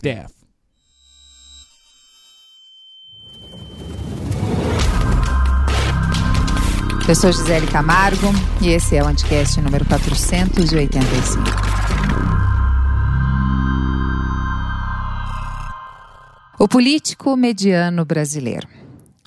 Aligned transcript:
half-daff. 0.00 0.32
Eu 7.08 7.14
sou 7.14 7.32
Gisele 7.32 7.66
Camargo 7.66 8.28
e 8.62 8.68
esse 8.70 8.96
é 8.96 9.02
o 9.02 9.06
Anticast 9.06 9.60
número 9.60 9.84
485. 9.84 11.42
O 16.58 16.68
político 16.68 17.36
mediano 17.36 18.04
brasileiro. 18.04 18.68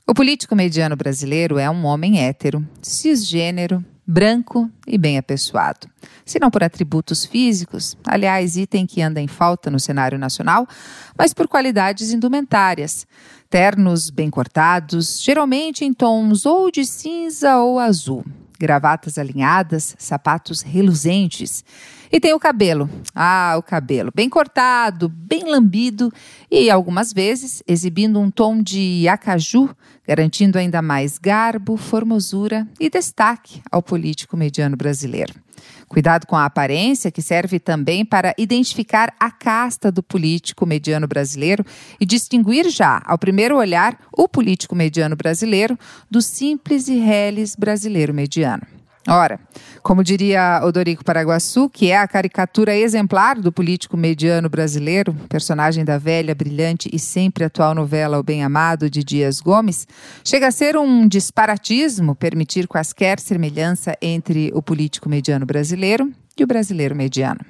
O 0.08 0.14
político 0.14 0.56
mediano 0.56 0.96
brasileiro 0.96 1.58
é 1.58 1.70
um 1.70 1.86
homem 1.86 2.22
hétero, 2.22 2.66
cisgênero, 2.82 3.84
branco 4.06 4.70
e 4.86 4.98
bem 4.98 5.18
apessoado. 5.18 5.88
Se 6.26 6.40
não 6.40 6.52
por 6.52 6.64
atributos 6.64 7.26
físicos, 7.26 7.98
aliás, 8.06 8.58
item 8.58 8.86
que 8.86 9.02
anda 9.02 9.22
em 9.22 9.28
falta 9.28 9.70
no 9.70 9.80
cenário 9.80 10.18
nacional, 10.18 10.68
mas 11.18 11.34
por 11.34 11.48
qualidades 11.48 12.12
indumentárias. 12.12 13.08
Ternos 13.50 14.10
bem 14.10 14.30
cortados, 14.30 15.22
geralmente 15.22 15.86
em 15.86 15.94
tons 15.94 16.46
ou 16.46 16.72
de 16.72 16.86
cinza 16.86 17.58
ou 17.58 17.80
azul. 17.80 18.26
Gravatas 18.60 19.18
alinhadas, 19.18 19.96
sapatos 19.98 20.62
reluzentes. 20.62 21.64
E 22.16 22.20
tem 22.20 22.32
o 22.32 22.40
cabelo. 22.40 22.88
Ah, 23.16 23.56
o 23.58 23.64
cabelo. 23.64 24.12
Bem 24.14 24.30
cortado, 24.30 25.10
bem 25.10 25.46
lambido 25.46 26.14
e, 26.50 26.70
algumas 26.70 27.12
vezes, 27.12 27.64
exibindo 27.68 28.20
um 28.20 28.30
tom 28.30 28.62
de 28.62 29.08
acaju, 29.08 29.76
garantindo 30.08 30.60
ainda 30.60 30.80
mais 30.80 31.18
garbo, 31.18 31.76
formosura 31.76 32.68
e 32.80 32.88
destaque 32.88 33.64
ao 33.72 33.82
político 33.82 34.38
mediano 34.38 34.78
brasileiro. 34.78 35.34
Cuidado 35.88 36.28
com 36.28 36.36
a 36.36 36.46
aparência, 36.46 37.10
que 37.10 37.22
serve 37.22 37.60
também 37.60 38.06
para 38.06 38.36
identificar 38.38 39.12
a 39.20 39.32
casta 39.32 39.92
do 39.92 40.04
político 40.04 40.68
mediano 40.68 41.08
brasileiro 41.08 41.66
e 42.00 42.06
distinguir 42.06 42.70
já, 42.70 43.02
ao 43.06 43.18
primeiro 43.18 43.58
olhar, 43.58 43.98
o 44.16 44.30
político 44.30 44.76
mediano 44.76 45.16
brasileiro 45.16 45.76
do 46.12 46.22
simples 46.22 46.88
e 46.88 47.00
reles 47.00 47.56
brasileiro 47.56 48.14
mediano. 48.14 48.83
Ora, 49.08 49.38
como 49.82 50.02
diria 50.02 50.62
Odorico 50.64 51.04
Paraguaçu, 51.04 51.70
que 51.70 51.92
é 51.92 51.98
a 51.98 52.08
caricatura 52.08 52.74
exemplar 52.74 53.38
do 53.38 53.52
político 53.52 53.98
mediano 53.98 54.48
brasileiro, 54.48 55.14
personagem 55.28 55.84
da 55.84 55.98
velha, 55.98 56.34
brilhante 56.34 56.90
e 56.92 56.98
sempre 56.98 57.44
atual 57.44 57.76
novela 57.76 58.18
O 58.18 58.24
Bem 58.24 58.44
Amado 58.44 58.90
de 58.90 59.04
Dias 59.04 59.42
Gomes, 59.42 59.86
chega 60.24 60.48
a 60.48 60.52
ser 60.52 60.78
um 60.78 61.06
disparatismo 61.06 62.16
permitir 62.16 62.66
quaisquer 62.66 63.20
semelhança 63.20 63.98
entre 64.02 64.52
o 64.56 64.62
político 64.62 65.10
mediano 65.10 65.46
brasileiro 65.46 66.10
e 66.38 66.44
o 66.44 66.48
brasileiro 66.48 66.96
mediano. 66.96 67.42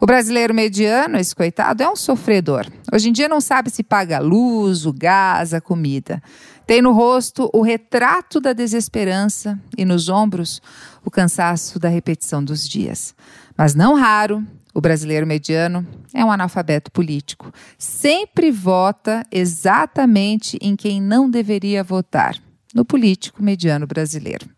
O 0.00 0.06
brasileiro 0.06 0.54
mediano, 0.54 1.18
esse 1.18 1.36
coitado, 1.36 1.82
é 1.82 1.88
um 1.88 1.94
sofredor. 1.94 2.66
Hoje 2.90 3.10
em 3.10 3.12
dia 3.12 3.28
não 3.28 3.38
sabe 3.38 3.68
se 3.68 3.82
paga 3.82 4.16
a 4.16 4.20
luz, 4.20 4.86
o 4.86 4.94
gás, 4.94 5.52
a 5.52 5.60
comida. 5.60 6.22
Tem 6.70 6.80
no 6.80 6.92
rosto 6.92 7.50
o 7.52 7.62
retrato 7.62 8.40
da 8.40 8.52
desesperança 8.52 9.58
e 9.76 9.84
nos 9.84 10.08
ombros 10.08 10.62
o 11.04 11.10
cansaço 11.10 11.80
da 11.80 11.88
repetição 11.88 12.44
dos 12.44 12.68
dias. 12.68 13.12
Mas 13.56 13.74
não 13.74 13.96
raro, 13.96 14.46
o 14.72 14.80
brasileiro 14.80 15.26
mediano 15.26 15.84
é 16.14 16.24
um 16.24 16.30
analfabeto 16.30 16.92
político. 16.92 17.52
Sempre 17.76 18.52
vota 18.52 19.26
exatamente 19.32 20.60
em 20.62 20.76
quem 20.76 21.02
não 21.02 21.28
deveria 21.28 21.82
votar 21.82 22.40
no 22.72 22.84
político 22.84 23.42
mediano 23.42 23.84
brasileiro. 23.84 24.48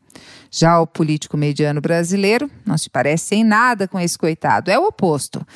Já 0.55 0.79
o 0.79 0.87
político 0.87 1.35
mediano 1.35 1.81
brasileiro 1.81 2.51
não 2.67 2.77
se 2.77 2.91
parece 2.91 3.35
em 3.35 3.43
nada 3.43 3.89
com 3.89 3.99
esse 3.99 4.19
coitado, 4.19 4.71
é 4.71 4.79
o 4.79 4.85
oposto. 4.85 5.47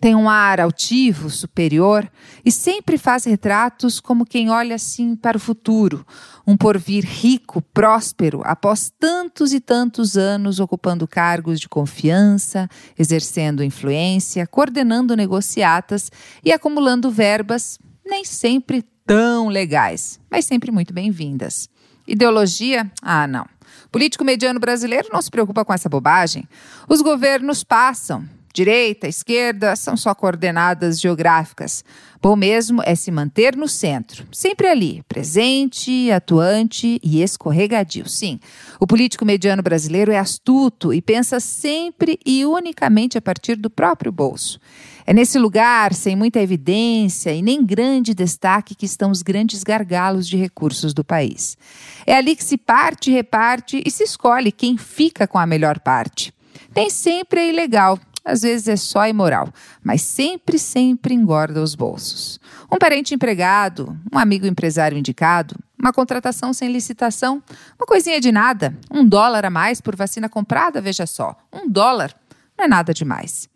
Tem 0.00 0.14
um 0.14 0.30
ar 0.30 0.60
altivo, 0.60 1.28
superior 1.28 2.10
e 2.42 2.50
sempre 2.50 2.96
faz 2.96 3.24
retratos 3.24 4.00
como 4.00 4.24
quem 4.24 4.48
olha 4.48 4.74
assim 4.74 5.14
para 5.14 5.36
o 5.36 5.40
futuro, 5.40 6.06
um 6.46 6.56
porvir 6.56 7.04
rico, 7.04 7.60
próspero, 7.60 8.40
após 8.44 8.90
tantos 8.98 9.52
e 9.52 9.60
tantos 9.60 10.16
anos 10.16 10.58
ocupando 10.58 11.06
cargos 11.06 11.60
de 11.60 11.68
confiança, 11.68 12.66
exercendo 12.98 13.62
influência, 13.62 14.46
coordenando 14.46 15.14
negociatas 15.14 16.10
e 16.42 16.50
acumulando 16.50 17.10
verbas 17.10 17.78
nem 18.06 18.24
sempre 18.24 18.82
tão 19.04 19.48
legais, 19.48 20.18
mas 20.30 20.46
sempre 20.46 20.70
muito 20.70 20.94
bem-vindas. 20.94 21.68
Ideologia? 22.06 22.90
Ah, 23.02 23.26
não. 23.26 23.55
Político 23.90 24.24
mediano 24.24 24.60
brasileiro 24.60 25.08
não 25.12 25.22
se 25.22 25.30
preocupa 25.30 25.64
com 25.64 25.72
essa 25.72 25.88
bobagem. 25.88 26.48
Os 26.88 27.02
governos 27.02 27.64
passam. 27.64 28.24
Direita, 28.56 29.06
esquerda 29.06 29.76
são 29.76 29.98
só 29.98 30.14
coordenadas 30.14 30.98
geográficas. 30.98 31.84
Bom 32.22 32.34
mesmo 32.34 32.82
é 32.86 32.94
se 32.94 33.10
manter 33.10 33.54
no 33.54 33.68
centro, 33.68 34.26
sempre 34.32 34.66
ali, 34.66 35.02
presente, 35.06 36.10
atuante 36.10 36.98
e 37.02 37.22
escorregadio. 37.22 38.08
Sim, 38.08 38.40
o 38.80 38.86
político 38.86 39.26
mediano 39.26 39.62
brasileiro 39.62 40.10
é 40.10 40.18
astuto 40.18 40.94
e 40.94 41.02
pensa 41.02 41.38
sempre 41.38 42.18
e 42.24 42.46
unicamente 42.46 43.18
a 43.18 43.20
partir 43.20 43.56
do 43.56 43.68
próprio 43.68 44.10
bolso. 44.10 44.58
É 45.06 45.14
nesse 45.14 45.38
lugar, 45.38 45.94
sem 45.94 46.16
muita 46.16 46.40
evidência 46.40 47.32
e 47.32 47.40
nem 47.40 47.64
grande 47.64 48.12
destaque, 48.12 48.74
que 48.74 48.86
estão 48.86 49.12
os 49.12 49.22
grandes 49.22 49.62
gargalos 49.62 50.26
de 50.26 50.36
recursos 50.36 50.92
do 50.92 51.04
país. 51.04 51.56
É 52.04 52.16
ali 52.16 52.34
que 52.34 52.42
se 52.42 52.58
parte, 52.58 53.12
reparte 53.12 53.80
e 53.86 53.90
se 53.90 54.02
escolhe 54.02 54.50
quem 54.50 54.76
fica 54.76 55.26
com 55.28 55.38
a 55.38 55.46
melhor 55.46 55.78
parte. 55.78 56.34
Tem 56.74 56.90
sempre 56.90 57.38
é 57.38 57.48
ilegal, 57.48 58.00
às 58.24 58.42
vezes 58.42 58.66
é 58.66 58.74
só 58.74 59.06
imoral, 59.06 59.48
mas 59.82 60.02
sempre, 60.02 60.58
sempre 60.58 61.14
engorda 61.14 61.62
os 61.62 61.76
bolsos. 61.76 62.40
Um 62.70 62.76
parente 62.76 63.14
empregado, 63.14 63.96
um 64.12 64.18
amigo 64.18 64.44
empresário 64.44 64.98
indicado, 64.98 65.54
uma 65.78 65.92
contratação 65.92 66.52
sem 66.52 66.72
licitação, 66.72 67.40
uma 67.78 67.86
coisinha 67.86 68.20
de 68.20 68.32
nada, 68.32 68.76
um 68.90 69.06
dólar 69.06 69.44
a 69.44 69.50
mais 69.50 69.80
por 69.80 69.94
vacina 69.94 70.28
comprada, 70.28 70.80
veja 70.80 71.06
só, 71.06 71.36
um 71.52 71.70
dólar 71.70 72.12
não 72.58 72.64
é 72.64 72.68
nada 72.68 72.92
demais. 72.92 73.48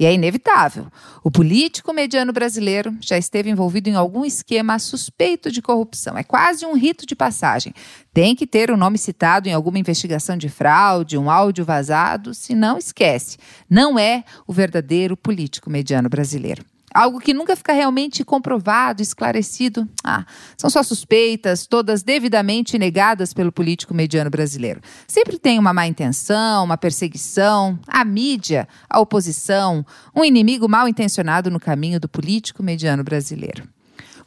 E 0.00 0.06
é 0.06 0.14
inevitável. 0.14 0.86
O 1.22 1.30
político 1.30 1.92
mediano 1.92 2.32
brasileiro 2.32 2.96
já 3.02 3.18
esteve 3.18 3.50
envolvido 3.50 3.90
em 3.90 3.94
algum 3.94 4.24
esquema 4.24 4.78
suspeito 4.78 5.52
de 5.52 5.60
corrupção. 5.60 6.16
É 6.16 6.24
quase 6.24 6.64
um 6.64 6.72
rito 6.72 7.04
de 7.04 7.14
passagem. 7.14 7.74
Tem 8.10 8.34
que 8.34 8.46
ter 8.46 8.70
o 8.70 8.78
nome 8.78 8.96
citado 8.96 9.46
em 9.46 9.52
alguma 9.52 9.78
investigação 9.78 10.38
de 10.38 10.48
fraude, 10.48 11.18
um 11.18 11.30
áudio 11.30 11.66
vazado, 11.66 12.32
se 12.32 12.54
não 12.54 12.78
esquece. 12.78 13.36
Não 13.68 13.98
é 13.98 14.24
o 14.46 14.54
verdadeiro 14.54 15.18
político 15.18 15.68
mediano 15.68 16.08
brasileiro. 16.08 16.64
Algo 16.92 17.20
que 17.20 17.32
nunca 17.32 17.54
fica 17.54 17.72
realmente 17.72 18.24
comprovado, 18.24 19.00
esclarecido. 19.00 19.88
Ah, 20.02 20.24
são 20.56 20.68
só 20.68 20.82
suspeitas, 20.82 21.66
todas 21.66 22.02
devidamente 22.02 22.78
negadas 22.78 23.32
pelo 23.32 23.52
político 23.52 23.94
mediano 23.94 24.28
brasileiro. 24.28 24.80
Sempre 25.06 25.38
tem 25.38 25.58
uma 25.58 25.72
má 25.72 25.86
intenção, 25.86 26.64
uma 26.64 26.76
perseguição, 26.76 27.78
a 27.86 28.04
mídia, 28.04 28.68
a 28.88 29.00
oposição, 29.00 29.84
um 30.14 30.24
inimigo 30.24 30.68
mal 30.68 30.88
intencionado 30.88 31.50
no 31.50 31.60
caminho 31.60 32.00
do 32.00 32.08
político 32.08 32.62
mediano 32.62 33.04
brasileiro. 33.04 33.68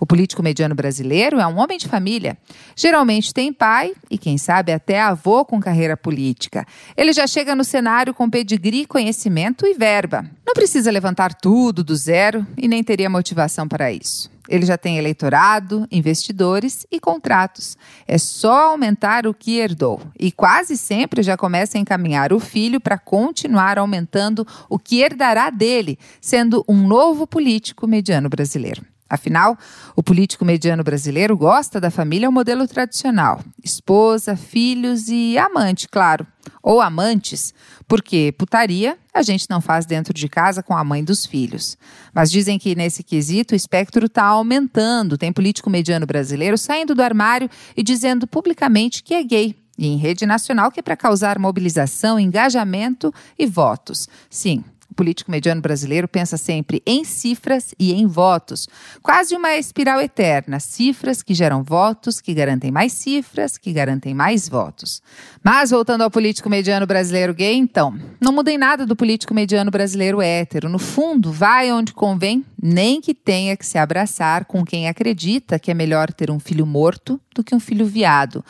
O 0.03 0.06
político 0.06 0.44
mediano 0.44 0.75
brasileiro 0.75 1.40
é 1.40 1.47
um 1.47 1.58
homem 1.58 1.78
de 1.78 1.88
família. 1.88 2.38
Geralmente 2.75 3.34
tem 3.34 3.53
pai 3.53 3.94
e, 4.12 4.18
quem 4.18 4.38
sabe, 4.38 4.74
até 4.74 5.02
avô 5.02 5.46
com 5.46 5.62
carreira 5.62 5.96
política. 5.96 6.68
Ele 6.97 7.14
já 7.14 7.25
chega 7.25 7.56
no 7.56 7.64
cenário 7.64 8.13
com 8.13 8.30
pedigree, 8.30 8.86
conhecimento 8.86 9.66
e 9.66 9.74
verba. 9.74 10.30
Não 10.46 10.53
precisa 10.53 10.92
levantar 10.92 11.34
tudo 11.34 11.86
do 11.86 11.96
zero 11.96 12.46
e 12.58 12.68
nem 12.68 12.84
teria 12.84 13.09
motivação 13.09 13.66
para 13.66 13.94
isso. 13.94 14.30
Ele 14.50 14.66
já 14.66 14.78
tem 14.78 14.97
eleitorado, 14.97 15.88
investidores 15.90 16.86
e 16.92 17.00
contratos. 17.00 17.78
É 18.06 18.18
só 18.18 18.72
aumentar 18.72 19.25
o 19.25 19.34
que 19.34 19.58
herdou. 19.58 20.02
E 20.19 20.34
quase 20.34 20.75
sempre 20.75 21.24
já 21.24 21.38
começa 21.38 21.78
a 21.78 21.81
encaminhar 21.81 22.34
o 22.34 22.42
filho 22.42 22.81
para 22.81 22.97
continuar 22.97 23.80
aumentando 23.80 24.46
o 24.69 24.78
que 24.78 25.00
herdará 25.00 25.50
dele, 25.50 25.97
sendo 26.19 26.62
um 26.68 26.86
novo 26.86 27.25
político 27.25 27.88
mediano 27.88 28.28
brasileiro. 28.28 28.83
Afinal, 29.10 29.58
o 29.96 30.02
político 30.02 30.44
mediano 30.44 30.84
brasileiro 30.84 31.38
gosta 31.38 31.80
da 31.80 31.92
família 31.92 32.28
ao 32.28 32.32
modelo 32.32 32.68
tradicional: 32.68 33.42
esposa, 33.64 34.36
filhos 34.36 35.08
e 35.08 35.38
amante, 35.38 35.88
claro. 35.88 36.26
Ou 36.62 36.82
amantes, 36.82 37.54
porque 37.88 38.34
putaria 38.38 38.98
a 39.14 39.22
gente 39.22 39.46
não 39.50 39.62
faz 39.62 39.86
dentro 39.86 40.14
de 40.14 40.28
casa 40.28 40.64
com 40.64 40.76
a 40.76 40.84
mãe 40.84 41.04
dos 41.04 41.26
filhos. 41.26 41.78
Mas 42.14 42.32
dizem 42.32 42.58
que 42.58 42.76
nesse 42.76 43.04
quesito 43.04 43.54
o 43.54 43.56
espectro 43.56 44.08
está 44.08 44.24
aumentando. 44.24 45.18
Tem 45.18 45.32
político 45.32 45.70
mediano 45.70 46.06
brasileiro 46.06 46.58
saindo 46.58 46.96
do 46.96 47.04
armário 47.04 47.50
e 47.78 47.84
dizendo 47.84 48.26
publicamente 48.26 49.04
que 49.04 49.14
é 49.14 49.24
gay. 49.24 49.56
E 49.78 49.88
em 49.88 49.98
rede 49.98 50.26
nacional 50.26 50.72
que 50.72 50.80
é 50.80 50.84
para 50.84 50.96
causar 50.96 51.40
mobilização, 51.40 52.20
engajamento 52.20 53.14
e 53.38 53.46
votos. 53.46 54.08
Sim, 54.30 54.64
político 54.94 55.31
mediano 55.31 55.62
brasileiro 55.62 56.07
pensa 56.07 56.38
sempre 56.38 56.81
em 56.86 57.04
cifras 57.04 57.74
e 57.80 57.94
em 57.94 58.06
votos. 58.07 58.68
Quase 59.01 59.36
uma 59.36 59.56
espiral 59.56 60.01
eterna. 60.01 60.60
Cifras 60.60 61.22
que 61.22 61.34
geram 61.34 61.63
votos, 61.63 62.22
que 62.22 62.34
garantem 62.34 62.72
mais 62.72 62.94
cifras, 62.94 63.57
que 63.57 63.74
garantem 63.74 64.13
mais 64.13 64.48
votos. 64.48 65.01
Mas 65.44 65.72
voltando 65.72 66.01
ao 66.01 66.12
político 66.12 66.50
mediano 66.50 66.86
brasileiro 66.86 67.34
gay, 67.34 67.56
então, 67.56 67.98
não 68.22 68.31
muda 68.31 68.51
em 68.51 68.57
nada 68.57 68.86
do 68.86 68.95
político 68.95 69.34
mediano 69.34 69.72
brasileiro 69.72 70.22
hétero. 70.22 70.69
No 70.69 70.80
fundo, 70.80 71.31
vai 71.31 71.72
onde 71.72 71.94
convém, 71.94 72.45
nem 72.62 73.01
que 73.01 73.13
tenha 73.13 73.57
que 73.57 73.66
se 73.66 73.78
abraçar 73.78 74.45
com 74.45 74.63
quem 74.63 74.88
acredita 74.88 75.60
que 75.60 75.72
é 75.72 75.74
melhor 75.74 76.12
ter 76.12 76.31
um 76.31 76.40
filho 76.40 76.66
morto 76.66 77.19
do 77.36 77.44
que 77.44 77.56
um 77.56 77.60
filho 77.60 77.86
viado. 77.86 78.44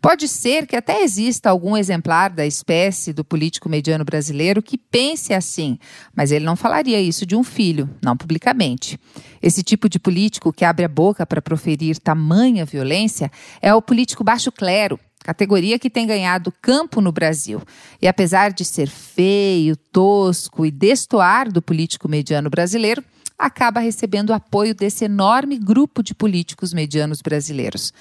Pode 0.00 0.26
ser 0.28 0.66
que 0.66 0.74
até 0.74 1.02
exista 1.02 1.50
algum 1.50 1.76
exemplar 1.76 2.30
da 2.30 2.46
espécie 2.46 3.12
do 3.12 3.22
político 3.22 3.68
mediano 3.68 4.02
brasileiro 4.02 4.62
que 4.62 4.78
pense 4.78 5.34
assim, 5.34 5.78
mas 6.14 6.32
ele 6.32 6.44
não 6.44 6.56
falaria 6.56 6.98
isso 7.00 7.26
de 7.26 7.36
um 7.36 7.44
filho, 7.44 7.88
não 8.02 8.16
publicamente. 8.16 8.98
Esse 9.42 9.62
tipo 9.62 9.90
de 9.90 9.98
político 9.98 10.52
que 10.52 10.64
abre 10.64 10.86
a 10.86 10.88
boca 10.88 11.26
para 11.26 11.42
proferir 11.42 11.98
tamanha 11.98 12.64
violência 12.64 13.30
é 13.60 13.74
o 13.74 13.82
político 13.82 14.24
baixo 14.24 14.50
clero, 14.50 14.98
categoria 15.22 15.78
que 15.78 15.90
tem 15.90 16.06
ganhado 16.06 16.52
campo 16.62 17.02
no 17.02 17.12
Brasil. 17.12 17.60
E 18.00 18.08
apesar 18.08 18.52
de 18.52 18.64
ser 18.64 18.88
feio, 18.88 19.76
tosco 19.76 20.64
e 20.64 20.70
destoar 20.70 21.52
do 21.52 21.60
político 21.60 22.08
mediano 22.08 22.48
brasileiro, 22.48 23.04
acaba 23.38 23.80
recebendo 23.80 24.32
apoio 24.32 24.74
desse 24.74 25.04
enorme 25.04 25.58
grupo 25.58 26.02
de 26.02 26.14
políticos 26.14 26.72
medianos 26.72 27.20
brasileiros. 27.20 27.92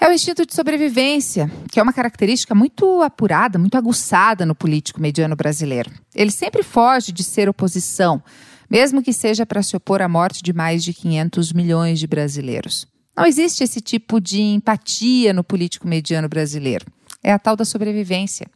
É 0.00 0.08
o 0.08 0.12
instinto 0.12 0.44
de 0.44 0.54
sobrevivência, 0.54 1.50
que 1.70 1.78
é 1.78 1.82
uma 1.82 1.92
característica 1.92 2.54
muito 2.54 3.02
apurada, 3.02 3.58
muito 3.58 3.76
aguçada 3.76 4.44
no 4.44 4.54
político 4.54 5.00
mediano 5.00 5.36
brasileiro. 5.36 5.90
Ele 6.14 6.30
sempre 6.30 6.62
foge 6.62 7.12
de 7.12 7.22
ser 7.22 7.48
oposição, 7.48 8.22
mesmo 8.68 9.02
que 9.02 9.12
seja 9.12 9.46
para 9.46 9.62
se 9.62 9.76
opor 9.76 10.02
à 10.02 10.08
morte 10.08 10.42
de 10.42 10.52
mais 10.52 10.82
de 10.82 10.92
500 10.92 11.52
milhões 11.52 11.98
de 11.98 12.06
brasileiros. 12.06 12.86
Não 13.16 13.24
existe 13.24 13.62
esse 13.62 13.80
tipo 13.80 14.20
de 14.20 14.40
empatia 14.40 15.32
no 15.32 15.44
político 15.44 15.86
mediano 15.86 16.28
brasileiro. 16.28 16.86
É 17.22 17.32
a 17.32 17.38
tal 17.38 17.54
da 17.54 17.64
sobrevivência. 17.64 18.46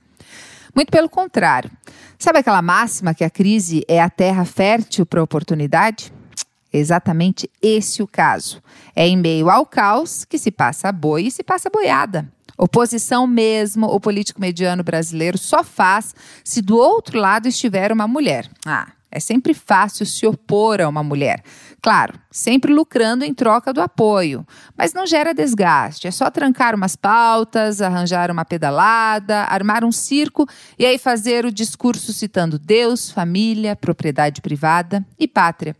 Muito 0.75 0.91
pelo 0.91 1.09
contrário. 1.09 1.71
Sabe 2.19 2.41
aquela 2.41 2.61
máxima 2.61 3.15
que 3.15 3.23
a 3.23 3.31
crise 3.31 3.85
é 3.87 4.01
a 4.01 4.11
terra 4.11 4.45
fértil 4.45 5.07
para 5.07 5.23
oportunidade? 5.23 6.13
Exatamente 6.73 7.51
esse 7.63 8.03
o 8.03 8.07
caso. 8.07 8.63
É 8.95 9.07
em 9.07 9.17
meio 9.17 9.51
ao 9.51 9.65
caos 9.65 10.25
que 10.25 10.39
se 10.39 10.51
passa 10.51 10.93
boi 10.93 11.25
e 11.25 11.31
se 11.31 11.43
passa 11.43 11.71
boiada. 11.71 12.31
Oposição 12.57 13.27
mesmo, 13.27 13.87
o 13.87 14.01
político 14.01 14.41
mediano 14.41 14.83
brasileiro 14.83 15.39
só 15.39 15.63
faz 15.63 16.15
se 16.43 16.61
do 16.61 16.77
outro 16.77 17.19
lado 17.19 17.47
estiver 17.47 17.93
uma 17.93 18.09
mulher. 18.09 18.51
Ah, 18.67 18.89
é 19.11 19.21
sempre 19.21 19.55
fácil 19.55 20.05
se 20.05 20.27
opor 20.27 20.81
a 20.81 20.89
uma 20.89 21.03
mulher. 21.03 21.43
Claro, 21.81 22.19
sempre 22.31 22.73
lucrando 22.73 23.25
em 23.25 23.33
troca 23.33 23.73
do 23.73 23.81
apoio, 23.81 24.45
mas 24.77 24.93
não 24.93 25.07
gera 25.07 25.33
desgaste. 25.33 26.07
É 26.09 26.11
só 26.11 26.31
trancar 26.31 26.75
umas 26.75 26.97
pautas, 26.97 27.81
arranjar 27.81 28.31
uma 28.31 28.45
pedalada, 28.45 29.45
armar 29.45 29.85
um 29.85 29.93
circo 29.93 30.47
e 30.79 30.85
aí 30.85 30.99
fazer 30.99 31.47
o 31.47 31.53
discurso 31.53 32.13
citando 32.13 32.59
Deus, 32.59 33.11
família, 33.11 33.77
propriedade 33.77 34.43
privada 34.43 35.07
e 35.19 35.27
pátria. 35.29 35.77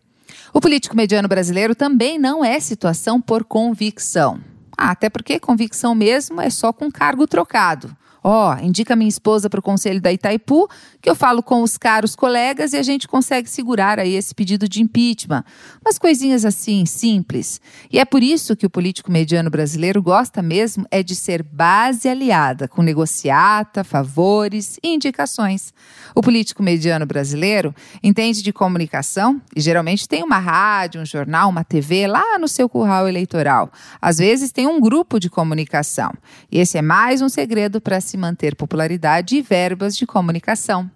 O 0.53 0.61
político 0.61 0.97
mediano 0.97 1.29
brasileiro 1.29 1.75
também 1.75 2.19
não 2.19 2.45
é 2.45 2.59
situação 2.59 3.21
por 3.21 3.45
convicção. 3.45 4.41
Ah, 4.77 4.91
até 4.91 5.11
porque 5.11 5.41
convicção 5.41 5.95
mesmo 5.95 6.41
é 6.41 6.49
só 6.51 6.73
com 6.73 6.91
cargo 6.91 7.27
trocado. 7.27 7.95
Ó, 8.31 8.53
oh, 8.53 8.63
indica 8.63 8.95
minha 8.95 9.09
esposa 9.09 9.49
para 9.49 9.59
o 9.59 9.63
conselho 9.63 10.03
da 10.03 10.13
Itaipu, 10.13 10.69
que 11.01 11.09
eu 11.09 11.15
falo 11.15 11.43
com 11.43 11.63
os 11.63 11.79
caros 11.79 12.15
colegas 12.15 12.75
e 12.75 12.77
a 12.77 12.83
gente 12.83 13.09
consegue 13.09 13.49
segurar 13.49 13.99
aí 13.99 14.13
esse 14.13 14.35
pedido 14.35 14.69
de 14.69 14.83
impeachment. 14.83 15.43
Umas 15.83 15.99
coisinhas 15.99 16.45
assim, 16.45 16.85
simples. 16.85 17.59
E 17.91 17.99
é 17.99 18.05
por 18.05 18.23
isso 18.23 18.55
que 18.55 18.67
o 18.67 18.71
político 18.71 19.11
mediano 19.11 19.49
brasileiro 19.49 20.03
gosta 20.03 20.43
mesmo 20.43 20.85
é 20.91 21.03
de 21.03 21.15
ser 21.15 21.43
base 21.43 22.07
aliada, 22.07 22.69
com 22.69 22.83
negociata, 22.83 23.83
favores 23.83 24.79
e 24.83 24.89
indicações. 24.93 25.73
O 26.15 26.21
político 26.21 26.63
mediano 26.63 27.07
brasileiro 27.07 27.75
entende 28.03 28.43
de 28.43 28.53
comunicação 28.53 29.41
e 29.57 29.61
geralmente 29.63 30.07
tem 30.07 30.23
uma 30.23 30.39
rádio, 30.39 31.01
um 31.01 31.07
jornal, 31.07 31.49
uma 31.49 31.65
TV 31.65 32.07
lá 32.07 32.39
no 32.39 32.47
seu 32.47 32.69
curral 32.69 33.09
eleitoral. 33.09 33.73
Às 34.03 34.19
vezes 34.19 34.53
tem 34.53 34.67
um 34.67 34.79
grupo 34.79 35.19
de 35.19 35.31
comunicação. 35.31 36.13
E 36.53 36.59
esse 36.59 36.77
é 36.77 36.83
mais 36.83 37.23
um 37.23 37.29
segredo 37.31 37.81
para 37.81 37.99
se 38.03 38.18
manter 38.19 38.55
popularidade 38.55 39.37
e 39.37 39.43
verbas 39.43 39.97
de 39.97 40.07
comunicação. 40.07 40.91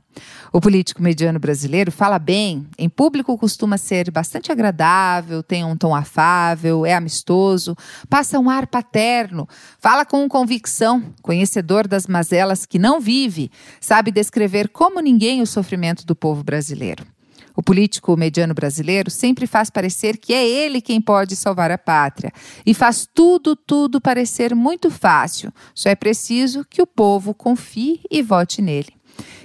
O 0.53 0.61
político 0.61 1.03
mediano 1.03 1.39
brasileiro 1.39 1.91
fala 1.91 2.19
bem, 2.19 2.67
em 2.79 2.89
público 2.89 3.37
costuma 3.39 3.79
ser 3.79 4.11
bastante 4.11 4.53
agradável, 4.53 5.43
tem 5.43 5.65
um 5.65 5.77
tom 5.77 5.95
afável, 5.95 6.85
é 6.85 6.95
amistoso, 6.95 7.75
passa 8.11 8.39
um 8.39 8.51
ar 8.51 8.67
paterno, 8.67 9.49
fala 9.79 10.05
com 10.05 10.29
convicção, 10.29 11.03
conhecedor 11.23 11.89
das 11.89 12.07
mazelas 12.07 12.67
que 12.67 12.79
não 12.79 13.01
vive, 13.01 13.51
sabe 13.81 14.11
descrever 14.11 14.69
como 14.69 15.01
ninguém 15.01 15.41
o 15.41 15.47
sofrimento 15.47 16.05
do 16.05 16.15
povo 16.15 16.45
brasileiro. 16.45 17.07
O 17.57 17.63
político 17.63 18.17
mediano 18.17 18.55
brasileiro 18.55 19.11
sempre 19.11 19.47
faz 19.47 19.71
parecer 19.71 20.17
que 20.17 20.33
é 20.33 20.47
ele 20.47 20.81
quem 20.81 21.01
pode 21.01 21.37
salvar 21.37 21.71
a 21.71 21.79
pátria 21.79 22.33
e 22.65 22.75
faz 22.75 23.09
tudo, 23.13 23.55
tudo 23.55 24.01
parecer 24.01 24.55
muito 24.55 24.91
fácil. 24.91 25.53
Só 25.75 25.89
é 25.89 25.95
preciso 25.95 26.65
que 26.69 26.83
o 26.83 26.87
povo 26.87 27.35
confie 27.35 28.01
e 28.11 28.23
vote 28.23 28.63
nele. 28.63 28.93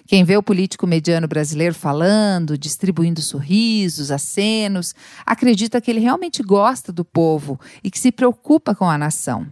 Quem 0.06 0.24
vê 0.24 0.38
o 0.38 0.44
político 0.44 0.88
mediano 0.88 1.28
brasileiro 1.28 1.76
falando, 1.76 2.58
distribuindo 2.58 3.22
sorrisos, 3.22 4.10
acenos, 4.10 4.96
acredita 5.26 5.82
que 5.82 5.92
ele 5.92 6.00
realmente 6.00 6.42
gosta 6.42 6.94
do 6.94 7.04
povo 7.04 7.60
e 7.84 7.92
que 7.92 8.00
se 8.00 8.10
preocupa 8.10 8.74
com 8.74 8.90
a 8.90 8.98
nação. 8.98 9.46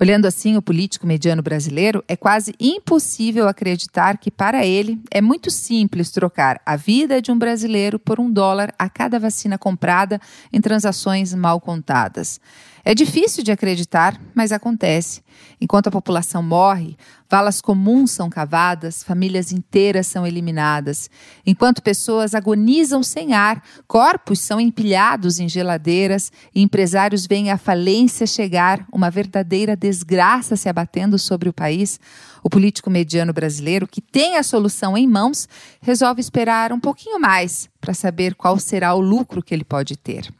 Olhando 0.00 0.26
assim 0.26 0.56
o 0.56 0.62
político 0.62 1.06
mediano 1.06 1.42
brasileiro, 1.42 2.04
é 2.06 2.16
quase 2.16 2.54
impossível 2.60 3.48
acreditar 3.48 4.18
que, 4.18 4.30
para 4.30 4.64
ele, 4.64 5.00
é 5.10 5.20
muito 5.20 5.50
simples 5.50 6.10
trocar 6.10 6.60
a 6.64 6.76
vida 6.76 7.20
de 7.20 7.32
um 7.32 7.38
brasileiro 7.38 7.98
por 7.98 8.20
um 8.20 8.30
dólar 8.30 8.74
a 8.78 8.88
cada 8.88 9.18
vacina 9.18 9.58
comprada 9.58 10.20
em 10.52 10.60
transações 10.60 11.34
mal 11.34 11.60
contadas. 11.60 12.40
É 12.84 12.94
difícil 12.94 13.42
de 13.42 13.52
acreditar, 13.52 14.20
mas 14.34 14.52
acontece. 14.52 15.22
Enquanto 15.60 15.88
a 15.88 15.90
população 15.90 16.42
morre, 16.42 16.96
valas 17.28 17.60
comuns 17.60 18.10
são 18.12 18.30
cavadas, 18.30 19.02
famílias 19.02 19.52
inteiras 19.52 20.06
são 20.06 20.26
eliminadas. 20.26 21.10
Enquanto 21.44 21.82
pessoas 21.82 22.34
agonizam 22.34 23.02
sem 23.02 23.34
ar, 23.34 23.62
corpos 23.86 24.40
são 24.40 24.60
empilhados 24.60 25.38
em 25.38 25.48
geladeiras 25.48 26.32
e 26.54 26.62
empresários 26.62 27.26
veem 27.26 27.50
a 27.50 27.58
falência 27.58 28.26
chegar, 28.26 28.86
uma 28.92 29.10
verdadeira 29.10 29.76
desgraça 29.76 30.56
se 30.56 30.68
abatendo 30.68 31.18
sobre 31.18 31.48
o 31.48 31.52
país. 31.52 32.00
O 32.42 32.48
político 32.48 32.88
mediano 32.88 33.32
brasileiro, 33.32 33.86
que 33.86 34.00
tem 34.00 34.36
a 34.36 34.42
solução 34.42 34.96
em 34.96 35.06
mãos, 35.06 35.48
resolve 35.80 36.20
esperar 36.20 36.72
um 36.72 36.80
pouquinho 36.80 37.20
mais 37.20 37.68
para 37.80 37.92
saber 37.92 38.34
qual 38.34 38.58
será 38.58 38.94
o 38.94 39.00
lucro 39.00 39.42
que 39.42 39.52
ele 39.52 39.64
pode 39.64 39.96
ter. 39.96 40.32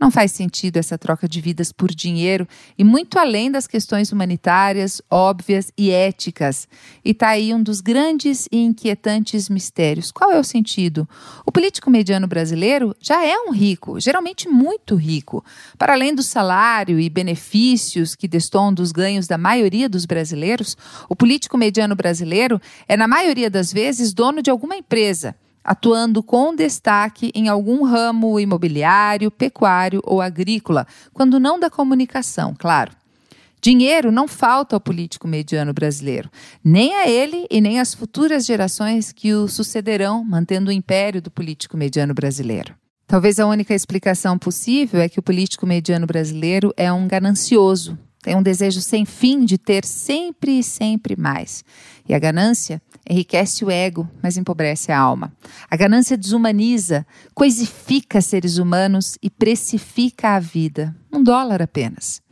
Não 0.00 0.12
faz 0.12 0.30
sentido 0.30 0.76
essa 0.76 0.96
troca 0.96 1.28
de 1.28 1.40
vidas 1.40 1.72
por 1.72 1.92
dinheiro 1.92 2.46
e 2.78 2.84
muito 2.84 3.18
além 3.18 3.50
das 3.50 3.66
questões 3.66 4.12
humanitárias, 4.12 5.02
óbvias 5.10 5.72
e 5.76 5.90
éticas. 5.90 6.68
E 7.04 7.10
está 7.10 7.30
aí 7.30 7.52
um 7.52 7.60
dos 7.60 7.80
grandes 7.80 8.48
e 8.52 8.58
inquietantes 8.58 9.48
mistérios. 9.48 10.12
Qual 10.12 10.30
é 10.30 10.38
o 10.38 10.44
sentido? 10.44 11.08
O 11.44 11.50
político 11.50 11.90
mediano 11.90 12.28
brasileiro 12.28 12.94
já 13.00 13.24
é 13.24 13.36
um 13.38 13.50
rico, 13.50 13.98
geralmente 13.98 14.48
muito 14.48 14.94
rico. 14.94 15.44
Para 15.76 15.94
além 15.94 16.14
do 16.14 16.22
salário 16.22 17.00
e 17.00 17.10
benefícios 17.10 18.14
que 18.14 18.28
destoam 18.28 18.72
dos 18.72 18.92
ganhos 18.92 19.26
da 19.26 19.36
maioria 19.36 19.88
dos 19.88 20.06
brasileiros, 20.06 20.76
o 21.08 21.16
político 21.16 21.58
mediano 21.58 21.96
brasileiro 21.96 22.60
é, 22.86 22.96
na 22.96 23.08
maioria 23.08 23.50
das 23.50 23.72
vezes, 23.72 24.14
dono 24.14 24.40
de 24.42 24.50
alguma 24.50 24.76
empresa 24.76 25.34
atuando 25.62 26.22
com 26.22 26.54
destaque 26.54 27.30
em 27.34 27.48
algum 27.48 27.84
ramo 27.84 28.38
imobiliário, 28.40 29.30
pecuário 29.30 30.00
ou 30.04 30.20
agrícola, 30.20 30.86
quando 31.12 31.38
não 31.38 31.58
da 31.58 31.68
comunicação, 31.68 32.54
claro. 32.58 32.92
Dinheiro 33.60 34.12
não 34.12 34.28
falta 34.28 34.76
ao 34.76 34.80
político 34.80 35.26
mediano 35.26 35.72
brasileiro, 35.72 36.30
nem 36.62 36.94
a 36.94 37.08
ele 37.08 37.46
e 37.50 37.60
nem 37.60 37.80
às 37.80 37.92
futuras 37.92 38.46
gerações 38.46 39.12
que 39.12 39.34
o 39.34 39.48
sucederão, 39.48 40.24
mantendo 40.24 40.70
o 40.70 40.72
império 40.72 41.20
do 41.20 41.30
político 41.30 41.76
mediano 41.76 42.14
brasileiro. 42.14 42.74
Talvez 43.06 43.40
a 43.40 43.46
única 43.46 43.74
explicação 43.74 44.38
possível 44.38 45.00
é 45.00 45.08
que 45.08 45.18
o 45.18 45.22
político 45.22 45.66
mediano 45.66 46.06
brasileiro 46.06 46.72
é 46.76 46.92
um 46.92 47.08
ganancioso, 47.08 47.98
tem 48.22 48.36
um 48.36 48.42
desejo 48.42 48.80
sem 48.80 49.04
fim 49.04 49.44
de 49.44 49.56
ter 49.56 49.84
sempre 49.84 50.58
e 50.58 50.62
sempre 50.62 51.16
mais. 51.16 51.64
E 52.08 52.14
a 52.14 52.18
ganância 52.18 52.80
enriquece 53.08 53.64
o 53.64 53.70
ego, 53.70 54.08
mas 54.22 54.36
empobrece 54.36 54.90
a 54.90 54.98
alma. 54.98 55.32
A 55.70 55.76
ganância 55.76 56.16
desumaniza, 56.16 57.06
coisifica 57.34 58.20
seres 58.20 58.58
humanos 58.58 59.18
e 59.22 59.28
precifica 59.28 60.30
a 60.30 60.40
vida. 60.40 60.96
Um 61.12 61.22
dólar 61.22 61.60
apenas. 61.60 62.22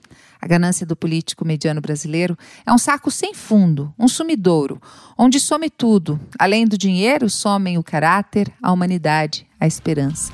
A 0.40 0.46
ganância 0.46 0.86
do 0.86 0.94
político 0.94 1.44
mediano 1.44 1.80
brasileiro 1.80 2.36
é 2.64 2.72
um 2.72 2.78
saco 2.78 3.10
sem 3.10 3.34
fundo, 3.34 3.92
um 3.98 4.06
sumidouro, 4.06 4.80
onde 5.18 5.40
some 5.40 5.68
tudo. 5.68 6.20
Além 6.38 6.66
do 6.66 6.78
dinheiro, 6.78 7.28
somem 7.28 7.78
o 7.78 7.82
caráter, 7.82 8.52
a 8.62 8.72
humanidade, 8.72 9.46
a 9.58 9.66
esperança. 9.66 10.32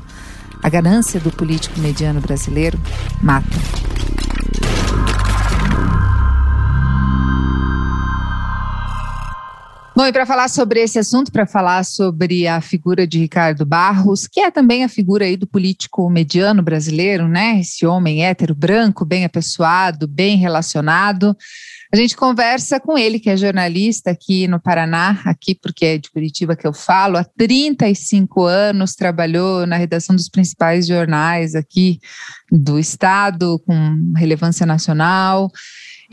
A 0.63 0.69
ganância 0.69 1.19
do 1.19 1.31
político 1.31 1.81
mediano 1.81 2.21
brasileiro 2.21 2.79
mata. 3.23 3.92
Bom, 9.95 10.07
e 10.07 10.13
para 10.13 10.25
falar 10.25 10.49
sobre 10.49 10.81
esse 10.81 10.99
assunto, 10.99 11.31
para 11.31 11.47
falar 11.47 11.85
sobre 11.85 12.49
a 12.49 12.63
figura 12.63 13.07
de 13.07 13.19
Ricardo 13.19 13.67
Barros, 13.67 14.27
que 14.27 14.41
é 14.41 14.51
também 14.51 14.83
a 14.83 14.89
figura 14.89 15.27
aí 15.27 15.37
do 15.37 15.47
político 15.47 16.09
mediano 16.09 16.63
brasileiro, 16.63 17.29
né? 17.29 17.61
Esse 17.61 17.85
homem 17.85 18.25
hétero, 18.25 18.55
branco, 18.55 19.05
bem 19.05 19.27
apessoado, 19.27 20.09
bem 20.09 20.39
relacionado. 20.39 21.37
A 21.93 21.97
gente 21.97 22.17
conversa 22.17 22.81
com 22.81 22.97
ele, 22.97 23.21
que 23.21 23.29
é 23.29 23.37
jornalista 23.37 24.11
aqui 24.11 24.49
no 24.49 24.59
Paraná, 24.59 25.21
aqui 25.27 25.55
porque 25.55 25.85
é 25.85 25.99
de 25.99 26.11
Curitiba 26.11 26.57
que 26.57 26.67
eu 26.67 26.73
falo, 26.73 27.19
há 27.19 27.25
35 27.25 28.45
anos 28.45 28.95
trabalhou 28.95 29.67
na 29.67 29.77
redação 29.77 30.17
dos 30.17 30.31
principais 30.31 30.87
jornais 30.87 31.55
aqui 31.55 32.01
do 32.51 32.79
estado, 32.79 33.59
com 33.67 34.15
relevância 34.17 34.65
nacional. 34.65 35.51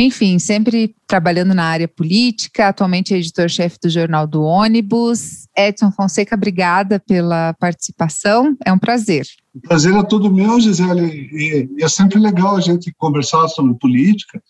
Enfim, 0.02 0.40
sempre 0.40 0.96
trabalhando 1.06 1.54
na 1.54 1.66
área 1.66 1.88
política, 1.88 2.70
atualmente 2.70 3.14
é 3.14 3.18
editor-chefe 3.18 3.78
do 3.84 3.90
Jornal 3.90 4.26
do 4.26 4.42
Ônibus. 4.42 5.46
Edson 5.58 5.92
Fonseca, 5.92 6.36
obrigada 6.36 7.02
pela 7.02 7.54
participação, 7.56 8.56
é 8.66 8.72
um 8.72 8.80
prazer. 8.80 9.28
O 9.54 9.60
prazer 9.60 9.94
é 9.94 10.04
todo 10.04 10.34
meu, 10.34 10.58
Gisele, 10.62 11.30
e 11.34 11.84
é 11.84 11.90
sempre 11.90 12.18
legal 12.18 12.56
a 12.56 12.62
gente 12.62 12.94
conversar 12.98 13.50
sobre 13.50 13.74
política, 13.74 14.42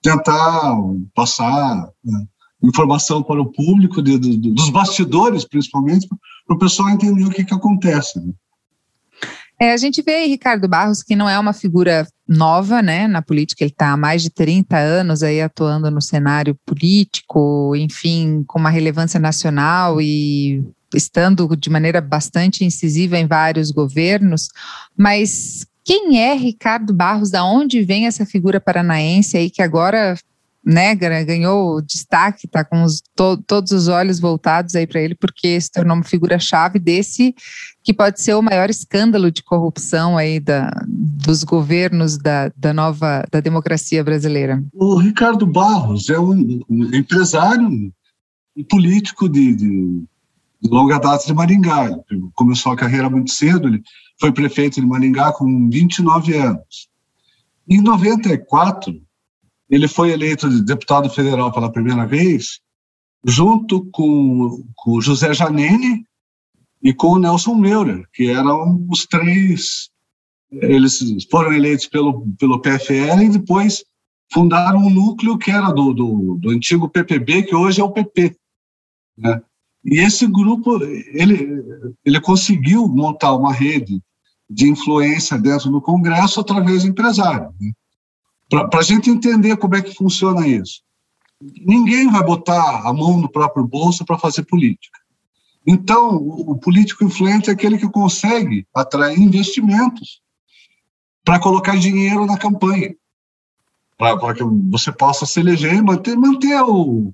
tentar 0.00 0.76
passar 1.12 1.88
né, 2.04 2.24
informação 2.62 3.24
para 3.24 3.42
o 3.42 3.50
público, 3.50 4.00
dos 4.00 4.70
bastidores, 4.70 5.44
principalmente, 5.44 6.06
para 6.46 6.54
o 6.54 6.58
pessoal 6.60 6.90
entender 6.90 7.24
o 7.24 7.30
que, 7.30 7.44
que 7.44 7.54
acontece. 7.54 8.20
Né? 8.20 8.32
É, 9.62 9.72
a 9.72 9.76
gente 9.76 10.02
vê 10.02 10.16
aí 10.16 10.28
Ricardo 10.28 10.66
Barros, 10.66 11.04
que 11.04 11.14
não 11.14 11.28
é 11.28 11.38
uma 11.38 11.52
figura 11.52 12.04
nova, 12.26 12.82
né, 12.82 13.06
na 13.06 13.22
política, 13.22 13.62
ele 13.62 13.70
está 13.70 13.92
há 13.92 13.96
mais 13.96 14.20
de 14.20 14.28
30 14.28 14.76
anos 14.76 15.22
aí 15.22 15.40
atuando 15.40 15.88
no 15.88 16.02
cenário 16.02 16.58
político, 16.66 17.72
enfim, 17.76 18.42
com 18.48 18.58
uma 18.58 18.70
relevância 18.70 19.20
nacional 19.20 20.00
e 20.00 20.64
estando 20.92 21.56
de 21.56 21.70
maneira 21.70 22.00
bastante 22.00 22.64
incisiva 22.64 23.16
em 23.16 23.28
vários 23.28 23.70
governos, 23.70 24.48
mas 24.98 25.64
quem 25.84 26.20
é 26.20 26.34
Ricardo 26.34 26.92
Barros? 26.92 27.30
Da 27.30 27.44
onde 27.44 27.84
vem 27.84 28.08
essa 28.08 28.26
figura 28.26 28.60
paranaense 28.60 29.36
aí 29.36 29.48
que 29.48 29.62
agora 29.62 30.16
né, 30.64 30.94
ganhou 30.94 31.82
destaque, 31.82 32.46
está 32.46 32.64
com 32.64 32.84
os, 32.84 33.02
to, 33.16 33.36
todos 33.46 33.72
os 33.72 33.88
olhos 33.88 34.20
voltados 34.20 34.74
aí 34.74 34.86
para 34.86 35.00
ele, 35.00 35.14
porque 35.14 35.60
se 35.60 35.70
tornou 35.70 35.96
uma 35.96 36.04
figura-chave 36.04 36.78
desse 36.78 37.34
que 37.82 37.92
pode 37.92 38.22
ser 38.22 38.34
o 38.34 38.42
maior 38.42 38.70
escândalo 38.70 39.30
de 39.30 39.42
corrupção 39.42 40.16
aí 40.16 40.38
da, 40.38 40.70
dos 40.86 41.42
governos 41.42 42.16
da, 42.16 42.48
da 42.56 42.72
nova 42.72 43.24
da 43.30 43.40
democracia 43.40 44.04
brasileira. 44.04 44.62
O 44.72 44.96
Ricardo 44.96 45.44
Barros 45.46 46.08
é 46.08 46.18
um, 46.18 46.60
um 46.68 46.94
empresário 46.94 47.92
e 48.56 48.62
político 48.62 49.28
de, 49.28 49.56
de, 49.56 50.04
de, 50.60 50.70
longa 50.70 50.98
data 50.98 51.26
de 51.26 51.34
Maringá. 51.34 51.86
Ele 52.08 52.22
começou 52.34 52.72
a 52.72 52.76
carreira 52.76 53.10
muito 53.10 53.32
cedo, 53.32 53.66
ele 53.66 53.82
foi 54.20 54.30
prefeito 54.30 54.80
de 54.80 54.86
Maringá 54.86 55.32
com 55.32 55.68
29 55.68 56.36
anos. 56.36 56.88
Em 57.68 57.80
94, 57.80 58.94
ele 59.72 59.88
foi 59.88 60.10
eleito 60.10 60.46
deputado 60.62 61.08
federal 61.08 61.50
pela 61.50 61.72
primeira 61.72 62.06
vez, 62.06 62.60
junto 63.24 63.86
com, 63.90 64.62
com 64.76 65.00
José 65.00 65.32
Janene 65.32 66.04
e 66.82 66.92
com 66.92 67.12
o 67.12 67.18
Nelson 67.18 67.54
Meurer, 67.54 68.06
que 68.12 68.28
eram 68.28 68.86
os 68.90 69.06
três. 69.06 69.88
Eles 70.50 71.00
foram 71.30 71.54
eleitos 71.54 71.86
pelo, 71.86 72.26
pelo 72.38 72.60
PFL 72.60 73.22
e 73.22 73.28
depois 73.30 73.82
fundaram 74.30 74.80
um 74.80 74.90
núcleo 74.90 75.38
que 75.38 75.50
era 75.50 75.70
do, 75.70 75.94
do, 75.94 76.34
do 76.38 76.50
antigo 76.50 76.90
PPB, 76.90 77.44
que 77.44 77.54
hoje 77.54 77.80
é 77.80 77.84
o 77.84 77.92
PP. 77.92 78.36
Né? 79.16 79.40
E 79.86 80.00
esse 80.00 80.26
grupo, 80.26 80.84
ele, 80.84 81.64
ele 82.04 82.20
conseguiu 82.20 82.86
montar 82.86 83.34
uma 83.34 83.54
rede 83.54 84.02
de 84.50 84.68
influência 84.68 85.38
dentro 85.38 85.70
do 85.70 85.80
Congresso 85.80 86.40
através 86.40 86.82
do 86.82 86.90
empresário. 86.90 87.54
Né? 87.58 87.72
Para 88.52 88.80
a 88.80 88.82
gente 88.82 89.08
entender 89.08 89.56
como 89.56 89.74
é 89.74 89.82
que 89.82 89.94
funciona 89.94 90.46
isso. 90.46 90.82
Ninguém 91.40 92.10
vai 92.10 92.22
botar 92.22 92.86
a 92.86 92.92
mão 92.92 93.18
no 93.18 93.28
próprio 93.28 93.66
bolso 93.66 94.04
para 94.04 94.18
fazer 94.18 94.44
política. 94.44 94.98
Então, 95.66 96.16
o 96.16 96.56
político 96.58 97.04
influente 97.04 97.48
é 97.48 97.52
aquele 97.52 97.78
que 97.78 97.88
consegue 97.88 98.66
atrair 98.74 99.18
investimentos 99.18 100.20
para 101.24 101.38
colocar 101.38 101.78
dinheiro 101.78 102.26
na 102.26 102.36
campanha, 102.36 102.94
para 103.96 104.34
que 104.34 104.42
você 104.44 104.92
possa 104.92 105.24
se 105.24 105.40
eleger 105.40 105.74
e 105.74 105.82
manter, 105.82 106.16
manter 106.16 106.60
o, 106.62 107.12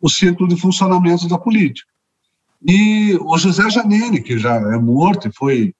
o 0.00 0.08
ciclo 0.08 0.46
de 0.48 0.56
funcionamento 0.56 1.28
da 1.28 1.38
política. 1.38 1.88
E 2.66 3.16
o 3.22 3.38
José 3.38 3.70
Janine, 3.70 4.20
que 4.20 4.38
já 4.38 4.56
é 4.56 4.76
morto 4.76 5.28
e 5.28 5.32
foi 5.32 5.74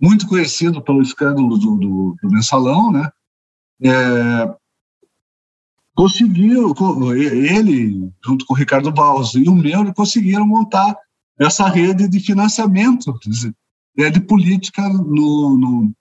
muito 0.00 0.26
conhecido 0.26 0.82
pelo 0.82 1.02
escândalo 1.02 1.58
do, 1.58 1.76
do, 1.76 2.16
do 2.22 2.30
mensalão, 2.30 2.90
né? 2.90 3.10
É, 3.82 4.54
conseguiu, 5.94 6.74
ele, 7.14 8.10
junto 8.24 8.46
com 8.46 8.54
o 8.54 8.56
Ricardo 8.56 8.90
Barros 8.90 9.34
e 9.34 9.48
o 9.48 9.54
meu, 9.54 9.92
conseguiram 9.94 10.46
montar 10.46 10.96
essa 11.38 11.68
rede 11.68 12.08
de 12.08 12.20
financiamento 12.20 13.18
de, 13.24 13.52
é, 13.98 14.10
de 14.10 14.20
política 14.20 14.86
no, 14.88 15.56
no, 15.56 15.92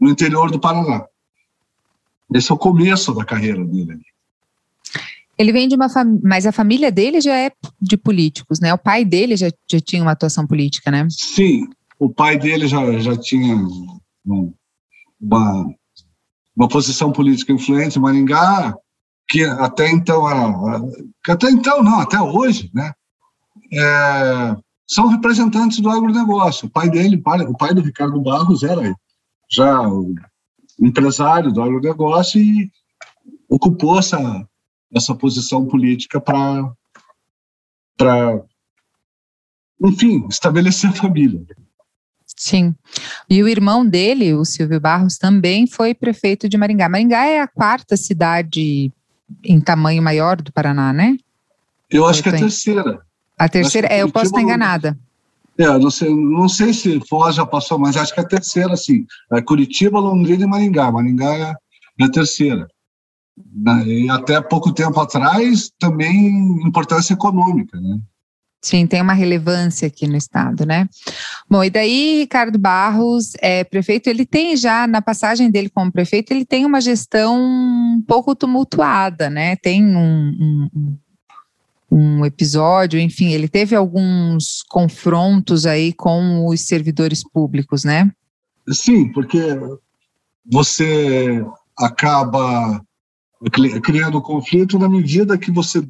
no, 0.00 0.10
interior 0.10 0.50
do 0.50 0.58
Paraná. 0.58 1.06
Esse 2.34 2.50
é 2.50 2.54
o 2.54 2.58
começo 2.58 3.14
da 3.14 3.24
carreira 3.24 3.64
dele. 3.64 4.00
Ele 5.38 5.52
vem 5.52 5.68
de 5.68 5.76
uma 5.76 5.90
família, 5.90 6.20
mas 6.24 6.46
a 6.46 6.52
família 6.52 6.90
dele 6.90 7.20
já 7.20 7.36
é 7.36 7.52
de 7.80 7.96
políticos, 7.98 8.58
né? 8.58 8.72
O 8.72 8.78
pai 8.78 9.04
dele 9.04 9.36
já, 9.36 9.50
já 9.70 9.80
tinha 9.80 10.02
uma 10.02 10.12
atuação 10.12 10.46
política, 10.46 10.90
né? 10.90 11.06
Sim, 11.10 11.68
o 11.98 12.08
pai 12.08 12.38
dele 12.38 12.66
já, 12.66 12.98
já 12.98 13.14
tinha 13.16 13.54
uma, 15.20 15.74
uma 16.56 16.68
posição 16.68 17.12
política 17.12 17.52
influente 17.52 17.98
em 17.98 18.02
Maringá, 18.02 18.74
que 19.28 19.44
até 19.44 19.90
então 19.90 20.28
era, 20.28 20.80
até 21.28 21.50
então 21.50 21.82
não, 21.82 22.00
até 22.00 22.20
hoje, 22.20 22.70
né, 22.72 22.92
é, 23.72 24.56
são 24.86 25.08
representantes 25.08 25.80
do 25.80 25.90
agronegócio. 25.90 26.66
O 26.66 26.70
pai 26.70 26.88
dele, 26.88 27.22
o 27.48 27.56
pai 27.56 27.74
do 27.74 27.82
Ricardo 27.82 28.20
Barros 28.20 28.62
era 28.62 28.94
já 29.50 29.82
empresário 30.78 31.52
do 31.52 31.62
agronegócio 31.62 32.40
e 32.40 32.70
ocupou 33.48 33.98
essa, 33.98 34.46
essa 34.94 35.14
posição 35.14 35.66
política 35.66 36.20
para, 36.20 36.72
para, 37.96 38.42
enfim, 39.82 40.26
estabelecer 40.28 40.90
a 40.90 40.94
família. 40.94 41.44
Sim. 42.36 42.74
E 43.28 43.42
o 43.42 43.48
irmão 43.48 43.84
dele, 43.84 44.34
o 44.34 44.44
Silvio 44.44 44.78
Barros, 44.78 45.16
também 45.16 45.66
foi 45.66 45.94
prefeito 45.94 46.48
de 46.48 46.58
Maringá. 46.58 46.88
Maringá 46.88 47.24
é 47.24 47.40
a 47.40 47.48
quarta 47.48 47.96
cidade 47.96 48.92
em 49.42 49.60
tamanho 49.60 50.02
maior 50.02 50.40
do 50.40 50.52
Paraná, 50.52 50.92
né? 50.92 51.16
Eu 51.90 52.06
acho 52.06 52.22
que 52.22 52.28
é 52.28 52.32
a 52.32 52.38
terceira. 52.38 53.00
A 53.38 53.48
terceira, 53.48 53.88
é, 53.88 54.02
eu 54.02 54.10
posso 54.10 54.26
estar 54.26 54.42
enganada. 54.42 54.98
É, 55.58 55.66
não 55.78 55.90
sei, 55.90 56.14
não 56.14 56.48
sei 56.48 56.74
se 56.74 57.00
Foz 57.08 57.36
já 57.36 57.46
passou, 57.46 57.78
mas 57.78 57.96
acho 57.96 58.12
que 58.12 58.20
é 58.20 58.22
a 58.22 58.28
terceira, 58.28 58.76
sim. 58.76 59.06
É 59.32 59.40
Curitiba, 59.40 59.98
Londrina 59.98 60.44
e 60.44 60.46
Maringá. 60.46 60.92
Maringá 60.92 61.34
é, 61.34 61.54
é 62.00 62.04
a 62.04 62.10
terceira. 62.10 62.68
E 63.86 64.08
até 64.10 64.40
pouco 64.40 64.72
tempo 64.72 65.00
atrás, 65.00 65.70
também 65.78 66.60
importância 66.66 67.14
econômica, 67.14 67.80
né? 67.80 67.98
Sim, 68.60 68.86
tem 68.86 69.00
uma 69.00 69.12
relevância 69.12 69.86
aqui 69.86 70.08
no 70.08 70.16
estado, 70.16 70.66
né? 70.66 70.88
Bom, 71.48 71.62
e 71.62 71.70
daí 71.70 72.18
Ricardo 72.18 72.58
Barros 72.58 73.32
é 73.40 73.62
prefeito, 73.62 74.08
ele 74.08 74.26
tem 74.26 74.56
já, 74.56 74.86
na 74.86 75.00
passagem 75.00 75.50
dele 75.50 75.68
como 75.68 75.92
prefeito, 75.92 76.32
ele 76.32 76.44
tem 76.44 76.64
uma 76.64 76.80
gestão 76.80 77.36
um 77.38 78.02
pouco 78.06 78.34
tumultuada, 78.34 79.30
né? 79.30 79.54
Tem 79.56 79.84
um, 79.84 80.68
um, 80.74 80.98
um 81.90 82.26
episódio, 82.26 82.98
enfim, 82.98 83.32
ele 83.32 83.48
teve 83.48 83.76
alguns 83.76 84.64
confrontos 84.68 85.64
aí 85.64 85.92
com 85.92 86.46
os 86.46 86.62
servidores 86.62 87.22
públicos, 87.22 87.84
né? 87.84 88.10
Sim, 88.68 89.12
porque 89.12 89.38
você 90.44 91.44
acaba 91.78 92.82
criando 93.82 94.20
conflito 94.20 94.78
na 94.78 94.88
medida 94.88 95.38
que 95.38 95.52
você 95.52 95.86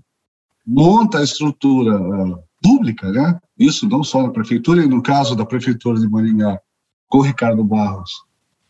monta 0.66 1.18
a 1.18 1.25
estrutura 1.25 1.99
pública, 2.66 3.12
né? 3.12 3.38
Isso 3.56 3.88
não 3.88 4.02
só 4.02 4.23
na 4.23 4.30
prefeitura, 4.30 4.85
e 4.85 4.88
no 4.88 5.00
caso 5.00 5.37
da 5.37 5.46
prefeitura 5.46 6.00
de 6.00 6.08
Maringá, 6.08 6.61
com 7.08 7.18
o 7.18 7.23
Ricardo 7.23 7.62
Barros, 7.62 8.11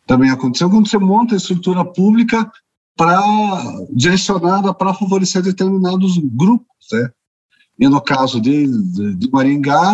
também 0.06 0.30
aconteceu 0.30 0.68
quando 0.68 0.86
você 0.86 0.98
monta 0.98 1.34
a 1.34 1.38
estrutura 1.38 1.82
pública 1.82 2.50
para 2.94 3.22
direcionada 3.90 4.72
para 4.74 4.92
favorecer 4.92 5.42
determinados 5.42 6.18
grupos, 6.18 6.66
né? 6.92 7.10
E 7.78 7.88
no 7.88 8.00
caso 8.00 8.40
de, 8.40 8.66
de, 8.66 9.14
de, 9.14 9.30
Maringá, 9.30 9.92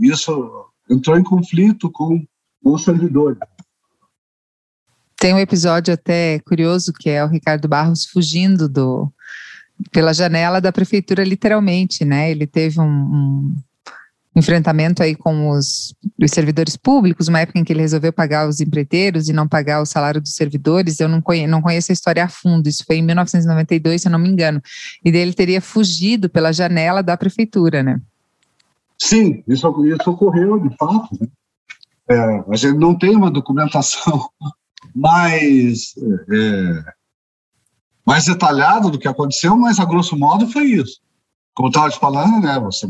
isso 0.00 0.66
entrou 0.88 1.16
em 1.16 1.22
conflito 1.22 1.90
com, 1.90 2.24
os 2.62 2.84
servidores. 2.84 3.38
Tem 5.16 5.32
um 5.32 5.38
episódio 5.38 5.94
até 5.94 6.40
curioso 6.40 6.92
que 6.92 7.08
é 7.08 7.24
o 7.24 7.28
Ricardo 7.28 7.68
Barros 7.68 8.04
fugindo 8.04 8.68
do, 8.68 9.10
pela 9.92 10.12
janela 10.12 10.60
da 10.60 10.72
prefeitura, 10.72 11.24
literalmente, 11.24 12.04
né? 12.04 12.30
Ele 12.30 12.46
teve 12.46 12.80
um, 12.80 12.84
um 12.84 13.54
enfrentamento 14.36 15.02
aí 15.02 15.14
com 15.14 15.50
os, 15.50 15.94
os, 16.20 16.30
servidores 16.30 16.76
públicos, 16.76 17.28
uma 17.28 17.40
época 17.40 17.58
em 17.58 17.64
que 17.64 17.72
ele 17.72 17.80
resolveu 17.80 18.12
pagar 18.12 18.48
os 18.48 18.60
empreiteiros 18.60 19.28
e 19.28 19.32
não 19.32 19.48
pagar 19.48 19.80
o 19.80 19.86
salário 19.86 20.20
dos 20.20 20.34
servidores. 20.34 21.00
Eu 21.00 21.08
não, 21.08 21.20
conhe, 21.20 21.46
não 21.46 21.62
conheço 21.62 21.90
a 21.90 21.94
história 21.94 22.24
a 22.24 22.28
fundo, 22.28 22.68
isso 22.68 22.84
foi 22.86 22.96
em 22.96 23.02
1992, 23.02 24.02
se 24.02 24.08
eu 24.08 24.12
não 24.12 24.18
me 24.18 24.28
engano. 24.28 24.60
E 25.04 25.10
dele 25.10 25.32
teria 25.32 25.60
fugido 25.60 26.28
pela 26.28 26.52
janela 26.52 27.02
da 27.02 27.16
prefeitura, 27.16 27.82
né? 27.82 28.00
Sim, 28.98 29.42
isso, 29.48 29.86
isso 29.86 30.10
ocorreu 30.10 30.58
de 30.60 30.76
fato. 30.76 31.08
Né? 31.18 31.26
É, 32.10 32.44
a 32.50 32.56
gente 32.56 32.76
não 32.76 32.96
tem 32.96 33.16
uma 33.16 33.30
documentação 33.30 34.28
mais, 34.94 35.94
é, 36.30 36.92
mais 38.10 38.24
detalhada 38.24 38.90
do 38.90 38.98
que 38.98 39.06
aconteceu, 39.06 39.56
mas 39.56 39.78
a 39.78 39.84
grosso 39.84 40.18
modo 40.18 40.48
foi 40.48 40.64
isso. 40.64 41.00
Como 41.54 41.68
eu 41.68 41.70
estava 41.70 41.90
te 41.90 41.96
falando, 42.00 42.40
né, 42.40 42.58
você 42.58 42.88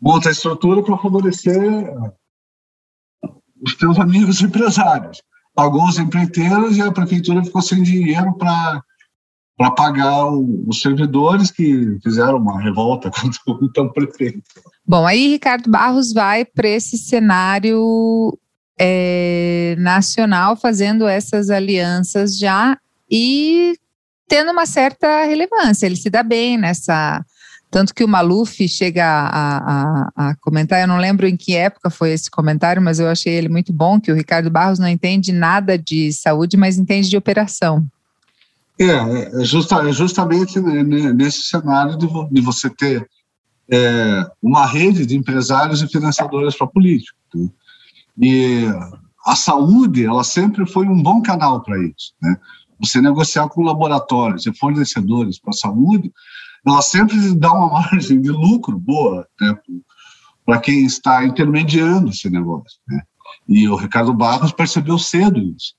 monta 0.00 0.30
a 0.30 0.32
estrutura 0.32 0.82
para 0.82 0.96
favorecer 0.96 1.92
os 3.62 3.74
teus 3.74 3.98
amigos 3.98 4.40
empresários. 4.40 5.20
Pagou 5.54 5.86
os 5.86 5.98
empreiteiros 5.98 6.78
e 6.78 6.80
a 6.80 6.90
prefeitura 6.90 7.44
ficou 7.44 7.60
sem 7.60 7.82
dinheiro 7.82 8.32
para 8.38 8.82
para 9.58 9.72
pagar 9.72 10.26
o, 10.26 10.64
os 10.68 10.80
servidores 10.80 11.50
que 11.50 11.98
fizeram 12.00 12.38
uma 12.38 12.62
revolta 12.62 13.10
contra 13.12 13.40
o 13.48 13.64
então 13.64 13.92
prefeito. 13.92 14.40
Bom, 14.86 15.04
aí 15.04 15.28
Ricardo 15.28 15.68
Barros 15.68 16.10
vai 16.10 16.46
para 16.46 16.68
esse 16.68 16.96
cenário 16.96 18.38
é, 18.78 19.76
nacional 19.78 20.56
fazendo 20.56 21.06
essas 21.06 21.50
alianças 21.50 22.38
já 22.38 22.78
e 23.10 23.76
tendo 24.28 24.52
uma 24.52 24.66
certa 24.66 25.24
relevância. 25.24 25.86
Ele 25.86 25.96
se 25.96 26.10
dá 26.10 26.22
bem 26.22 26.58
nessa 26.58 27.24
tanto 27.70 27.94
que 27.94 28.02
o 28.02 28.08
Maluf 28.08 28.66
chega 28.66 29.04
a, 29.04 29.58
a, 29.58 30.10
a, 30.16 30.34
comentar, 30.36 30.80
eu 30.80 30.88
não 30.88 30.96
lembro 30.96 31.26
em 31.26 31.36
que 31.36 31.54
época 31.54 31.90
foi 31.90 32.12
esse 32.12 32.30
comentário, 32.30 32.80
mas 32.80 32.98
eu 32.98 33.08
achei 33.08 33.34
ele 33.34 33.48
muito 33.48 33.74
bom, 33.74 34.00
que 34.00 34.10
o 34.10 34.14
Ricardo 34.14 34.50
Barros 34.50 34.78
não 34.78 34.88
entende 34.88 35.32
nada 35.32 35.76
de 35.76 36.10
saúde, 36.12 36.56
mas 36.56 36.78
entende 36.78 37.10
de 37.10 37.16
operação. 37.16 37.86
É, 38.80 38.84
é, 38.86 39.44
justa, 39.44 39.86
é 39.86 39.92
justamente 39.92 40.58
nesse 40.60 41.42
cenário 41.42 41.98
de, 41.98 42.06
de 42.30 42.40
você 42.40 42.70
ter 42.70 43.06
é, 43.70 44.26
uma 44.42 44.64
rede 44.64 45.04
de 45.04 45.16
empresários 45.16 45.82
e 45.82 45.88
financiadores 45.88 46.56
para 46.56 46.66
político. 46.66 47.18
Né? 47.34 47.48
E 48.20 48.64
a 49.26 49.36
saúde, 49.36 50.06
ela 50.06 50.24
sempre 50.24 50.66
foi 50.66 50.86
um 50.86 51.02
bom 51.02 51.20
canal 51.20 51.60
para 51.60 51.78
isso. 51.78 52.14
Né? 52.22 52.34
Você 52.80 53.00
negociar 53.00 53.48
com 53.48 53.62
laboratórios 53.62 54.46
e 54.46 54.56
fornecedores 54.56 55.38
para 55.40 55.50
a 55.50 55.54
saúde 55.54 56.12
ela 56.66 56.82
sempre 56.82 57.34
dá 57.34 57.52
uma 57.52 57.80
margem 57.92 58.20
de 58.20 58.30
lucro 58.30 58.78
boa 58.78 59.26
né, 59.40 59.56
para 60.44 60.60
quem 60.60 60.84
está 60.84 61.24
intermediando 61.24 62.10
esse 62.10 62.28
negócio. 62.28 62.78
Né? 62.88 63.02
E 63.48 63.68
o 63.68 63.76
Ricardo 63.76 64.12
Barros 64.12 64.52
percebeu 64.52 64.98
cedo 64.98 65.38
isso. 65.38 65.74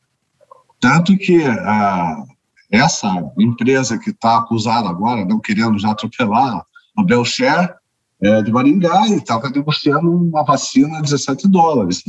Tanto 0.80 1.18
que 1.18 1.44
a, 1.44 2.24
essa 2.72 3.08
empresa 3.38 3.98
que 3.98 4.12
está 4.12 4.38
acusada 4.38 4.88
agora, 4.88 5.26
não 5.26 5.40
querendo 5.40 5.78
já 5.78 5.92
atropelar, 5.92 6.64
a 6.98 7.04
Belcher, 7.04 7.76
é, 8.22 8.42
de 8.42 8.52
Maringá, 8.52 9.08
e 9.08 9.16
estava 9.16 9.50
negociando 9.50 10.12
uma 10.12 10.44
vacina 10.44 10.98
a 10.98 11.02
17 11.02 11.48
dólares 11.48 12.04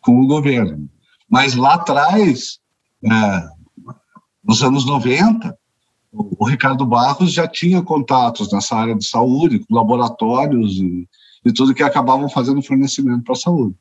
com 0.00 0.20
o 0.20 0.26
governo. 0.26 0.88
Mas 1.28 1.54
lá 1.54 1.74
atrás, 1.74 2.58
é, 3.04 3.48
nos 4.48 4.62
anos 4.62 4.86
90, 4.86 5.54
o 6.10 6.44
Ricardo 6.46 6.86
Barros 6.86 7.32
já 7.32 7.46
tinha 7.46 7.82
contatos 7.82 8.50
nessa 8.50 8.74
área 8.74 8.94
de 8.94 9.06
saúde, 9.06 9.58
com 9.58 9.74
laboratórios 9.74 10.76
e, 10.76 11.06
e 11.44 11.52
tudo 11.52 11.74
que 11.74 11.82
acabavam 11.82 12.30
fazendo 12.30 12.62
fornecimento 12.62 13.24
para 13.24 13.34
a 13.34 13.38
saúde. 13.38 13.76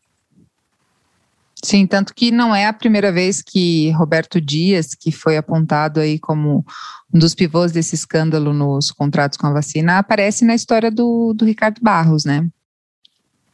Sim, 1.64 1.88
tanto 1.88 2.14
que 2.14 2.30
não 2.30 2.54
é 2.54 2.68
a 2.68 2.74
primeira 2.74 3.12
vez 3.12 3.42
que 3.42 3.90
Roberto 3.92 4.40
Dias, 4.40 4.94
que 4.94 5.12
foi 5.12 5.38
apontado 5.38 6.00
aí 6.00 6.20
como 6.20 6.64
um 7.12 7.18
dos 7.18 7.34
pivôs 7.34 7.72
desse 7.72 7.96
escândalo 7.96 8.54
nos 8.54 8.92
contratos 8.92 9.38
com 9.38 9.48
a 9.48 9.54
vacina, 9.54 9.98
aparece 9.98 10.46
na 10.46 10.54
história 10.54 10.92
do, 10.92 11.34
do 11.34 11.46
Ricardo 11.46 11.82
Barros, 11.82 12.26
né? 12.26 12.48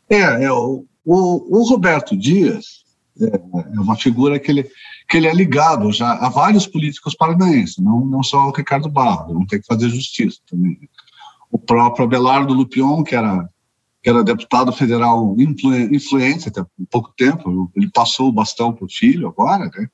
É, 0.09 0.17
é 0.19 0.51
o, 0.51 0.83
o, 1.05 1.59
o 1.59 1.63
Roberto 1.69 2.17
Dias 2.17 2.83
é, 3.21 3.35
é 3.35 3.79
uma 3.79 3.95
figura 3.95 4.37
que 4.37 4.51
ele, 4.51 4.67
que 5.13 5.17
ele 5.17 5.27
é 5.27 5.33
ligado 5.33 5.91
já 5.91 6.11
a 6.13 6.27
vários 6.27 6.65
políticos 6.65 7.13
paranaenses, 7.13 7.77
não, 7.77 8.03
não 8.03 8.23
só 8.23 8.47
o 8.47 8.51
Ricardo 8.51 8.89
Barros, 8.89 9.31
não 9.31 9.45
tem 9.45 9.61
que 9.61 9.67
fazer 9.67 9.87
justiça 9.87 10.39
também. 10.49 10.89
O 11.51 11.59
próprio 11.59 12.05
Abelardo 12.05 12.51
Lupion, 12.51 13.03
que 13.03 13.13
era, 13.13 13.47
que 14.01 14.09
era 14.09 14.23
deputado 14.23 14.73
federal 14.73 15.35
influ, 15.37 15.75
influente 15.93 16.49
até 16.49 16.65
pouco 16.89 17.13
tempo, 17.15 17.71
ele 17.75 17.91
passou 17.91 18.27
o 18.27 18.31
bastão 18.31 18.73
para 18.73 18.85
o 18.85 18.89
filho 18.89 19.27
agora, 19.27 19.65
né? 19.65 19.87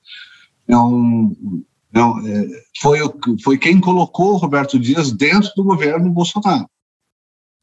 É 0.70 0.78
um, 0.78 1.66
é 1.92 2.02
um, 2.02 2.26
é, 2.26 2.48
foi, 2.80 3.00
foi 3.44 3.58
quem 3.58 3.82
colocou 3.82 4.36
o 4.36 4.38
Roberto 4.38 4.80
Dias 4.80 5.12
dentro 5.12 5.52
do 5.54 5.66
governo 5.66 6.10
Bolsonaro. 6.10 6.66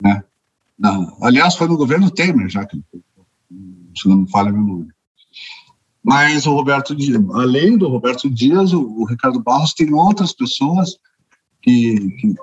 Né? 0.02 0.22
Aliás, 1.22 1.54
foi 1.54 1.68
no 1.68 1.78
governo 1.78 2.10
Temer, 2.10 2.50
já 2.50 2.66
que 2.66 2.78
se 3.96 4.06
não 4.06 4.18
me 4.18 4.30
falha 4.30 4.50
a 4.50 4.52
memória. 4.52 4.94
Mas 6.06 6.46
o 6.46 6.54
Roberto 6.54 6.94
Dias, 6.94 7.20
além 7.34 7.76
do 7.76 7.88
Roberto 7.88 8.30
Dias, 8.30 8.72
o, 8.72 8.80
o 8.80 9.04
Ricardo 9.04 9.42
Barros 9.42 9.74
tem 9.74 9.92
outras 9.92 10.32
pessoas 10.32 10.90
que, 11.60 11.98
que, 12.20 12.34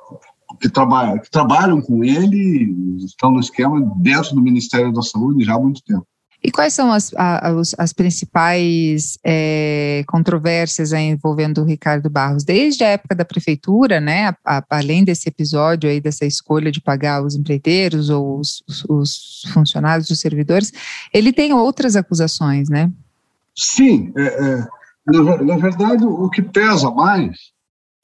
que, 0.60 0.69
trabalham, 0.69 1.17
que 1.17 1.32
trabalham 1.32 1.82
com 1.82 2.04
ele, 2.04 2.76
estão 3.06 3.32
no 3.32 3.39
esquema 3.39 3.80
dentro 4.02 4.36
do 4.36 4.41
Ministério 4.41 4.91
da 4.91 5.02
Saúde 5.02 5.45
já 5.45 5.54
há 5.54 5.60
muito 5.60 5.82
tempo. 5.82 6.06
E 6.43 6.52
quais 6.52 6.73
são 6.73 6.91
as, 6.91 7.13
as, 7.15 7.73
as 7.78 7.93
principais 7.93 9.17
é, 9.23 10.04
controvérsias 10.10 10.91
envolvendo 10.91 11.62
o 11.62 11.65
Ricardo 11.65 12.10
Barros? 12.10 12.43
Desde 12.43 12.84
a 12.84 12.89
época 12.89 13.15
da 13.15 13.23
prefeitura, 13.23 14.02
né, 14.02 14.36
a, 14.43 14.58
a, 14.58 14.63
além 14.71 15.06
desse 15.06 15.30
episódio 15.30 15.89
aí, 15.89 16.02
dessa 16.02 16.26
escolha 16.26 16.69
de 16.69 16.82
pagar 16.82 17.23
os 17.23 17.34
empreiteiros 17.34 18.10
ou 18.10 18.41
os, 18.41 18.62
os, 18.67 18.84
os 18.89 19.52
funcionários, 19.54 20.10
os 20.10 20.19
servidores, 20.19 20.73
ele 21.13 21.32
tem 21.32 21.54
outras 21.54 21.95
acusações, 21.95 22.67
né? 22.67 22.91
Sim, 23.56 24.12
é, 24.18 24.24
é, 24.24 24.68
na, 25.06 25.44
na, 25.44 25.58
verdade, 25.58 26.06
o 26.06 26.30
que 26.30 26.42
pesa 26.42 26.89
mais 26.92 27.38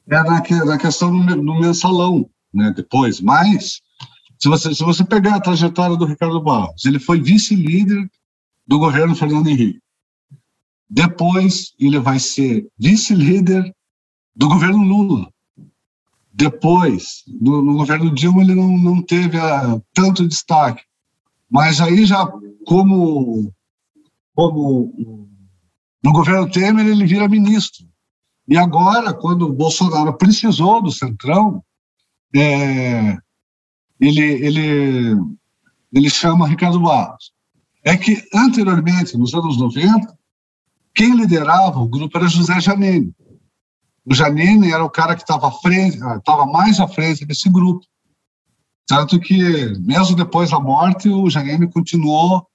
é 0.08 0.24
na, 0.24 0.66
na 0.66 0.78
questão 0.78 1.12
do, 1.12 1.36
do 1.36 1.60
mensalão, 1.60 2.30
né, 2.54 2.72
depois, 2.76 3.20
mas 3.22 3.82
se 4.40 4.48
você, 4.48 4.74
se 4.74 4.84
você 4.84 5.04
pegar 5.04 5.36
a 5.36 5.42
trajetória 5.42 5.98
do 5.98 6.06
Ricardo 6.06 6.42
Barros, 6.42 6.86
ele 6.86 6.98
foi 6.98 7.22
vice-líder 7.22 8.10
do 8.66 8.80
governo 8.80 9.16
Fernando 9.16 9.48
Henrique. 9.48 9.82
Depois, 10.90 11.74
ele 11.78 12.00
vai 12.00 12.20
ser 12.20 12.68
vice-líder 12.78 13.76
do 14.36 14.48
governo 14.48 14.84
Lula. 14.84 15.30
Depois, 16.32 17.24
no, 17.28 17.62
no, 17.62 17.74
governo 17.74 18.14
Dilma, 18.14 18.42
ele 18.42 18.56
não, 18.56 18.78
não 18.78 19.02
teve 19.02 19.38
a, 19.38 19.74
ah, 19.74 19.82
tanto 19.94 20.28
destaque. 20.28 20.84
Mas 21.50 21.82
aí 21.82 22.06
já, 22.06 22.26
como, 22.66 23.54
como 24.34 25.29
no 26.04 26.12
governo 26.12 26.50
Temer, 26.50 26.88
ele 26.88 27.06
vira 27.06 27.28
ministro. 27.28 27.86
E 28.48 28.58
agora, 28.58 29.14
quando 29.14 29.48
o 29.48 29.54
Bolsonaro 29.54 30.18
precisou 30.18 30.82
do 30.82 30.92
Centrão, 30.92 31.64
é, 32.36 33.18
ele, 34.00 34.22
ele, 34.22 35.16
ele 35.94 36.10
chama 36.10 36.48
Ricardo 36.48 36.80
Barros. 36.80 37.32
É 37.84 37.96
que, 37.96 38.24
anteriormente, 38.34 39.18
nos 39.18 39.34
anos 39.34 39.58
90, 39.58 40.18
quem 40.96 41.16
liderava 41.16 41.80
o 41.80 41.88
grupo 41.88 42.18
era 42.18 42.28
José 42.28 42.60
Janine. 42.60 43.14
O 44.06 44.16
Janine 44.16 44.72
era 44.72 44.84
o 44.84 44.90
cara 44.90 45.16
que 45.16 45.22
estava 45.22 45.52
estava 46.18 46.46
mais 46.46 46.80
à 46.80 46.88
frente 46.88 47.26
desse 47.26 47.50
grupo. 47.50 47.86
Tanto 48.88 49.20
que, 49.20 49.78
mesmo 49.80 50.16
depois 50.16 50.50
da 50.50 50.60
morte, 50.60 51.08
o 51.10 51.30
Janine 51.30 51.72
continuou 51.72 52.48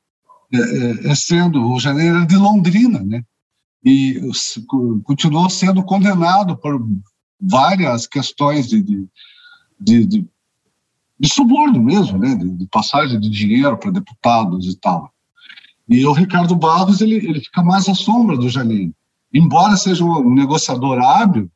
é, 0.52 0.58
é, 0.58 1.12
é 1.12 1.14
sendo, 1.14 1.70
o 1.70 1.78
Janine 1.78 2.08
era 2.08 2.26
de 2.26 2.36
Londrina, 2.36 3.00
né? 3.00 3.22
E 3.84 4.20
continuou 5.04 5.50
sendo 5.50 5.82
condenado 5.82 6.56
por 6.56 6.84
várias 7.40 8.06
questões 8.06 8.68
de, 8.68 8.82
de, 8.82 9.08
de, 9.78 10.06
de, 10.06 10.26
de 11.20 11.28
suborno 11.28 11.82
mesmo, 11.82 12.18
né, 12.18 12.34
de, 12.34 12.50
de 12.50 12.66
passagem 12.68 13.20
de 13.20 13.28
dinheiro 13.28 13.76
para 13.76 13.90
deputados 13.90 14.66
e 14.66 14.76
tal. 14.78 15.12
E 15.86 16.04
o 16.06 16.12
Ricardo 16.12 16.56
Barros 16.56 17.02
ele, 17.02 17.16
ele 17.16 17.40
fica 17.40 17.62
mais 17.62 17.88
à 17.88 17.94
sombra 17.94 18.36
do 18.38 18.48
Janine. 18.48 18.94
Embora 19.32 19.76
seja 19.76 20.04
um 20.04 20.32
negociador 20.32 20.98
hábil, 20.98 21.50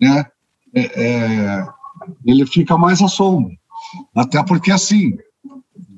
né, 0.00 0.26
é, 0.72 1.02
é, 1.02 1.66
ele 2.24 2.46
fica 2.46 2.76
mais 2.76 3.02
à 3.02 3.08
sombra. 3.08 3.52
Até 4.14 4.42
porque, 4.44 4.70
assim, 4.70 5.16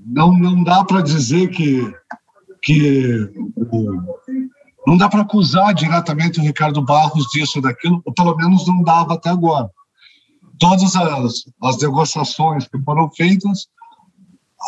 não, 0.07 0.33
não 0.39 0.63
dá 0.63 0.85
para 0.85 1.03
dizer 1.03 1.49
que, 1.51 1.93
que 2.63 3.31
o, 3.57 4.03
não 4.87 4.97
dá 4.97 5.09
para 5.09 5.23
acusar 5.23 5.75
diretamente 5.75 6.39
o 6.39 6.43
Ricardo 6.43 6.81
Barros 6.81 7.27
disso 7.33 7.59
ou 7.59 7.63
daquilo, 7.63 8.01
ou 8.05 8.15
pelo 8.15 8.37
menos 8.37 8.67
não 8.67 8.83
dava 8.83 9.15
até 9.15 9.31
agora. 9.31 9.69
todas 10.59 10.95
as, 10.95 11.45
as 11.63 11.79
negociações 11.79 12.69
que 12.69 12.79
foram 12.83 13.11
feitas, 13.11 13.67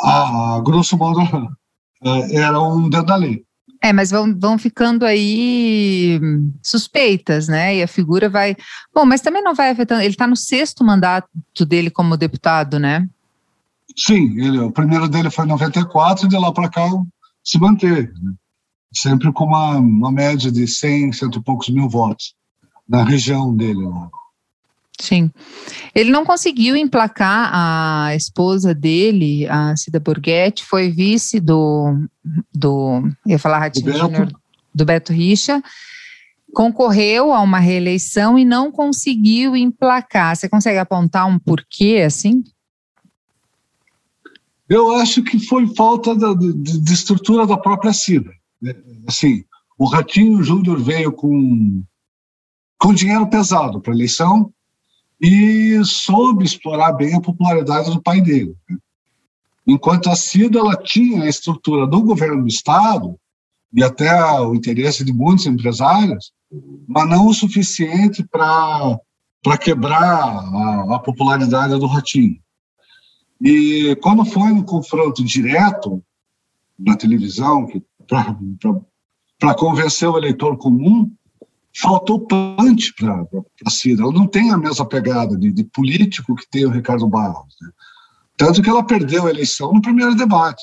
a, 0.03 0.61
grosso 0.65 0.99
modo, 0.99 1.21
é, 2.03 2.37
era 2.37 2.61
um 2.61 2.89
dedo 2.89 3.07
da 3.07 3.17
lei. 3.17 3.45
É, 3.81 3.93
mas 3.93 4.11
vão, 4.11 4.37
vão 4.37 4.59
ficando 4.59 5.07
aí 5.07 6.21
suspeitas, 6.61 7.47
né? 7.47 7.77
E 7.77 7.83
a 7.83 7.87
figura 7.87 8.29
vai. 8.29 8.57
Bom, 8.93 9.05
mas 9.05 9.21
também 9.21 9.41
não 9.41 9.55
vai 9.55 9.71
afetando. 9.71 10.01
Ele 10.01 10.11
está 10.11 10.27
no 10.27 10.35
sexto 10.35 10.83
mandato 10.85 11.29
dele 11.65 11.89
como 11.89 12.17
deputado, 12.17 12.81
né? 12.81 13.09
Sim, 13.97 14.37
ele, 14.41 14.59
o 14.59 14.73
primeiro 14.73 15.09
dele 15.09 15.31
foi 15.31 15.45
em 15.45 15.49
94 15.49 16.27
e 16.27 16.29
de 16.29 16.37
lá 16.37 16.53
para 16.53 16.69
cá 16.69 16.89
se 17.45 17.57
manteve. 17.59 18.13
Né? 18.21 18.33
Sempre 18.92 19.33
com 19.33 19.44
uma, 19.44 19.77
uma 19.77 20.11
média 20.11 20.51
de 20.51 20.66
100, 20.66 21.12
cento 21.12 21.38
e 21.38 21.42
poucos 21.42 21.68
mil 21.68 21.88
votos 21.88 22.35
na 22.88 23.05
região 23.05 23.55
dele. 23.55 23.87
Né? 23.87 24.09
Sim. 25.01 25.31
Ele 25.94 26.11
não 26.11 26.24
conseguiu 26.24 26.74
emplacar 26.74 27.51
a 27.53 28.14
esposa 28.16 28.74
dele, 28.74 29.46
a 29.48 29.77
Cida 29.77 30.01
Borghetti, 30.01 30.64
foi 30.64 30.90
vice 30.90 31.38
do, 31.38 31.96
do 32.53 33.03
ia 33.27 33.38
falar 33.38 33.61
Ratinho 33.61 33.92
Júnior, 33.92 34.33
do 34.74 34.85
Beto 34.85 35.12
Richa, 35.12 35.62
concorreu 36.53 37.33
a 37.33 37.40
uma 37.40 37.61
reeleição 37.61 38.38
e 38.38 38.44
não 38.44 38.72
conseguiu 38.72 39.55
emplacar. 39.55 40.35
Você 40.35 40.48
consegue 40.48 40.79
apontar 40.79 41.27
um 41.27 41.38
porquê, 41.38 42.03
assim? 42.05 42.42
Eu 44.68 44.94
acho 44.96 45.22
que 45.22 45.38
foi 45.38 45.66
falta 45.74 46.14
de, 46.14 46.53
de, 46.55 46.81
de 46.81 46.92
estrutura 46.92 47.46
da 47.46 47.57
própria 47.57 47.92
Cida. 47.92 48.31
Assim, 49.07 49.44
o 49.79 49.87
Ratinho 49.87 50.42
Júnior 50.42 50.81
veio 50.81 51.12
com, 51.12 51.83
com 52.79 52.94
dinheiro 52.94 53.29
pesado 53.29 53.81
para 53.81 53.92
a 53.92 53.97
eleição, 53.97 54.53
e 55.21 55.81
soube 55.85 56.44
explorar 56.44 56.92
bem 56.92 57.14
a 57.14 57.21
popularidade 57.21 57.90
do 57.90 58.01
pai 58.01 58.21
dele. 58.21 58.55
Né? 58.68 58.77
Enquanto 59.66 60.09
a 60.09 60.16
Cida 60.16 60.59
ela 60.59 60.77
tinha 60.77 61.25
a 61.25 61.29
estrutura 61.29 61.87
do 61.87 62.01
governo 62.03 62.42
do 62.42 62.49
Estado 62.49 63.18
e 63.75 63.83
até 63.83 64.11
o 64.40 64.55
interesse 64.55 65.05
de 65.05 65.12
muitos 65.12 65.47
empresários, 65.47 66.33
mas 66.87 67.09
não 67.09 67.27
o 67.27 67.35
suficiente 67.35 68.25
para 68.25 69.59
quebrar 69.61 70.03
a, 70.03 70.94
a, 70.94 70.99
popularidade 71.01 71.79
do 71.79 71.87
Ratinho. 71.87 72.40
E 73.40 73.94
quando 74.01 74.25
foi 74.25 74.51
um 74.51 74.62
confronto 74.62 75.23
direto 75.23 76.03
na 76.79 76.97
televisão, 76.97 77.68
para 78.09 79.55
convencer 79.55 80.09
o 80.09 80.16
eleitor 80.16 80.57
comum, 80.57 81.11
faltou 81.81 82.27
punch 82.27 82.94
para 82.94 83.27
a 83.66 83.71
Cida. 83.71 84.03
Ela 84.03 84.12
não 84.12 84.27
tem 84.27 84.51
a 84.51 84.59
mesma 84.59 84.87
pegada 84.87 85.37
de, 85.37 85.53
de 85.53 85.64
político 85.64 86.35
que 86.35 86.49
tem 86.49 86.64
o 86.64 86.71
Ricardo 86.71 87.07
Barros. 87.09 87.55
Né? 87.61 87.71
Tanto 88.37 88.62
que 88.62 88.71
ela 88.71 88.85
perdeu 88.85 89.27
a 89.27 89.31
eleição 89.31 89.73
no 89.73 89.83
primeiro 89.83 90.14
debate. 90.14 90.62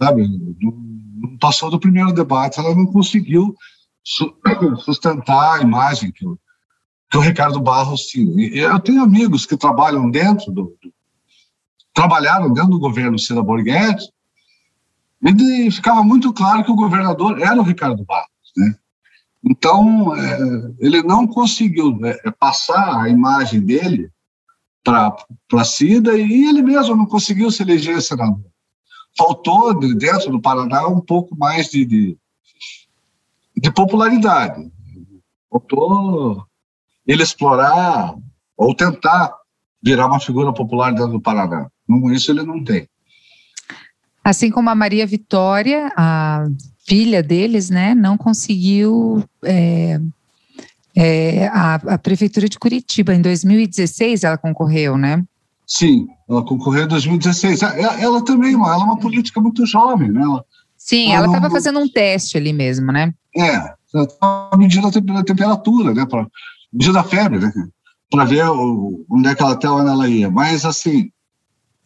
Sabe? 0.00 0.28
Não, 0.60 1.36
passou 1.40 1.70
do 1.70 1.80
primeiro 1.80 2.12
debate, 2.12 2.60
ela 2.60 2.74
não 2.74 2.86
conseguiu 2.86 3.54
su 4.04 4.32
sustentar 4.84 5.58
a 5.58 5.62
imagem 5.62 6.12
que 6.12 6.26
o, 6.26 6.38
que 7.10 7.18
o 7.18 7.20
Ricardo 7.20 7.60
Barros 7.60 8.02
tinha. 8.02 8.46
E 8.46 8.58
eu 8.58 8.80
tenho 8.80 9.02
amigos 9.02 9.44
que 9.44 9.56
trabalham 9.56 10.10
dentro 10.10 10.52
do, 10.52 10.76
do 10.80 10.92
trabalharam 11.92 12.52
dentro 12.52 12.70
do 12.70 12.78
governo 12.78 13.18
Cida 13.18 13.42
Borghetti, 13.42 14.04
e 15.22 15.70
ficava 15.70 16.02
muito 16.02 16.32
claro 16.32 16.64
que 16.64 16.70
o 16.70 16.76
governador 16.76 17.40
era 17.40 17.58
o 17.60 17.64
Ricardo 17.64 18.04
Barros, 18.04 18.28
né? 18.56 18.74
Então, 19.44 20.16
é, 20.16 20.38
ele 20.78 21.02
não 21.02 21.26
conseguiu 21.26 21.96
né, 21.96 22.14
passar 22.38 23.02
a 23.02 23.08
imagem 23.08 23.60
dele 23.60 24.10
para 24.82 25.64
Cida 25.64 26.16
e 26.16 26.48
ele 26.48 26.62
mesmo 26.62 26.96
não 26.96 27.06
conseguiu 27.06 27.50
se 27.50 27.62
eleger 27.62 28.00
senador. 28.02 28.44
Faltou, 29.16 29.78
dentro 29.96 30.30
do 30.30 30.40
Paraná, 30.40 30.86
um 30.86 31.00
pouco 31.00 31.36
mais 31.36 31.68
de, 31.70 31.84
de, 31.84 32.18
de 33.56 33.70
popularidade. 33.72 34.70
Faltou 35.50 36.46
ele 37.06 37.22
explorar 37.22 38.14
ou 38.56 38.74
tentar 38.74 39.34
virar 39.82 40.06
uma 40.06 40.20
figura 40.20 40.52
popular 40.52 40.92
dentro 40.92 41.12
do 41.12 41.20
Paraná. 41.20 41.70
Isso 42.12 42.30
ele 42.30 42.42
não 42.42 42.62
tem. 42.62 42.88
Assim 44.24 44.50
como 44.50 44.68
a 44.68 44.74
Maria 44.74 45.06
Vitória, 45.06 45.92
a 45.96 46.46
filha 46.86 47.22
deles, 47.22 47.70
né, 47.70 47.94
não 47.94 48.16
conseguiu 48.16 49.22
é, 49.42 50.00
é, 50.96 51.46
a, 51.48 51.74
a, 51.74 51.98
prefeitura 51.98 52.48
de 52.48 52.58
Curitiba 52.58 53.14
em 53.14 53.20
2016 53.20 54.24
ela 54.24 54.38
concorreu, 54.38 54.96
né? 54.96 55.22
Sim, 55.66 56.08
ela 56.28 56.42
concorreu 56.42 56.84
em 56.84 56.88
2016. 56.88 57.62
Ela, 57.62 58.00
ela 58.00 58.24
também, 58.24 58.54
ela 58.54 58.74
é 58.74 58.78
uma 58.78 58.98
política 58.98 59.40
muito 59.40 59.66
jovem, 59.66 60.10
né? 60.10 60.22
Ela, 60.22 60.44
Sim, 60.76 61.12
ela 61.12 61.26
estava 61.26 61.50
fazendo 61.50 61.78
um 61.78 61.88
teste 61.88 62.38
ali 62.38 62.52
mesmo, 62.52 62.90
né? 62.90 63.12
É, 63.36 63.56
ela 63.94 64.04
estava 64.04 64.56
medindo 64.56 64.86
a 64.86 65.24
temperatura, 65.24 65.92
né? 65.92 66.06
Para 66.06 66.26
medir 66.72 66.96
a 66.96 67.04
febre, 67.04 67.38
né? 67.38 67.52
Para 68.10 68.24
ver 68.24 68.48
o, 68.48 69.04
onde 69.10 69.28
é 69.28 69.34
que 69.34 69.42
ela 69.42 69.52
até 69.52 69.68
onde 69.68 69.90
ela 69.90 70.08
ia. 70.08 70.30
Mas 70.30 70.64
assim, 70.64 71.10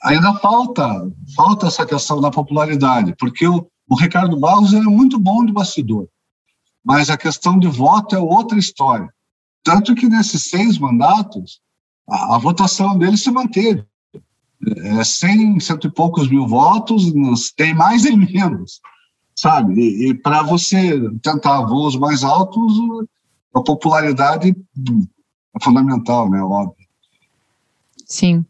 ainda 0.03 0.35
falta 0.35 1.11
falta 1.35 1.67
essa 1.67 1.87
questão 1.87 2.21
da 2.21 2.31
popularidade, 2.31 3.15
porque 3.19 3.47
o, 3.47 3.67
o 3.89 3.95
Ricardo 3.95 4.39
Barros 4.39 4.73
é 4.73 4.81
muito 4.81 5.19
bom 5.19 5.45
de 5.45 5.53
bastidor, 5.53 6.09
mas 6.85 7.11
a 7.11 7.17
questão 7.17 7.59
de 7.59 7.69
voto 7.69 8.15
é 8.15 8.19
outra 8.19 8.59
história. 8.59 9.09
Tanto 9.65 9.95
que 9.95 10.09
nesses 10.09 10.45
seis 10.45 10.79
mandatos, 10.79 11.61
a, 12.09 12.37
a 12.37 12.39
votação 12.39 12.99
dele 12.99 13.17
se 13.17 13.31
manteve. 13.31 13.85
É, 14.77 15.03
100, 15.03 15.59
cento 15.59 15.89
e 15.89 15.91
poucos 15.91 16.29
mil 16.29 16.47
votos, 16.47 17.13
tem 17.57 17.75
mais 17.75 18.05
e 18.05 18.17
menos, 18.17 18.81
sabe? 19.35 19.75
E, 19.75 20.11
e 20.11 20.15
para 20.15 20.43
você 20.43 21.01
tentar 21.21 21.63
voos 21.63 21.97
mais 21.97 22.23
altos, 22.23 22.73
a 23.55 23.61
popularidade 23.61 24.51
é 24.51 25.65
fundamental, 25.65 26.31
né? 26.31 26.41
Óbvio. 26.41 26.87
Sim. 28.07 28.45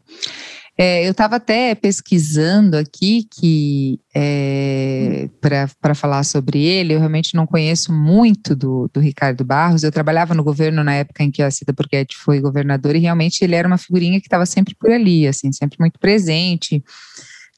É, 0.75 1.05
eu 1.05 1.11
estava 1.11 1.35
até 1.35 1.75
pesquisando 1.75 2.75
aqui 2.75 3.27
que 3.29 3.99
é, 4.13 5.29
para 5.39 5.93
falar 5.93 6.23
sobre 6.23 6.63
ele, 6.63 6.95
eu 6.95 6.99
realmente 6.99 7.35
não 7.35 7.45
conheço 7.45 7.93
muito 7.93 8.55
do, 8.55 8.89
do, 8.91 8.99
Ricardo 8.99 9.45
Barros. 9.45 9.83
Eu 9.83 9.91
trabalhava 9.91 10.33
no 10.33 10.43
governo 10.43 10.83
na 10.83 10.95
época 10.95 11.23
em 11.23 11.29
que 11.29 11.43
a 11.43 11.51
Cida 11.51 11.73
Burguetti 11.73 12.17
foi 12.17 12.39
governador 12.39 12.95
e 12.95 12.99
realmente 12.99 13.43
ele 13.43 13.53
era 13.53 13.67
uma 13.67 13.77
figurinha 13.77 14.19
que 14.19 14.25
estava 14.25 14.47
sempre 14.47 14.73
por 14.73 14.89
ali, 14.89 15.27
assim, 15.27 15.51
sempre 15.51 15.77
muito 15.79 15.99
presente, 15.99 16.83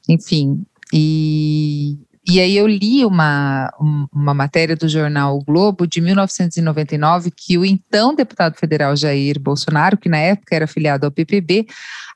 enfim. 0.10 0.66
E, 0.94 1.98
e 2.28 2.40
aí 2.40 2.58
eu 2.58 2.66
li 2.68 3.06
uma, 3.06 3.72
uma 4.12 4.34
matéria 4.34 4.76
do 4.76 4.90
jornal 4.90 5.38
o 5.38 5.44
Globo 5.44 5.86
de 5.86 6.02
1999 6.02 7.30
que 7.30 7.56
o 7.58 7.64
então 7.64 8.16
deputado 8.16 8.56
federal 8.56 8.96
Jair 8.96 9.40
Bolsonaro, 9.40 9.98
que 9.98 10.10
na 10.10 10.18
época 10.18 10.56
era 10.56 10.66
filiado 10.66 11.06
ao 11.06 11.12
PPB, 11.12 11.68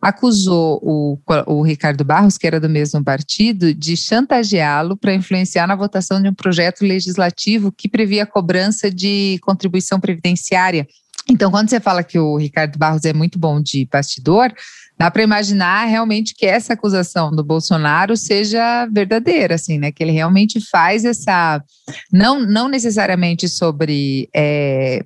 acusou 0.01 0.79
o, 0.81 1.19
o 1.45 1.61
Ricardo 1.61 2.03
Barros, 2.03 2.37
que 2.37 2.47
era 2.47 2.59
do 2.59 2.69
mesmo 2.69 3.03
partido, 3.03 3.73
de 3.73 3.95
chantageá-lo 3.95 4.97
para 4.97 5.13
influenciar 5.13 5.67
na 5.67 5.75
votação 5.75 6.21
de 6.21 6.29
um 6.29 6.33
projeto 6.33 6.81
legislativo 6.81 7.71
que 7.71 7.87
previa 7.87 8.23
a 8.23 8.27
cobrança 8.27 8.89
de 8.89 9.37
contribuição 9.43 9.99
previdenciária. 9.99 10.87
Então, 11.29 11.51
quando 11.51 11.69
você 11.69 11.79
fala 11.79 12.03
que 12.03 12.17
o 12.17 12.37
Ricardo 12.37 12.77
Barros 12.77 13.05
é 13.05 13.13
muito 13.13 13.37
bom 13.37 13.61
de 13.61 13.87
bastidor, 13.91 14.51
dá 14.97 15.09
para 15.09 15.23
imaginar 15.23 15.85
realmente 15.85 16.33
que 16.35 16.45
essa 16.45 16.73
acusação 16.73 17.31
do 17.31 17.43
Bolsonaro 17.43 18.17
seja 18.17 18.85
verdadeira, 18.91 19.55
assim, 19.55 19.77
né? 19.77 19.91
Que 19.91 20.03
ele 20.03 20.11
realmente 20.11 20.59
faz 20.59 21.05
essa, 21.05 21.63
não, 22.11 22.39
não 22.39 22.67
necessariamente 22.67 23.47
sobre, 23.47 24.27
é, 24.35 25.05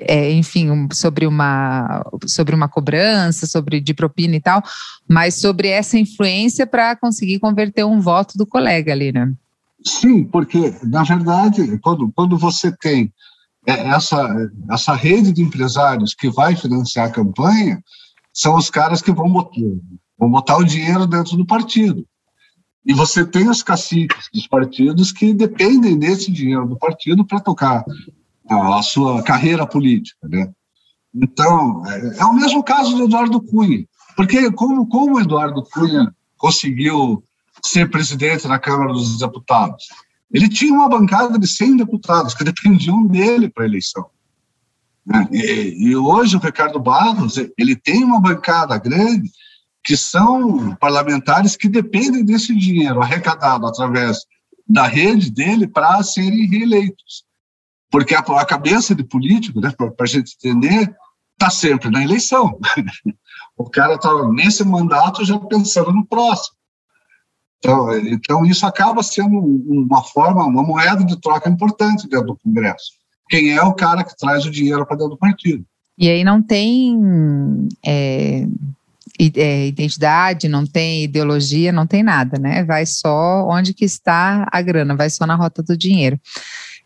é, 0.00 0.32
enfim, 0.32 0.88
sobre 0.92 1.26
uma, 1.26 2.04
sobre 2.26 2.54
uma 2.54 2.68
cobrança, 2.68 3.46
sobre 3.46 3.80
de 3.80 3.94
propina 3.94 4.36
e 4.36 4.40
tal, 4.40 4.62
mas 5.08 5.36
sobre 5.36 5.68
essa 5.68 5.98
influência 5.98 6.66
para 6.66 6.96
conseguir 6.96 7.38
converter 7.38 7.84
um 7.84 8.00
voto 8.00 8.36
do 8.36 8.46
colega 8.46 8.92
ali, 8.92 9.12
né? 9.12 9.32
Sim, 9.84 10.24
porque 10.24 10.74
na 10.82 11.04
verdade, 11.04 11.78
quando, 11.78 12.10
quando 12.14 12.36
você 12.36 12.70
tem 12.76 13.12
essa, 13.66 14.50
essa 14.70 14.94
rede 14.94 15.32
de 15.32 15.42
empresários 15.42 16.14
que 16.14 16.30
vai 16.30 16.56
financiar 16.56 17.08
a 17.08 17.12
campanha, 17.12 17.82
são 18.32 18.56
os 18.56 18.70
caras 18.70 19.02
que 19.02 19.12
vão 19.12 19.30
botar, 19.30 19.60
vão 20.18 20.30
botar 20.30 20.56
o 20.56 20.64
dinheiro 20.64 21.06
dentro 21.06 21.36
do 21.36 21.46
partido. 21.46 22.06
E 22.84 22.94
você 22.94 23.24
tem 23.26 23.48
os 23.48 23.62
caciques 23.62 24.28
dos 24.32 24.46
partidos 24.46 25.12
que 25.12 25.34
dependem 25.34 25.98
desse 25.98 26.30
dinheiro 26.30 26.66
do 26.66 26.78
partido 26.78 27.24
para 27.24 27.40
tocar 27.40 27.84
a, 28.48 28.78
a, 28.78 28.82
sua 28.82 29.22
carreira 29.22 29.66
política, 29.66 30.26
né? 30.26 30.50
Então, 31.14 31.82
é, 31.86 32.20
é, 32.20 32.24
o 32.24 32.32
mesmo 32.32 32.62
caso 32.62 32.96
do 32.96 33.04
Eduardo 33.04 33.40
Cunha. 33.42 33.84
Porque 34.16 34.50
como, 34.52 34.86
como 34.88 35.16
o 35.16 35.20
Eduardo 35.20 35.62
Cunha 35.64 36.14
conseguiu 36.38 37.22
ser 37.64 37.90
presidente 37.90 38.48
da 38.48 38.58
Câmara 38.58 38.92
dos 38.92 39.18
Deputados? 39.18 39.88
Ele 40.32 40.48
tinha 40.48 40.72
uma 40.72 40.88
bancada 40.88 41.38
de 41.38 41.46
100 41.46 41.78
deputados 41.78 42.34
que 42.34 42.44
dependiam 42.44 43.06
dele 43.06 43.48
para 43.48 43.64
a 43.64 43.66
eleição. 43.66 44.06
Né? 45.04 45.28
E, 45.32 45.88
e, 45.88 45.96
hoje 45.96 46.36
o 46.36 46.40
Ricardo 46.40 46.78
Barros 46.78 47.36
ele 47.58 47.74
tem 47.74 48.04
uma 48.04 48.20
bancada 48.20 48.78
grande 48.78 49.30
que 49.82 49.96
são 49.96 50.74
parlamentares 50.76 51.56
que 51.56 51.68
dependem 51.68 52.24
desse 52.24 52.54
dinheiro 52.54 53.02
arrecadado 53.02 53.66
através 53.66 54.18
da 54.68 54.86
rede 54.86 55.30
dele 55.30 55.66
para 55.66 56.02
serem 56.02 56.46
reeleitos. 56.46 57.24
Porque 57.90 58.14
a, 58.14 58.20
a 58.20 58.44
cabeça 58.44 58.94
de 58.94 59.02
político, 59.02 59.60
né, 59.60 59.72
para 59.76 59.92
a 60.00 60.06
gente 60.06 60.36
entender, 60.36 60.94
está 61.32 61.50
sempre 61.50 61.90
na 61.90 62.04
eleição. 62.04 62.58
o 63.56 63.68
cara 63.68 63.94
está 63.94 64.10
nesse 64.28 64.62
mandato 64.62 65.24
já 65.24 65.38
pensando 65.38 65.92
no 65.92 66.06
próximo. 66.06 66.54
Então, 67.60 67.94
então, 67.98 68.46
isso 68.46 68.66
acaba 68.66 69.02
sendo 69.02 69.38
uma 69.38 70.02
forma, 70.02 70.44
uma 70.44 70.62
moeda 70.62 71.04
de 71.04 71.20
troca 71.20 71.48
importante 71.48 72.08
dentro 72.08 72.28
do 72.28 72.38
Congresso. 72.42 72.92
Quem 73.28 73.52
é 73.52 73.62
o 73.62 73.74
cara 73.74 74.02
que 74.02 74.16
traz 74.16 74.44
o 74.46 74.50
dinheiro 74.50 74.84
para 74.86 74.96
dentro 74.96 75.12
do 75.12 75.18
partido. 75.18 75.64
E 75.98 76.08
aí 76.08 76.24
não 76.24 76.42
tem 76.42 76.98
é, 77.84 78.46
é, 79.36 79.66
identidade, 79.66 80.48
não 80.48 80.66
tem 80.66 81.04
ideologia, 81.04 81.70
não 81.70 81.86
tem 81.86 82.02
nada, 82.02 82.38
né? 82.38 82.64
Vai 82.64 82.86
só 82.86 83.46
onde 83.46 83.74
que 83.74 83.84
está 83.84 84.48
a 84.50 84.62
grana, 84.62 84.96
vai 84.96 85.10
só 85.10 85.26
na 85.26 85.34
rota 85.34 85.62
do 85.62 85.76
dinheiro. 85.76 86.18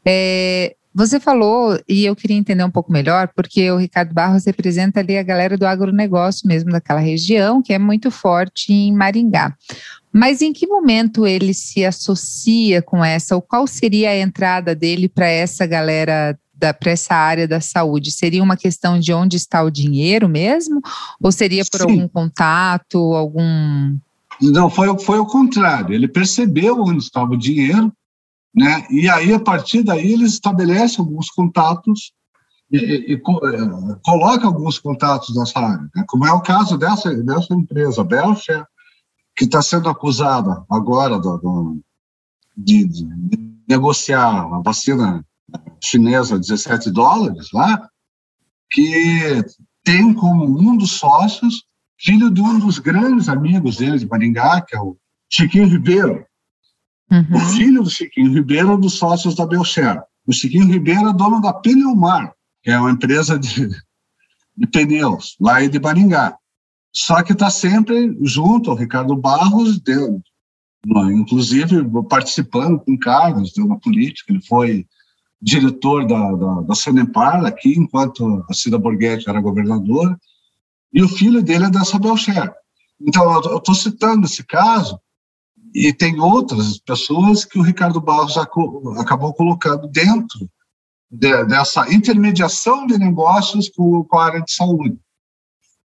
É, 0.05 0.75
você 0.93 1.19
falou, 1.19 1.81
e 1.89 2.05
eu 2.05 2.15
queria 2.15 2.37
entender 2.37 2.63
um 2.65 2.71
pouco 2.71 2.93
melhor, 2.93 3.29
porque 3.35 3.71
o 3.71 3.77
Ricardo 3.77 4.13
Barros 4.13 4.45
representa 4.45 5.01
ali 5.01 5.17
a 5.17 5.23
galera 5.23 5.57
do 5.57 5.67
agronegócio 5.67 6.47
mesmo 6.47 6.71
daquela 6.71 7.01
região, 7.01 7.63
que 7.63 7.73
é 7.73 7.79
muito 7.79 8.11
forte 8.11 8.73
em 8.73 8.93
Maringá. 8.93 9.57
Mas 10.15 10.41
em 10.41 10.53
que 10.53 10.65
momento 10.65 11.27
ele 11.27 11.53
se 11.53 11.85
associa 11.85 12.81
com 12.81 13.05
essa, 13.05 13.35
ou 13.35 13.43
qual 13.43 13.67
seria 13.67 14.11
a 14.11 14.17
entrada 14.17 14.73
dele 14.73 15.09
para 15.09 15.27
essa 15.27 15.67
galera 15.67 16.39
para 16.81 16.93
essa 16.93 17.15
área 17.15 17.49
da 17.49 17.61
saúde? 17.61 18.13
Seria 18.13 18.41
uma 18.41 18.57
questão 18.57 18.97
de 18.97 19.13
onde 19.13 19.37
está 19.37 19.61
o 19.65 19.71
dinheiro 19.71 20.29
mesmo? 20.29 20.81
Ou 21.21 21.33
seria 21.33 21.65
por 21.65 21.81
Sim. 21.81 21.91
algum 21.91 22.07
contato, 22.07 22.97
algum. 23.13 23.99
Não, 24.41 24.71
foi, 24.71 24.97
foi 25.01 25.19
o 25.19 25.27
contrário. 25.27 25.93
Ele 25.93 26.07
percebeu 26.07 26.81
onde 26.81 27.03
estava 27.03 27.33
o 27.33 27.37
dinheiro, 27.37 27.93
né? 28.55 28.87
e 28.89 29.09
aí, 29.09 29.35
a 29.35 29.41
partir 29.41 29.83
daí, 29.83 30.13
ele 30.13 30.25
estabelece 30.25 31.01
alguns 31.01 31.29
contatos 31.29 32.13
e, 32.71 32.79
e, 32.79 33.13
e 33.13 33.15
eh, 33.15 33.97
coloca 34.05 34.47
alguns 34.47 34.79
contatos 34.79 35.35
nessa 35.35 35.59
área, 35.59 35.91
né? 35.95 36.05
como 36.07 36.25
é 36.25 36.33
o 36.33 36.41
caso 36.41 36.79
dessa, 36.79 37.13
dessa 37.15 37.53
empresa, 37.53 38.05
Belcher, 38.05 38.65
que 39.37 39.45
está 39.45 39.61
sendo 39.63 39.89
acusada 39.89 40.65
agora 40.71 41.19
do, 41.19 41.39
do, 41.39 41.81
de, 42.57 42.87
de, 42.87 43.07
negociar 43.69 44.55
a 44.55 44.61
vacina 44.61 45.25
chinesa 45.83 46.39
17 46.39 46.91
dólares 46.91 47.49
lá, 47.53 47.89
que 48.71 49.45
tem 49.83 50.15
como 50.15 50.45
um 50.45 50.77
dos 50.77 50.93
sócios 50.93 51.65
filho 51.99 52.31
de 52.31 52.41
um 52.41 52.59
dos 52.59 52.79
grandes 52.79 53.29
amigos 53.29 53.77
dele 53.77 53.99
de 53.99 54.07
Maringá, 54.07 54.61
que 54.61 54.77
é 54.77 54.81
o 54.81 54.97
Chiquinho 55.31 55.67
Ribeiro. 55.67 56.27
Uhum. 57.11 57.37
O 57.37 57.41
filho 57.41 57.83
do 57.83 57.91
Chiquinho 57.91 58.33
Ribeiro 58.33 58.71
é 58.71 58.75
um 58.75 58.81
dos 58.81 58.95
sócios 58.95 59.35
da 59.35 59.47
Belcher. 59.47 60.03
O 60.27 60.33
Chiquinho 60.33 60.67
Ribeiro 60.67 61.09
é 61.09 61.13
dono 61.13 61.41
da 61.41 61.53
Pneumar, 61.53 62.33
que 62.63 62.71
é 62.71 62.79
uma 62.79 62.91
empresa 62.91 63.39
de, 63.39 63.69
de 64.57 64.67
pneus, 64.67 65.37
lá 65.41 65.65
de 65.67 65.79
Maringá. 65.79 66.37
Só 66.97 67.23
que 67.25 67.33
está 67.33 67.51
sempre 67.51 68.17
junto 68.23 68.71
ao 68.71 68.77
Ricardo 68.77 69.17
Barros, 69.17 69.81
deu, 69.81 70.23
inclusive 71.13 71.85
participando 72.09 72.79
com 72.79 72.97
cargos 72.97 73.51
de 73.51 73.61
uma 73.61 73.81
política. 73.81 74.33
Ele 74.33 74.47
foi 74.47 74.87
diretor 75.43 76.07
da, 76.07 76.33
da, 76.33 76.61
da 76.61 76.75
Sanepar 76.75 77.45
aqui, 77.45 77.75
enquanto 77.77 78.45
a 78.49 78.55
Cida 78.55 78.79
Borghetti 78.79 79.29
era 79.29 79.41
governadora, 79.41 80.17
e 80.93 81.03
o 81.03 81.09
filho 81.09 81.43
dele 81.43 81.65
é 81.65 81.71
dessa 81.71 81.99
Belcher. 81.99 82.53
Então, 83.01 83.25
eu 83.43 83.59
estou 83.59 83.75
citando 83.75 84.27
esse 84.27 84.45
caso, 84.45 84.99
e 85.75 85.93
tem 85.93 86.21
outras 86.21 86.79
pessoas 86.79 87.45
que 87.45 87.59
o 87.59 87.63
Ricardo 87.63 88.01
Barros 88.01 88.39
acabou 88.39 89.35
colocando 89.35 89.89
dentro 89.89 90.49
de, 91.11 91.45
dessa 91.47 91.93
intermediação 91.93 92.87
de 92.87 92.97
negócios 92.97 93.69
com, 93.69 94.05
com 94.05 94.17
a 94.17 94.27
área 94.27 94.41
de 94.41 94.53
saúde 94.53 94.97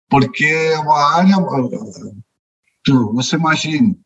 porque 0.08 0.44
é 0.44 0.78
uma 0.78 1.16
área. 1.16 1.36
Você 3.14 3.36
imagine 3.36 3.98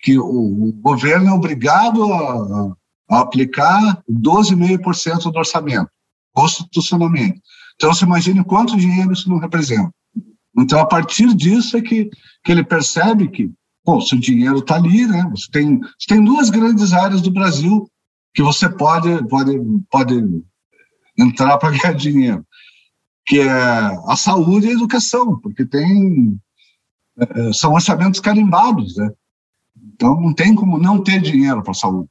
que 0.00 0.18
o, 0.18 0.72
governo 0.80 1.28
é 1.28 1.32
obrigado 1.32 2.12
a, 2.12 2.72
a 3.10 3.20
aplicar 3.20 4.02
12,5% 4.10 5.30
do 5.30 5.38
orçamento, 5.38 5.90
constitucionalmente. 6.32 7.40
Então, 7.74 7.92
você 7.92 8.04
imagine 8.04 8.44
quanto 8.44 8.76
dinheiro 8.76 9.12
isso 9.12 9.28
não 9.28 9.38
representa. 9.38 9.90
Então, 10.58 10.78
a 10.78 10.86
partir 10.86 11.34
disso 11.34 11.76
é 11.76 11.82
que, 11.82 12.10
que 12.44 12.52
ele 12.52 12.64
percebe 12.64 13.28
que, 13.28 13.50
pô, 13.84 14.00
se 14.00 14.14
o 14.14 14.20
dinheiro 14.20 14.58
está 14.58 14.76
ali, 14.76 15.06
né? 15.06 15.28
Você 15.30 15.50
tem, 15.50 15.78
você 15.80 16.06
tem 16.08 16.24
duas 16.24 16.48
grandes 16.48 16.92
áreas 16.92 17.20
do 17.20 17.30
Brasil 17.30 17.90
que 18.34 18.42
você 18.42 18.68
pode, 18.68 19.26
pode, 19.28 19.58
pode 19.90 20.42
entrar 21.18 21.58
para 21.58 21.70
ganhar 21.70 21.92
dinheiro 21.96 22.46
que 23.26 23.40
é 23.40 23.50
a 23.50 24.16
saúde 24.16 24.66
e 24.66 24.70
a 24.70 24.74
educação, 24.74 25.38
porque 25.40 25.64
tem 25.64 26.38
é, 27.18 27.52
são 27.52 27.72
orçamentos 27.72 28.20
carimbados, 28.20 28.96
né? 28.96 29.10
Então 29.94 30.20
não 30.20 30.32
tem 30.32 30.54
como 30.54 30.78
não 30.78 31.02
ter 31.02 31.20
dinheiro 31.20 31.62
para 31.62 31.72
a 31.72 31.74
saúde. 31.74 32.08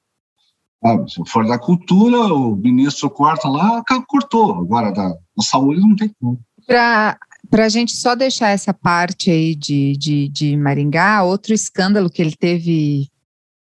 Se 1.07 1.23
for 1.27 1.47
da 1.47 1.57
cultura, 1.57 2.17
o 2.33 2.55
ministro 2.55 3.09
corta 3.09 3.47
lá, 3.47 3.83
cortou. 4.07 4.59
Agora 4.59 4.91
da, 4.91 5.09
da 5.09 5.43
saúde 5.43 5.81
não 5.81 5.95
tem 5.95 6.11
como. 6.19 6.39
Para 6.67 7.17
a 7.51 7.69
gente 7.69 7.93
só 7.93 8.15
deixar 8.15 8.49
essa 8.49 8.73
parte 8.73 9.31
aí 9.31 9.55
de, 9.55 9.95
de, 9.97 10.29
de 10.29 10.57
Maringá, 10.57 11.23
outro 11.23 11.53
escândalo 11.53 12.09
que 12.09 12.21
ele 12.21 12.35
teve 12.35 13.09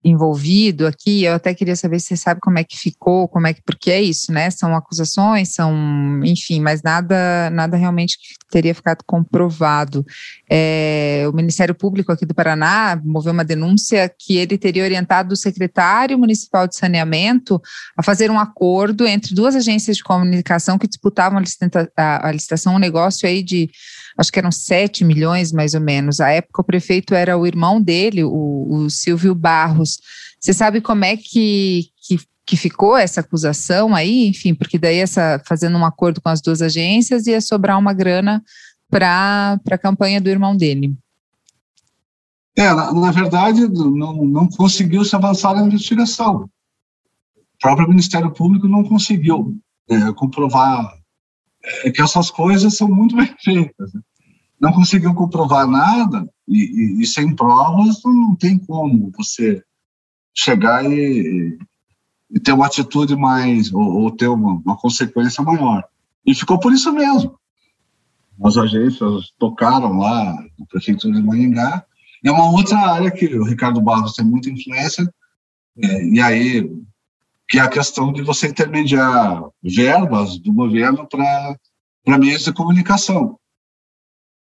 envolvido 0.05 0.87
aqui, 0.87 1.25
eu 1.25 1.35
até 1.35 1.55
queria 1.55 1.75
saber 1.75 1.99
se 1.99 2.09
você 2.09 2.17
sabe 2.17 2.41
como 2.41 2.59
é 2.59 2.65
que 2.65 2.77
ficou, 2.77 3.27
como 3.27 3.47
é 3.47 3.55
que, 3.55 3.63
porque 3.65 3.91
é 3.91 4.03
isso, 4.03 4.31
né? 4.31 4.51
São 4.51 4.77
acusações, 4.77 5.55
são, 5.55 6.21
enfim, 6.25 6.61
mas 6.61 6.83
nada, 6.83 7.49
nada 7.51 7.77
realmente 7.77 8.19
teria 8.55 8.73
ficado 8.73 9.03
comprovado. 9.05 10.07
É, 10.49 11.25
o 11.29 11.33
Ministério 11.35 11.75
Público 11.75 12.13
aqui 12.13 12.25
do 12.25 12.33
Paraná 12.33 13.01
moveu 13.05 13.33
uma 13.33 13.45
denúncia 13.45 14.09
que 14.17 14.37
ele 14.37 14.57
teria 14.57 14.85
orientado 14.85 15.35
o 15.35 15.37
secretário 15.37 16.17
municipal 16.17 16.69
de 16.69 16.77
saneamento 16.77 17.61
a 17.97 18.03
fazer 18.03 18.31
um 18.31 18.39
acordo 18.39 19.09
entre 19.09 19.35
duas 19.35 19.57
agências 19.57 19.97
de 19.97 20.05
comunicação 20.05 20.79
que 20.79 20.87
disputavam 20.87 21.39
a, 21.39 21.41
licita 21.41 21.91
a, 21.97 22.29
a 22.29 22.33
licitação, 22.33 22.77
um 22.77 22.79
negócio 22.79 23.29
aí 23.29 23.43
de 23.43 23.69
acho 24.17 24.31
que 24.31 24.39
eram 24.39 24.53
7 24.53 25.05
milhões 25.05 25.51
mais 25.51 25.75
ou 25.75 25.81
menos. 25.81 26.21
À 26.21 26.31
época 26.31 26.63
o 26.63 26.65
prefeito 26.65 27.13
era 27.13 27.37
o 27.37 27.45
irmão 27.45 27.83
dele, 27.83 28.23
o, 28.23 28.69
o 28.71 28.89
Silvio 28.89 29.35
Barros. 29.35 29.99
Você 30.41 30.53
sabe 30.53 30.81
como 30.81 31.05
é 31.05 31.17
que, 31.17 31.89
que, 32.07 32.21
que, 32.47 32.57
ficou 32.57 32.97
essa 32.97 33.21
acusação 33.21 33.95
aí? 33.95 34.27
Enfim, 34.29 34.55
porque 34.55 34.79
daí 34.79 34.99
essa 34.99 35.41
fazendo 35.47 35.77
um 35.79 35.85
acordo 35.85 36.21
com 36.21 36.29
as 36.29 36.41
duas 36.41 36.63
agências 36.63 37.27
ia 37.27 37.41
sobrar 37.41 37.79
uma 37.79 37.93
grana 37.93 38.43
para 38.91 39.59
a 39.71 39.79
campanha 39.79 40.21
do 40.21 40.29
irmão 40.29 40.57
dele. 40.57 40.95
É, 42.57 42.73
na, 42.73 42.93
na 42.93 43.11
verdade, 43.11 43.67
não, 43.69 44.25
não 44.25 44.49
conseguiu 44.49 45.05
se 45.05 45.17
avançar 45.17 45.55
na 45.55 45.63
investigação. 45.63 46.49
O 47.37 47.59
próprio 47.61 47.89
Ministério 47.89 48.31
Público 48.33 48.69
não 48.69 48.85
conseguiu 48.85 49.57
é, 49.89 50.13
comprovar 50.13 50.93
é 51.85 51.91
que 51.91 52.03
essas 52.03 52.31
coisas 52.31 52.77
são 52.77 52.89
muito 52.89 53.17
bem 53.17 53.35
feitas. 53.43 53.93
Né? 53.93 54.01
Não 54.61 54.73
conseguiu 54.73 55.15
comprovar 55.15 55.67
nada 55.67 56.29
e, 56.47 56.99
e, 56.99 57.03
e, 57.03 57.07
sem 57.07 57.35
provas 57.35 58.01
não 58.05 58.35
tem 58.37 58.59
como 58.59 59.11
você 59.17 59.63
chegar 60.35 60.85
e, 60.85 61.59
e 62.35 62.41
ter 62.41 62.53
uma 62.53 62.67
atitude 62.67 63.15
mais, 63.15 63.73
ou, 63.73 64.03
ou 64.03 64.11
ter 64.11 64.27
uma, 64.27 64.55
uma, 64.55 64.77
consequência 64.77 65.43
maior. 65.43 65.85
E 66.27 66.35
ficou 66.35 66.59
por 66.59 66.73
isso 66.73 66.93
mesmo. 66.93 67.39
As 68.43 68.57
agências 68.57 69.33
tocaram 69.39 69.97
lá 69.99 70.35
na 70.59 70.67
prefeitura 70.67 71.15
de 71.15 71.23
Maringá. 71.23 71.85
É 72.25 72.33
uma 72.33 72.51
outra 72.51 72.77
área 72.77 73.11
que 73.11 73.27
o 73.27 73.45
Ricardo 73.45 73.81
Barros 73.81 74.15
tem 74.15 74.25
muita 74.25 74.51
influência, 74.51 75.09
é, 75.81 76.05
e 76.07 76.21
aí 76.21 76.69
que 77.49 77.59
é 77.59 77.63
a 77.63 77.69
questão 77.69 78.13
de 78.13 78.23
você 78.23 78.49
intermediar 78.49 79.45
verbas 79.63 80.39
do 80.39 80.53
governo 80.53 81.07
para 81.07 82.19
meios 82.19 82.45
de 82.45 82.53
comunicação. 82.53 83.39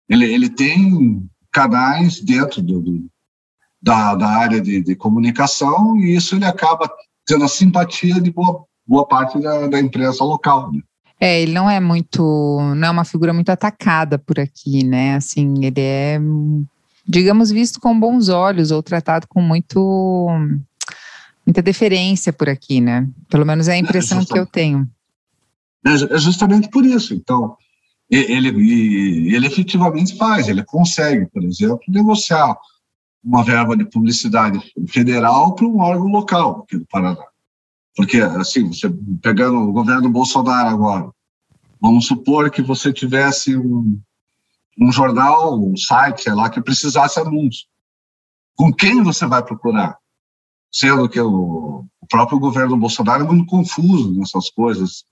Ele, 0.07 0.31
ele 0.31 0.49
tem 0.49 1.27
canais 1.51 2.21
dentro 2.21 2.61
do, 2.61 2.79
do 2.79 3.11
da, 3.81 4.13
da 4.13 4.27
área 4.27 4.61
de, 4.61 4.81
de, 4.81 4.95
comunicação 4.95 5.97
e 5.97 6.15
isso 6.15 6.35
ele 6.35 6.45
acaba 6.45 6.89
tendo 7.25 7.43
a 7.43 7.47
simpatia 7.47 8.19
de 8.19 8.31
boa, 8.31 8.65
boa 8.85 9.07
parte 9.07 9.39
da, 9.39 9.67
da 9.67 9.79
imprensa 9.79 10.23
local. 10.23 10.71
Né? 10.71 10.81
É, 11.19 11.41
ele 11.41 11.53
não 11.53 11.69
é 11.69 11.79
muito, 11.79 12.59
não 12.75 12.87
é 12.87 12.91
uma 12.91 13.05
figura 13.05 13.33
muito 13.33 13.49
atacada 13.49 14.17
por 14.17 14.39
aqui, 14.39 14.83
né? 14.83 15.15
Assim, 15.15 15.63
ele 15.63 15.79
é, 15.79 16.19
digamos, 17.07 17.51
visto 17.51 17.79
com 17.79 17.99
bons 17.99 18.27
olhos 18.29 18.71
ou 18.71 18.81
tratado 18.81 19.27
com 19.27 19.41
muito 19.41 20.27
muita 21.45 21.61
deferência 21.61 22.31
por 22.33 22.49
aqui, 22.49 22.81
né? 22.81 23.07
Pelo 23.29 23.45
menos 23.45 23.67
é 23.67 23.73
a 23.73 23.77
impressão 23.77 24.23
que 24.25 24.37
eu 24.37 24.45
tenho. 24.45 24.87
É, 25.85 26.15
é 26.15 26.17
justamente 26.17 26.69
por 26.69 26.85
isso. 26.85 27.13
Então, 27.13 27.55
ele, 28.09 28.49
ele 29.33 29.47
efetivamente 29.47 30.17
faz, 30.17 30.47
ele 30.47 30.63
consegue, 30.63 31.25
por 31.27 31.43
exemplo, 31.43 31.79
negociar 31.87 32.57
uma 33.23 33.43
verba 33.43 33.77
de 33.77 33.85
publicidade 33.85 34.59
federal 34.87 35.53
para 35.53 35.67
um 35.67 35.79
órgão 35.79 36.07
local 36.07 36.61
aqui 36.63 36.77
do 36.77 36.85
Paraná. 36.87 37.23
Porque, 37.95 38.17
assim, 38.19 38.67
você 38.67 38.89
pegando 39.21 39.57
o 39.57 39.71
governo 39.71 40.09
Bolsonaro 40.09 40.69
agora, 40.69 41.11
vamos 41.79 42.07
supor 42.07 42.49
que 42.49 42.61
você 42.61 42.91
tivesse 42.91 43.55
um, 43.57 43.99
um 44.79 44.91
jornal, 44.91 45.59
um 45.59 45.75
site, 45.75 46.23
sei 46.23 46.33
lá, 46.33 46.49
que 46.49 46.61
precisasse 46.61 47.19
anúncio. 47.19 47.67
Com 48.55 48.73
quem 48.73 49.03
você 49.03 49.25
vai 49.25 49.43
procurar? 49.43 49.97
Sendo 50.71 51.09
que 51.09 51.19
o, 51.19 51.85
o 51.99 52.07
próprio 52.07 52.39
governo 52.39 52.77
Bolsonaro 52.77 53.23
é 53.23 53.27
muito 53.27 53.45
confuso 53.45 54.13
nessas 54.13 54.49
coisas. 54.49 55.03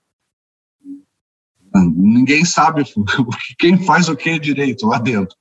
Ninguém 1.76 2.46
sabe 2.46 2.84
quem 3.60 3.84
faz 3.84 4.08
o 4.08 4.16
que 4.16 4.40
direito 4.40 4.88
lá 4.88 5.00
dentro. 5.00 5.36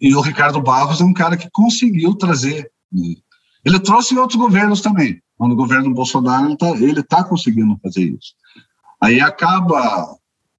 E 0.00 0.14
o 0.14 0.20
Ricardo 0.20 0.62
Barros 0.62 1.00
é 1.00 1.04
um 1.04 1.12
cara 1.12 1.36
que 1.36 1.50
conseguiu 1.52 2.14
trazer. 2.14 2.70
Né? 2.90 3.14
Ele 3.64 3.78
trouxe 3.78 4.14
em 4.14 4.18
outros 4.18 4.38
governos 4.38 4.80
também. 4.80 5.20
No 5.38 5.56
governo 5.56 5.92
Bolsonaro, 5.94 6.56
ele 6.78 7.00
está 7.00 7.18
tá 7.18 7.24
conseguindo 7.24 7.78
fazer 7.82 8.04
isso. 8.04 8.34
Aí 9.00 9.20
acaba 9.20 10.16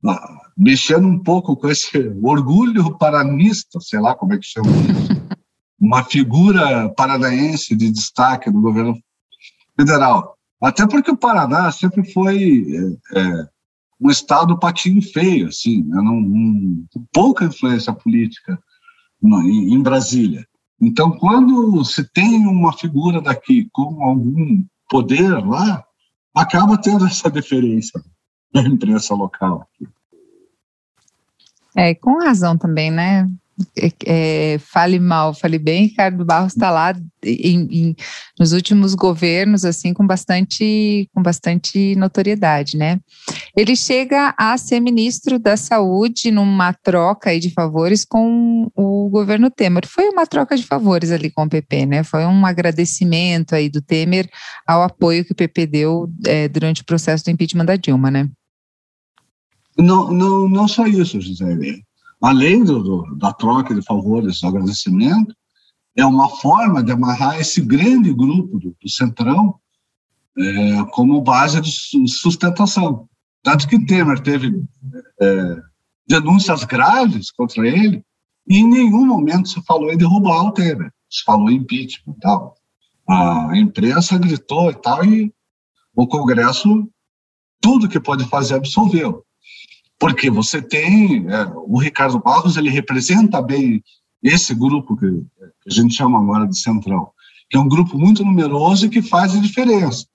ah, 0.08 0.41
mexendo 0.58 1.08
um 1.08 1.19
pouco 1.19 1.56
com 1.56 1.69
esse 1.69 1.97
orgulho 2.23 2.97
paranista, 2.97 3.80
sei 3.80 3.99
lá 3.99 4.15
como 4.15 4.34
é 4.34 4.39
que 4.39 4.45
chama 4.45 4.69
isso, 4.69 5.21
uma 5.80 6.04
figura 6.04 6.89
paranaense 6.89 7.75
de 7.75 7.91
destaque 7.91 8.49
do 8.49 8.62
governo 8.62 8.99
federal. 9.75 10.36
Até 10.62 10.88
porque 10.88 11.12
o 11.12 11.17
Paraná 11.17 11.71
sempre 11.71 12.04
foi 12.12 12.65
é, 13.15 13.19
é 13.19 13.47
um 13.99 14.10
estado 14.10 14.58
patinho 14.58 15.01
feio, 15.01 15.47
assim, 15.47 15.84
né? 15.84 15.99
um, 15.99 16.86
um, 16.95 17.06
pouca 17.13 17.45
influência 17.45 17.93
política 17.93 18.60
no, 19.21 19.41
em, 19.41 19.73
em 19.73 19.81
Brasília. 19.81 20.45
Então, 20.79 21.12
quando 21.12 21.84
se 21.86 22.03
tem 22.12 22.45
uma 22.47 22.73
figura 22.73 23.21
daqui 23.21 23.69
com 23.71 24.03
algum 24.03 24.63
poder 24.89 25.45
lá, 25.45 25.84
acaba 26.34 26.77
tendo 26.77 27.05
essa 27.05 27.29
deferência 27.29 28.01
da 28.53 28.62
imprensa 28.67 29.13
local. 29.13 29.67
É, 31.75 31.93
com 31.95 32.19
razão 32.19 32.57
também, 32.57 32.91
né? 32.91 33.29
É, 33.78 33.92
é, 34.06 34.60
fale 34.60 35.00
mal, 35.00 35.34
fale 35.34 35.60
bem, 35.60 35.86
Ricardo 35.86 36.26
Barros 36.26 36.54
está 36.54 36.72
lá 36.72 36.94
em, 37.24 37.68
em, 37.70 37.96
nos 38.40 38.54
últimos 38.54 38.96
governos, 38.96 39.66
assim, 39.66 39.94
com 39.94 40.06
bastante, 40.06 41.10
com 41.14 41.22
bastante 41.22 41.96
notoriedade, 41.96 42.78
né? 42.78 43.00
Ele 43.56 43.76
chega 43.76 44.34
a 44.38 44.58
ser 44.58 44.80
ministro 44.80 45.38
da 45.38 45.56
Saúde 45.56 46.32
numa 46.32 46.74
troca 46.74 47.38
de 47.40 47.52
favores 47.52 48.04
com 48.06 48.72
o 48.76 49.10
governo 49.10 49.52
Temer. 49.52 49.86
Foi 49.88 50.10
uma 50.10 50.26
troca 50.26 50.56
de 50.56 50.64
favores 50.64 51.12
ali 51.12 51.30
com 51.30 51.44
o 51.44 51.50
PP, 51.50 51.86
né? 51.86 52.04
Foi 52.04 52.26
um 52.26 52.46
agradecimento 52.46 53.54
aí 53.54 53.70
do 53.70 53.82
Temer 53.82 54.30
ao 54.66 54.82
apoio 54.82 55.26
que 55.26 55.34
o 55.34 55.36
PP 55.36 55.68
deu 55.68 56.12
é, 56.26 56.48
durante 56.48 56.82
o 56.82 56.86
processo 56.86 57.26
do 57.26 57.32
impeachment 57.32 57.66
da 57.66 57.76
Dilma, 57.76 58.10
né? 58.10 58.30
Não, 59.78 60.12
não, 60.12 60.50
não 60.50 60.68
só 60.68 60.86
isso, 60.86 61.20
José 61.22 61.56
além 62.21 62.63
do, 62.63 62.84
do, 62.84 63.15
da 63.15 63.34
troca 63.34 63.73
de 63.73 63.81
favores, 63.81 64.39
do 64.39 64.47
agradecimento, 64.47 65.36
é 65.95 66.05
uma 66.05 66.29
forma 66.29 66.84
de 66.84 66.91
amarrar 66.91 67.39
esse 67.39 67.60
grande 67.62 68.13
grupo 68.13 68.60
do, 68.60 68.75
do 68.79 68.89
Centrão 68.89 69.55
é, 70.38 70.84
como 70.91 71.21
base 71.21 71.60
de 71.60 71.71
sustentação. 72.07 73.10
Tanto 73.43 73.67
que 73.67 73.84
Temer 73.86 74.21
teve 74.21 74.63
é, 75.19 75.57
denúncias 76.07 76.63
graves 76.63 77.31
contra 77.31 77.67
ele 77.67 78.03
e 78.47 78.57
em 78.57 78.69
nenhum 78.69 79.05
momento 79.05 79.49
se 79.49 79.62
falou 79.63 79.91
em 79.91 79.97
derrubar 79.97 80.43
o 80.43 80.51
Temer, 80.51 80.91
se 81.10 81.23
falou 81.23 81.49
em 81.49 81.55
impeachment 81.55 82.15
tal. 82.21 82.55
A 83.10 83.57
imprensa 83.57 84.17
gritou 84.17 84.69
e 84.69 84.75
tal, 84.75 85.03
e 85.03 85.34
o 85.93 86.07
Congresso, 86.07 86.88
tudo 87.60 87.89
que 87.89 87.99
pode 87.99 88.23
fazer, 88.25 88.55
absolveu 88.55 89.25
porque 90.02 90.32
você 90.32 90.60
tem 90.60 91.30
é, 91.30 91.46
o 91.54 91.78
Ricardo 91.78 92.18
Barros, 92.18 92.58
ele 92.58 92.72
representa 92.72 93.40
bem 93.40 93.84
esse 94.24 94.52
grupo 94.56 94.98
que, 94.98 95.06
que, 95.08 95.70
a 95.70 95.72
gente 95.72 95.94
chama 95.94 96.20
agora 96.20 96.48
de 96.48 96.60
central, 96.60 97.14
que 97.48 97.56
é 97.56 97.60
um 97.60 97.70
grupo 97.70 98.00
muito 98.00 98.26
numeroso 98.26 98.88
e 98.88 98.90
que 98.90 99.04
faz 99.04 99.36
a 99.36 99.40
diferença, 99.40 100.08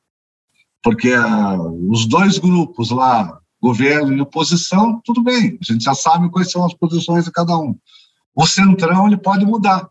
porque 0.83 1.16
uh, 1.16 1.92
os 1.92 2.05
dois 2.05 2.37
grupos 2.37 2.90
lá, 2.90 3.38
governo 3.62 4.12
e 4.12 4.20
oposição, 4.20 5.01
tudo 5.05 5.22
bem, 5.22 5.57
a 5.62 5.72
gente 5.72 5.85
já 5.85 5.94
sabe 5.94 6.31
quais 6.31 6.51
são 6.51 6.66
as 6.66 6.75
posições 6.75 7.25
de 7.25 7.31
cada 7.31 7.57
um. 7.57 7.79
O 8.35 8.44
centrão 8.44 9.07
ele 9.07 9.16
pode 9.16 9.46
mudar. 9.46 9.88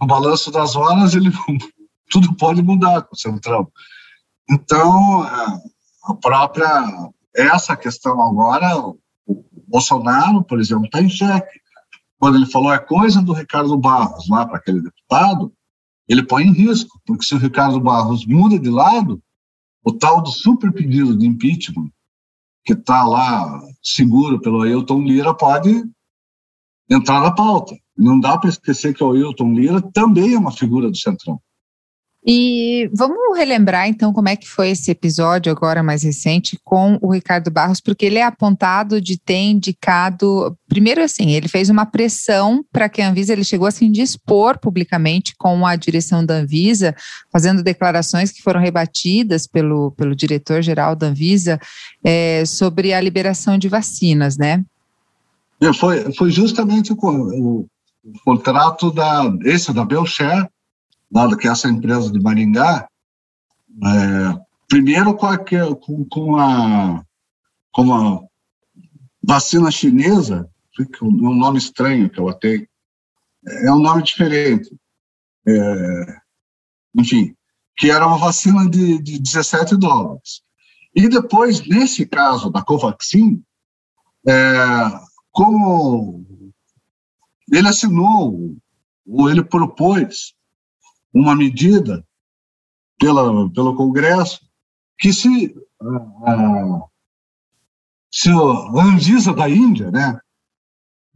No 0.00 0.06
balanço 0.06 0.50
das 0.50 0.74
horas 0.74 1.14
ele 1.14 1.30
tudo 2.08 2.34
pode 2.36 2.62
mudar 2.62 3.02
com 3.02 3.14
o 3.14 3.18
centrão. 3.18 3.70
Então 4.50 5.26
é, 5.26 5.60
a 6.04 6.14
própria 6.14 7.10
essa 7.38 7.76
questão 7.76 8.20
agora, 8.20 8.76
o 8.78 8.98
Bolsonaro, 9.66 10.42
por 10.42 10.58
exemplo, 10.60 10.86
está 10.86 11.00
em 11.00 11.08
xeque. 11.08 11.60
Quando 12.18 12.36
ele 12.36 12.46
falou 12.46 12.72
é 12.72 12.78
coisa 12.78 13.22
do 13.22 13.32
Ricardo 13.32 13.76
Barros 13.78 14.28
lá 14.28 14.44
para 14.44 14.56
aquele 14.56 14.82
deputado, 14.82 15.52
ele 16.08 16.22
põe 16.22 16.44
em 16.44 16.52
risco, 16.52 17.00
porque 17.06 17.24
se 17.24 17.34
o 17.34 17.38
Ricardo 17.38 17.80
Barros 17.80 18.26
muda 18.26 18.58
de 18.58 18.70
lado, 18.70 19.22
o 19.84 19.92
tal 19.92 20.20
do 20.20 20.30
super 20.30 20.72
pedido 20.72 21.16
de 21.16 21.26
impeachment, 21.26 21.90
que 22.64 22.72
está 22.72 23.04
lá 23.04 23.62
seguro 23.82 24.40
pelo 24.40 24.62
Ailton 24.62 25.02
Lira, 25.02 25.32
pode 25.32 25.84
entrar 26.90 27.20
na 27.20 27.32
pauta. 27.32 27.76
Não 27.96 28.18
dá 28.18 28.36
para 28.36 28.50
esquecer 28.50 28.94
que 28.94 29.04
o 29.04 29.12
Ailton 29.12 29.52
Lira 29.52 29.80
também 29.92 30.34
é 30.34 30.38
uma 30.38 30.52
figura 30.52 30.90
do 30.90 30.96
Centrão. 30.96 31.40
E 32.26 32.90
vamos 32.92 33.36
relembrar 33.36 33.88
então 33.88 34.12
como 34.12 34.28
é 34.28 34.36
que 34.36 34.48
foi 34.48 34.70
esse 34.70 34.90
episódio 34.90 35.50
agora 35.52 35.82
mais 35.82 36.02
recente 36.02 36.58
com 36.64 36.98
o 37.00 37.12
Ricardo 37.12 37.50
Barros, 37.50 37.80
porque 37.80 38.04
ele 38.04 38.18
é 38.18 38.24
apontado 38.24 39.00
de 39.00 39.16
ter 39.16 39.38
indicado, 39.38 40.56
primeiro 40.68 41.02
assim, 41.02 41.30
ele 41.30 41.48
fez 41.48 41.70
uma 41.70 41.86
pressão 41.86 42.64
para 42.72 42.88
que 42.88 43.00
a 43.00 43.08
Anvisa, 43.08 43.32
ele 43.32 43.44
chegou 43.44 43.68
a 43.68 43.70
se 43.70 43.84
indispor 43.84 44.58
publicamente 44.58 45.34
com 45.38 45.64
a 45.64 45.76
direção 45.76 46.24
da 46.24 46.34
Anvisa, 46.34 46.94
fazendo 47.32 47.62
declarações 47.62 48.32
que 48.32 48.42
foram 48.42 48.60
rebatidas 48.60 49.46
pelo, 49.46 49.92
pelo 49.92 50.14
diretor-geral 50.14 50.96
da 50.96 51.06
Anvisa 51.06 51.58
é, 52.04 52.44
sobre 52.44 52.92
a 52.92 53.00
liberação 53.00 53.56
de 53.56 53.68
vacinas, 53.68 54.36
né? 54.36 54.64
É, 55.60 55.72
foi, 55.72 56.12
foi 56.12 56.30
justamente 56.30 56.92
o, 56.92 56.96
o, 56.96 57.66
o 58.04 58.12
contrato 58.24 58.90
da, 58.90 59.32
esse 59.44 59.72
da 59.72 59.84
Belcher, 59.84 60.48
dado 61.10 61.36
que 61.36 61.48
essa 61.48 61.68
empresa 61.68 62.10
de 62.10 62.20
Maringá, 62.20 62.88
é, 63.84 64.40
primeiro 64.68 65.14
com 65.14 65.26
a, 65.26 65.38
com, 65.38 66.36
a, 66.36 67.04
com 67.72 67.94
a 67.94 68.20
vacina 69.22 69.70
chinesa, 69.70 70.48
um 71.02 71.34
nome 71.34 71.58
estranho 71.58 72.10
que 72.10 72.20
ela 72.20 72.38
tem, 72.38 72.68
é 73.46 73.72
um 73.72 73.80
nome 73.80 74.02
diferente. 74.02 74.70
É, 75.46 76.16
enfim, 76.94 77.34
que 77.76 77.90
era 77.90 78.06
uma 78.06 78.18
vacina 78.18 78.68
de, 78.68 79.00
de 79.00 79.18
17 79.18 79.76
dólares. 79.76 80.42
E 80.94 81.08
depois, 81.08 81.66
nesse 81.66 82.04
caso 82.06 82.50
da 82.50 82.62
Covaxin, 82.62 83.42
é, 84.26 84.32
como 85.30 86.26
ele 87.52 87.68
assinou, 87.68 88.56
ou 89.06 89.30
ele 89.30 89.42
propôs 89.44 90.34
uma 91.12 91.34
medida 91.34 92.04
pela, 92.98 93.50
pelo 93.50 93.76
Congresso 93.76 94.46
que 94.98 95.12
se, 95.12 95.54
uh, 95.80 96.82
se 98.10 98.30
a 98.30 98.82
Anvisa 98.82 99.32
da 99.32 99.48
Índia, 99.48 99.90
né, 99.90 100.20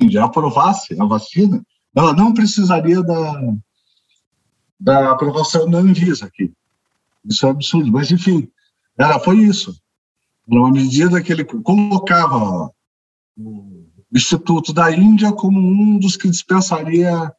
Índia 0.00 0.24
aprovasse 0.24 1.00
a 1.00 1.05
vacina, 1.05 1.64
ela 1.94 2.12
não 2.12 2.33
precisaria 2.33 3.02
da, 3.02 3.40
da 4.78 5.12
aprovação 5.12 5.68
da 5.68 5.78
Anvisa 5.78 6.26
aqui. 6.26 6.53
Isso 7.24 7.47
é 7.47 7.51
absurdo, 7.51 7.90
mas 7.93 8.11
enfim, 8.11 8.51
era, 8.99 9.18
foi 9.18 9.38
isso. 9.38 9.80
Era 10.51 10.61
uma 10.61 10.70
medida 10.70 11.22
que 11.22 11.32
ele 11.32 11.45
colocava 11.45 12.70
o 13.36 13.82
Instituto 14.12 14.72
da 14.72 14.90
Índia 14.90 15.32
como 15.32 15.59
um 15.59 15.99
dos 15.99 16.16
que 16.16 16.28
dispensaria 16.28 17.32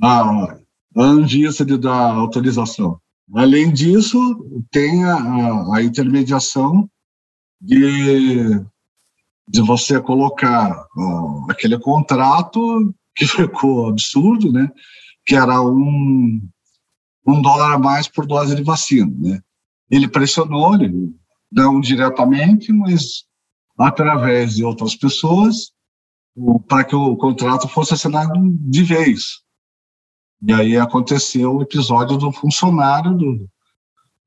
a 0.00 0.58
a 0.96 1.02
Anvisa 1.02 1.64
de 1.64 1.76
dar 1.76 2.14
autorização. 2.14 3.00
Além 3.34 3.72
disso, 3.72 4.18
tem 4.70 5.04
a, 5.04 5.74
a 5.74 5.82
intermediação 5.82 6.88
de, 7.60 8.60
de 9.46 9.60
você 9.60 10.00
colocar 10.00 10.86
ó, 10.96 11.46
aquele 11.50 11.78
contrato 11.78 12.94
que 13.14 13.26
ficou 13.28 13.88
absurdo, 13.88 14.52
né? 14.52 14.70
Que 15.26 15.36
era 15.36 15.60
um, 15.60 16.40
um 17.26 17.42
dólar 17.42 17.74
a 17.74 17.78
mais 17.78 18.08
por 18.08 18.26
dose 18.26 18.54
de 18.54 18.62
vacina, 18.62 19.12
né? 19.18 19.40
Ele 19.90 20.08
pressionou, 20.08 20.74
ele 20.74 21.14
não 21.50 21.80
diretamente, 21.80 22.72
mas 22.72 23.24
através 23.78 24.56
de 24.56 24.64
outras 24.64 24.94
pessoas, 24.94 25.72
para 26.66 26.84
que 26.84 26.94
o 26.94 27.16
contrato 27.16 27.68
fosse 27.68 27.94
assinado 27.94 28.32
de 28.60 28.82
vez. 28.82 29.42
E 30.40 30.52
aí 30.52 30.76
aconteceu 30.76 31.56
o 31.56 31.62
episódio 31.62 32.16
do 32.16 32.30
funcionário 32.30 33.16
do, 33.16 33.48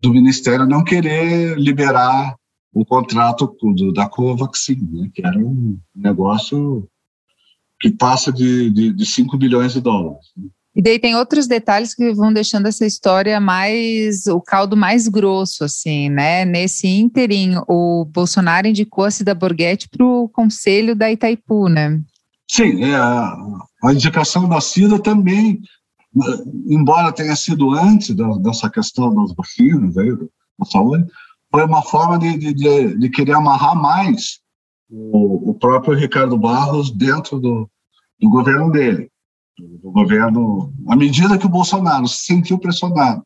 do 0.01 0.11
Ministério 0.11 0.65
não 0.65 0.83
querer 0.83 1.57
liberar 1.57 2.35
o 2.73 2.85
contrato 2.85 3.55
do, 3.61 3.91
da 3.91 4.07
Covaxin, 4.07 4.87
né, 4.91 5.09
que 5.13 5.25
era 5.25 5.37
um 5.37 5.77
negócio 5.95 6.87
que 7.79 7.89
passa 7.89 8.31
de, 8.31 8.69
de, 8.69 8.93
de 8.93 9.05
5 9.05 9.37
bilhões 9.37 9.73
de 9.73 9.81
dólares. 9.81 10.25
Né. 10.37 10.47
E 10.73 10.81
daí 10.81 10.97
tem 10.99 11.15
outros 11.15 11.47
detalhes 11.47 11.93
que 11.93 12.13
vão 12.13 12.31
deixando 12.31 12.67
essa 12.67 12.85
história 12.85 13.41
mais, 13.41 14.25
o 14.27 14.39
caldo 14.39 14.77
mais 14.77 15.07
grosso, 15.07 15.65
assim, 15.65 16.07
né? 16.07 16.45
Nesse 16.45 16.87
ínterim, 16.87 17.55
o 17.67 18.05
Bolsonaro 18.05 18.67
indicou 18.67 19.03
a 19.03 19.11
Cida 19.11 19.35
Borghetti 19.35 19.89
para 19.89 20.05
o 20.05 20.29
conselho 20.29 20.95
da 20.95 21.11
Itaipu, 21.11 21.67
né? 21.67 21.99
Sim, 22.49 22.85
é, 22.85 22.95
a, 22.95 23.35
a 23.83 23.93
indicação 23.93 24.47
da 24.47 24.61
Cida 24.61 24.97
também, 24.97 25.59
embora 26.67 27.13
tenha 27.13 27.35
sido 27.35 27.71
antes 27.71 28.13
da, 28.15 28.27
dessa 28.37 28.69
questão 28.69 29.13
das 29.13 29.33
vacinas, 29.33 29.97
aí, 29.97 30.15
da 30.15 30.65
saúde, 30.65 31.05
foi 31.49 31.65
uma 31.65 31.81
forma 31.81 32.19
de, 32.19 32.53
de, 32.53 32.97
de 32.97 33.09
querer 33.09 33.33
amarrar 33.33 33.75
mais 33.75 34.39
o, 34.89 35.51
o, 35.51 35.53
próprio 35.53 35.97
Ricardo 35.97 36.37
Barros 36.37 36.91
dentro 36.91 37.39
do, 37.39 37.69
do 38.19 38.29
governo 38.29 38.71
dele 38.71 39.11
do 39.81 39.91
governo, 39.91 40.73
à 40.87 40.95
medida 40.95 41.37
que 41.37 41.45
o 41.45 41.49
Bolsonaro 41.49 42.07
se 42.07 42.25
sentiu 42.25 42.57
pressionado 42.57 43.23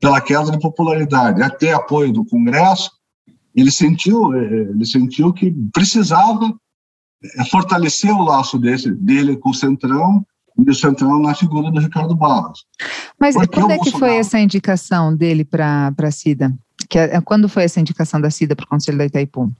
pela 0.00 0.20
queda 0.20 0.50
de 0.50 0.60
popularidade, 0.60 1.42
até 1.42 1.72
apoio 1.72 2.12
do 2.12 2.24
Congresso, 2.24 2.90
ele 3.54 3.70
sentiu, 3.70 4.34
eh, 4.34 4.70
ele 4.70 4.84
sentiu 4.84 5.32
que 5.32 5.50
precisava 5.72 6.54
eh, 7.22 7.44
fortalecer 7.46 8.12
o 8.12 8.22
laço 8.22 8.58
desse, 8.58 8.90
dele 8.90 9.36
com 9.36 9.50
o 9.50 9.54
Centrão 9.54 10.24
e 10.58 10.70
o 10.70 10.74
Centrão 10.74 11.20
na 11.20 11.34
figura 11.34 11.70
do 11.70 11.80
Ricardo 11.80 12.14
Barros. 12.14 12.66
Mas 13.18 13.34
Porque 13.34 13.60
quando 13.60 13.72
é 13.72 13.78
que 13.78 13.90
foi 13.90 14.16
essa 14.16 14.38
indicação 14.38 15.14
dele 15.14 15.44
para 15.44 15.92
a 15.96 16.10
CIDA? 16.10 16.54
Que, 16.88 16.98
é, 16.98 17.20
quando 17.20 17.48
foi 17.48 17.64
essa 17.64 17.80
indicação 17.80 18.20
da 18.20 18.30
CIDA 18.30 18.56
para 18.56 18.64
o 18.64 18.68
Conselho 18.68 18.98
da 18.98 19.04
Itaipu? 19.04 19.52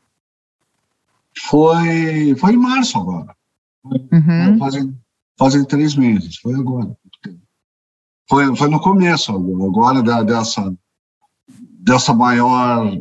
Foi, 1.48 2.34
foi 2.38 2.52
em 2.52 2.56
março 2.56 2.98
agora. 2.98 3.34
Uhum. 3.84 4.58
Fazem 4.58 4.96
fazem 5.38 5.64
três 5.64 5.94
meses, 5.94 6.36
foi 6.38 6.54
agora. 6.54 6.96
Foi, 8.28 8.56
foi 8.56 8.68
no 8.68 8.80
começo 8.80 9.32
agora 9.32 10.02
da, 10.02 10.22
dessa, 10.22 10.74
dessa 11.78 12.12
maior 12.12 12.98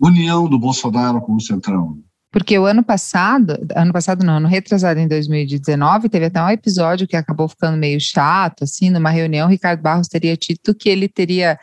união 0.00 0.48
do 0.48 0.58
Bolsonaro 0.58 1.20
com 1.20 1.34
o 1.34 1.40
Centrão. 1.40 2.02
Porque 2.30 2.58
o 2.58 2.66
ano 2.66 2.82
passado, 2.82 3.58
ano 3.74 3.92
passado 3.92 4.24
não, 4.24 4.36
ano 4.36 4.48
retrasado 4.48 5.00
em 5.00 5.08
2019, 5.08 6.08
teve 6.08 6.26
até 6.26 6.42
um 6.42 6.50
episódio 6.50 7.06
que 7.06 7.16
acabou 7.16 7.48
ficando 7.48 7.78
meio 7.78 7.98
chato, 8.00 8.64
assim, 8.64 8.90
numa 8.90 9.10
reunião, 9.10 9.48
Ricardo 9.48 9.80
Barros 9.80 10.08
teria 10.08 10.36
dito 10.36 10.74
que 10.74 10.88
ele 10.88 11.08
teria 11.08 11.58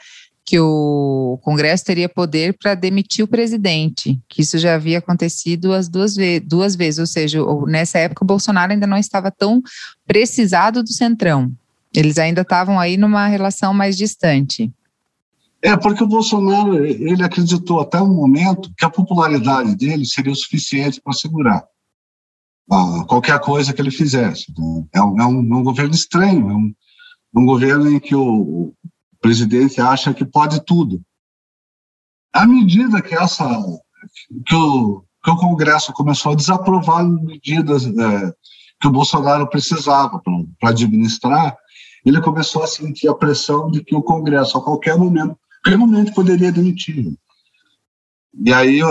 que 0.46 0.60
o 0.60 1.40
Congresso 1.42 1.84
teria 1.84 2.08
poder 2.08 2.56
para 2.58 2.76
demitir 2.76 3.26
o 3.26 3.28
presidente, 3.28 4.20
que 4.30 4.42
isso 4.42 4.60
já 4.60 4.76
havia 4.76 5.00
acontecido 5.00 5.74
as 5.74 5.90
duas, 5.90 6.16
ve 6.16 6.40
duas 6.40 6.76
vezes, 6.76 7.00
ou 7.00 7.08
seja, 7.08 7.40
nessa 7.66 7.98
época 7.98 8.24
o 8.24 8.28
Bolsonaro 8.28 8.72
ainda 8.72 8.86
não 8.86 8.98
estava 8.98 9.32
tão 9.32 9.62
precisado 10.06 10.84
do 10.84 10.94
Centrão. 10.94 11.52
Eles 11.94 12.20
ainda 12.20 12.42
estavam 12.42 12.80
aí 12.80 12.96
numa 12.96 13.26
relação 13.26 13.74
mais 13.74 13.98
distante. 13.98 14.72
É, 15.66 15.76
porque 15.76 16.04
o 16.04 16.08
Bolsonaro, 16.08 16.86
ele 16.86 17.24
acreditou 17.24 17.80
até 17.80 18.00
um 18.00 18.14
momento 18.14 18.72
que 18.78 18.86
a 18.86 18.90
popularidade 18.90 19.76
dele 19.76 20.06
seria 20.06 20.32
o 20.32 20.36
suficiente 20.36 21.02
para 21.02 21.12
segurar 21.12 21.66
ah, 22.72 23.04
qualquer 23.08 23.40
coisa 23.40 23.74
que 23.74 23.82
ele 23.82 23.90
fizesse. 23.90 24.54
É 24.94 25.02
um, 25.02 25.20
é 25.20 25.26
um, 25.26 25.54
é 25.54 25.58
um 25.58 25.64
governo 25.64 25.96
estranho, 25.96 26.52
é 26.52 26.54
um, 26.54 26.74
um 27.36 27.46
governo 27.48 27.92
em 27.92 28.00
que 28.00 28.16
o, 28.16 28.76
presidente 29.20 29.82
acha 29.82 30.14
que 30.14 30.24
pode 30.24 30.64
tudo. 30.64 31.02
À 32.32 32.46
medida 32.46 33.02
que 33.02 33.16
essa 33.16 33.44
que 34.46 34.54
o, 34.54 35.04
que 35.24 35.32
o 35.32 35.38
Congresso 35.38 35.92
começou 35.94 36.34
a 36.34 36.36
desaprovar 36.36 37.04
medidas 37.04 37.88
é, 37.88 38.34
que 38.80 38.88
o 38.88 38.92
Bolsonaro 38.92 39.50
precisava 39.50 40.22
para 40.60 40.70
administrar, 40.70 41.58
ele 42.06 42.22
começou 42.22 42.62
a 42.62 42.68
sentir 42.68 43.08
a 43.08 43.16
pressão 43.16 43.72
de 43.72 43.84
que 43.84 43.96
o 43.96 44.04
Congresso, 44.04 44.60
a 44.60 44.64
qualquer 44.64 44.96
momento, 44.96 45.36
momento 45.74 46.14
poderia 46.14 46.52
demitir. 46.52 47.14
E 48.38 48.54
aí, 48.54 48.82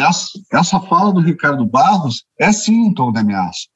essa, 0.00 0.28
essa 0.52 0.80
fala 0.80 1.12
do 1.12 1.20
Ricardo 1.20 1.64
Barros 1.66 2.24
é 2.38 2.50
sim 2.52 2.86
um 2.86 2.94
tom 2.94 3.12
de 3.12 3.20
ameaça. 3.20 3.68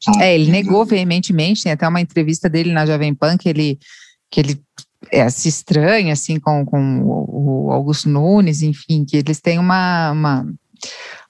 Sabe? 0.00 0.22
É, 0.22 0.34
ele 0.34 0.50
negou 0.50 0.86
veementemente, 0.86 1.64
tem 1.64 1.72
até 1.72 1.86
uma 1.86 2.00
entrevista 2.00 2.48
dele 2.48 2.72
na 2.72 2.86
Jovem 2.86 3.14
Pan 3.14 3.36
que 3.36 3.48
ele, 3.48 3.78
que 4.30 4.40
ele 4.40 4.62
é, 5.12 5.28
se 5.28 5.48
estranha 5.48 6.12
assim 6.12 6.38
com, 6.38 6.64
com 6.64 7.02
o 7.02 7.70
Augusto 7.70 8.08
Nunes, 8.08 8.62
enfim, 8.62 9.04
que 9.04 9.16
eles 9.16 9.40
têm 9.40 9.58
uma, 9.58 10.12
uma, 10.12 10.46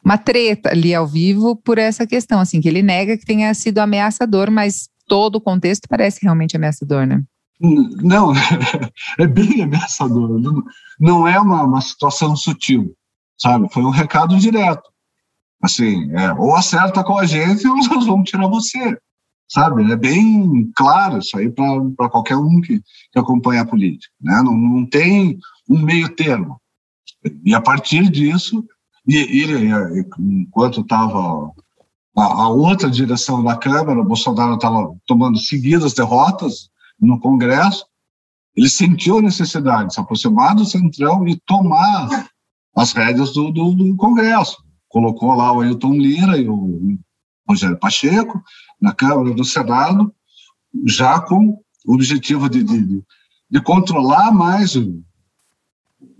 uma 0.04 0.18
treta 0.18 0.70
ali 0.70 0.94
ao 0.94 1.06
vivo 1.06 1.56
por 1.56 1.78
essa 1.78 2.06
questão, 2.06 2.40
assim, 2.40 2.60
que 2.60 2.68
ele 2.68 2.82
nega 2.82 3.16
que 3.16 3.24
tenha 3.24 3.52
sido 3.54 3.78
ameaçador, 3.78 4.50
mas 4.50 4.88
todo 5.06 5.36
o 5.36 5.40
contexto 5.40 5.88
parece 5.88 6.20
realmente 6.22 6.56
ameaçador, 6.56 7.06
né? 7.06 7.22
Não, 7.60 8.32
é 9.18 9.26
bem 9.26 9.62
ameaçador. 9.62 10.40
Não, 10.98 11.26
é 11.26 11.38
uma, 11.40 11.64
uma 11.64 11.80
situação 11.80 12.36
sutil, 12.36 12.94
sabe? 13.36 13.68
Foi 13.72 13.82
um 13.82 13.90
recado 13.90 14.38
direto. 14.38 14.88
Assim, 15.60 16.10
é, 16.14 16.32
ou 16.34 16.54
acerta 16.54 17.02
com 17.02 17.18
a 17.18 17.26
gente 17.26 17.66
ou 17.66 17.76
nós 17.76 18.06
vamos 18.06 18.30
tirar 18.30 18.46
você 18.46 18.96
sabe? 19.48 19.90
É 19.90 19.96
bem 19.96 20.70
claro 20.76 21.18
isso 21.18 21.36
aí 21.38 21.50
para 21.50 22.10
qualquer 22.10 22.36
um 22.36 22.60
que, 22.60 22.80
que 23.12 23.18
acompanha 23.18 23.62
a 23.62 23.66
política, 23.66 24.12
né? 24.20 24.42
Não, 24.44 24.56
não 24.56 24.86
tem 24.86 25.38
um 25.68 25.78
meio 25.78 26.14
termo. 26.14 26.60
E 27.44 27.54
a 27.54 27.60
partir 27.60 28.08
disso, 28.10 28.64
e, 29.06 29.42
enquanto 30.18 30.82
estava 30.82 31.50
a, 32.16 32.22
a, 32.22 32.48
outra 32.48 32.90
direção 32.90 33.42
da 33.42 33.56
Câmara, 33.56 34.02
Bolsonaro 34.02 34.54
estava 34.54 34.94
tomando 35.06 35.38
seguidas 35.38 35.94
derrotas 35.94 36.68
no 37.00 37.20
Congresso, 37.20 37.86
ele 38.56 38.68
sentiu 38.68 39.18
a 39.18 39.22
necessidade 39.22 39.88
de 39.88 39.94
se 39.94 40.00
aproximar 40.00 40.54
do 40.54 40.64
Centrão 40.64 41.26
e 41.28 41.38
tomar 41.46 42.28
as 42.74 42.92
rédeas 42.92 43.32
do, 43.32 43.50
do, 43.50 43.72
do 43.72 43.96
Congresso. 43.96 44.56
Colocou 44.88 45.34
lá 45.34 45.52
o 45.52 45.60
Ailton 45.60 45.92
Lira 45.92 46.36
e 46.38 46.48
o 46.48 46.98
Rogério 47.48 47.78
Pacheco, 47.78 48.42
na 48.80 48.92
Câmara 48.92 49.32
do 49.32 49.44
Senado, 49.44 50.12
já 50.86 51.20
com 51.20 51.60
o 51.86 51.94
objetivo 51.94 52.48
de, 52.48 52.62
de, 52.62 53.02
de 53.50 53.62
controlar 53.62 54.32
mais 54.32 54.76
o, 54.76 55.02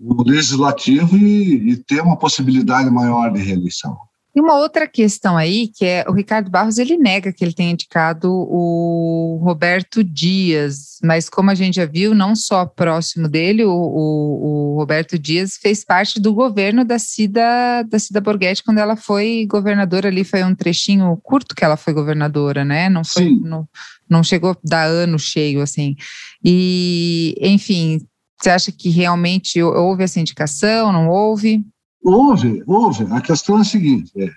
o 0.01 0.23
legislativo 0.23 1.17
e, 1.17 1.73
e, 1.73 1.77
ter 1.77 2.03
uma 2.03 2.17
possibilidade 2.17 2.91
maior 2.91 3.33
de 3.33 3.41
reeleição. 3.41 3.97
E 4.37 4.41
uma 4.41 4.55
outra 4.57 4.87
questão 4.87 5.37
aí, 5.37 5.69
que 5.69 5.85
é 5.85 6.05
o 6.07 6.13
Ricardo 6.13 6.51
Barros, 6.51 6.79
ele 6.79 6.97
nega 6.97 7.33
que 7.33 7.43
ele 7.43 7.53
tenha 7.53 7.73
indicado 7.73 8.31
o 8.31 9.41
Roberto 9.43 10.05
Dias, 10.05 10.99
mas 11.03 11.29
como 11.29 11.51
a 11.51 11.55
gente 11.55 11.77
já 11.77 11.87
viu, 11.87 12.15
não 12.15 12.37
só 12.37 12.67
próximo 12.67 13.27
dele, 13.27 13.65
o, 13.65 13.73
o, 13.73 14.75
o 14.75 14.77
Roberto 14.77 15.19
Dias 15.19 15.57
fez 15.57 15.85
parte 15.85 16.21
do 16.21 16.33
governo 16.33 16.85
da 16.85 16.99
Cida, 16.99 17.83
da 17.89 17.99
Cida 17.99 18.21
Borghetti 18.21 18.63
quando 18.63 18.79
ela 18.79 18.97
foi 18.97 19.47
governadora 19.49 20.09
ali, 20.09 20.23
foi 20.23 20.45
um 20.45 20.55
trechinho 20.55 21.17
curto 21.23 21.55
que 21.55 21.65
ela 21.65 21.77
foi 21.77 21.93
governadora, 21.93 22.65
né? 22.65 22.89
Não 22.89 23.05
foi, 23.05 23.31
não, 23.31 23.67
não 24.09 24.23
chegou 24.23 24.51
a 24.51 24.57
dar 24.63 24.85
ano 24.85 25.19
cheio, 25.19 25.63
assim. 25.63 25.97
E, 26.45 27.35
enfim, 27.41 27.99
você 28.41 28.51
acha 28.51 28.71
que 28.71 28.89
realmente 28.89 29.61
houve 29.61 30.05
essa 30.05 30.21
indicação, 30.21 30.93
não 30.93 31.09
houve? 31.09 31.65
Houve, 32.09 32.63
houve. 32.67 33.05
A 33.13 33.21
questão 33.21 33.59
é 33.59 33.61
a 33.61 33.65
seguinte: 33.65 34.11
é, 34.17 34.31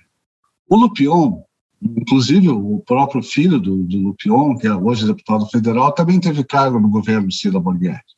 o 0.69 0.75
Lupion, 0.75 1.41
inclusive 1.81 2.49
o 2.49 2.83
próprio 2.85 3.23
filho 3.23 3.61
do, 3.61 3.83
do 3.83 3.97
Lupion, 3.97 4.57
que 4.57 4.67
é 4.67 4.75
hoje 4.75 5.07
deputado 5.07 5.45
federal, 5.47 5.93
também 5.93 6.19
teve 6.19 6.43
cargo 6.43 6.81
no 6.81 6.89
governo 6.89 7.31
Cida 7.31 7.61
Borghetti. 7.61 8.13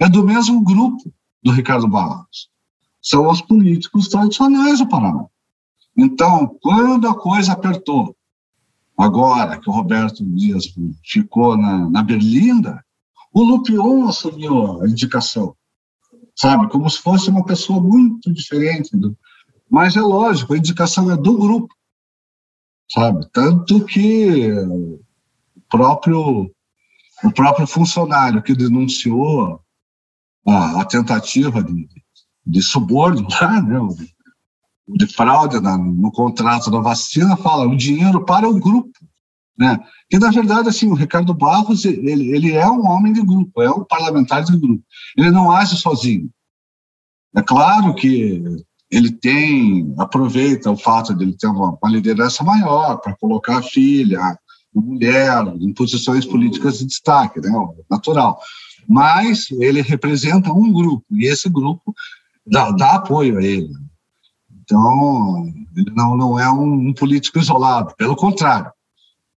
É 0.00 0.08
do 0.08 0.24
mesmo 0.24 0.64
grupo 0.64 1.12
do 1.40 1.52
Ricardo 1.52 1.86
Barros. 1.86 2.50
São 3.00 3.28
os 3.30 3.40
políticos 3.40 4.08
tradicionais 4.08 4.80
do 4.80 4.88
Paraná. 4.88 5.26
Então, 5.96 6.58
quando 6.60 7.08
a 7.08 7.14
coisa 7.14 7.52
apertou, 7.52 8.16
agora 8.96 9.58
que 9.60 9.70
o 9.70 9.72
Roberto 9.72 10.24
Dias 10.24 10.64
ficou 11.04 11.56
na, 11.56 11.88
na 11.88 12.02
Berlinda, 12.02 12.84
o 13.32 13.42
Lupion 13.44 14.08
assumiu 14.08 14.82
a 14.82 14.88
indicação 14.88 15.54
sabe? 16.38 16.68
Como 16.68 16.88
se 16.88 16.98
fosse 16.98 17.28
uma 17.28 17.44
pessoa 17.44 17.80
muito 17.80 18.32
diferente. 18.32 18.96
Do... 18.96 19.16
Mas 19.68 19.96
é 19.96 20.00
lógico, 20.00 20.54
a 20.54 20.58
indicação 20.58 21.10
é 21.10 21.16
do 21.16 21.36
grupo, 21.36 21.74
sabe? 22.90 23.28
Tanto 23.32 23.84
que 23.84 24.50
o 24.52 25.00
próprio, 25.68 26.50
o 27.24 27.32
próprio 27.34 27.66
funcionário 27.66 28.42
que 28.42 28.54
denunciou 28.54 29.60
a, 30.46 30.80
a 30.80 30.84
tentativa 30.84 31.62
de, 31.62 31.88
de 32.46 32.62
suborno 32.62 33.26
lá, 33.28 33.60
né? 33.60 33.78
de 34.88 35.06
fraude 35.06 35.60
na, 35.60 35.76
no 35.76 36.10
contrato 36.10 36.70
da 36.70 36.78
vacina, 36.78 37.36
fala 37.36 37.66
o 37.66 37.76
dinheiro 37.76 38.24
para 38.24 38.48
o 38.48 38.58
grupo, 38.58 38.90
né? 39.58 39.78
Que 40.08 40.18
na 40.18 40.30
verdade 40.30 40.68
assim 40.68 40.88
o 40.88 40.94
Ricardo 40.94 41.34
Barros 41.34 41.84
ele, 41.84 42.30
ele 42.30 42.52
é 42.52 42.68
um 42.68 42.86
homem 42.86 43.12
de 43.12 43.22
grupo, 43.22 43.60
é 43.60 43.70
um 43.70 43.84
parlamentar 43.84 44.44
de 44.44 44.56
grupo. 44.56 44.82
Ele 45.16 45.30
não 45.30 45.50
age 45.50 45.76
sozinho. 45.76 46.30
É 47.34 47.42
claro 47.42 47.94
que 47.94 48.42
ele 48.90 49.10
tem 49.10 49.94
aproveita 49.98 50.70
o 50.70 50.76
fato 50.76 51.14
de 51.14 51.24
ele 51.24 51.36
ter 51.36 51.48
uma, 51.48 51.76
uma 51.80 51.90
liderança 51.90 52.42
maior 52.42 52.96
para 52.98 53.16
colocar 53.16 53.58
a 53.58 53.62
filha, 53.62 54.20
a 54.20 54.38
mulher 54.74 55.44
em 55.60 55.72
posições 55.72 56.24
políticas 56.24 56.78
de 56.78 56.86
destaque, 56.86 57.40
né? 57.40 57.50
Natural. 57.90 58.38
Mas 58.88 59.50
ele 59.50 59.82
representa 59.82 60.52
um 60.52 60.72
grupo 60.72 61.04
e 61.10 61.26
esse 61.26 61.48
grupo 61.48 61.94
dá, 62.46 62.70
dá 62.70 62.94
apoio 62.94 63.38
a 63.38 63.42
ele. 63.42 63.70
Então, 64.62 65.46
ele 65.76 65.90
não, 65.94 66.16
não 66.16 66.38
é 66.38 66.50
um, 66.50 66.88
um, 66.88 66.92
político 66.94 67.38
isolado, 67.38 67.94
pelo 67.96 68.16
contrário. 68.16 68.70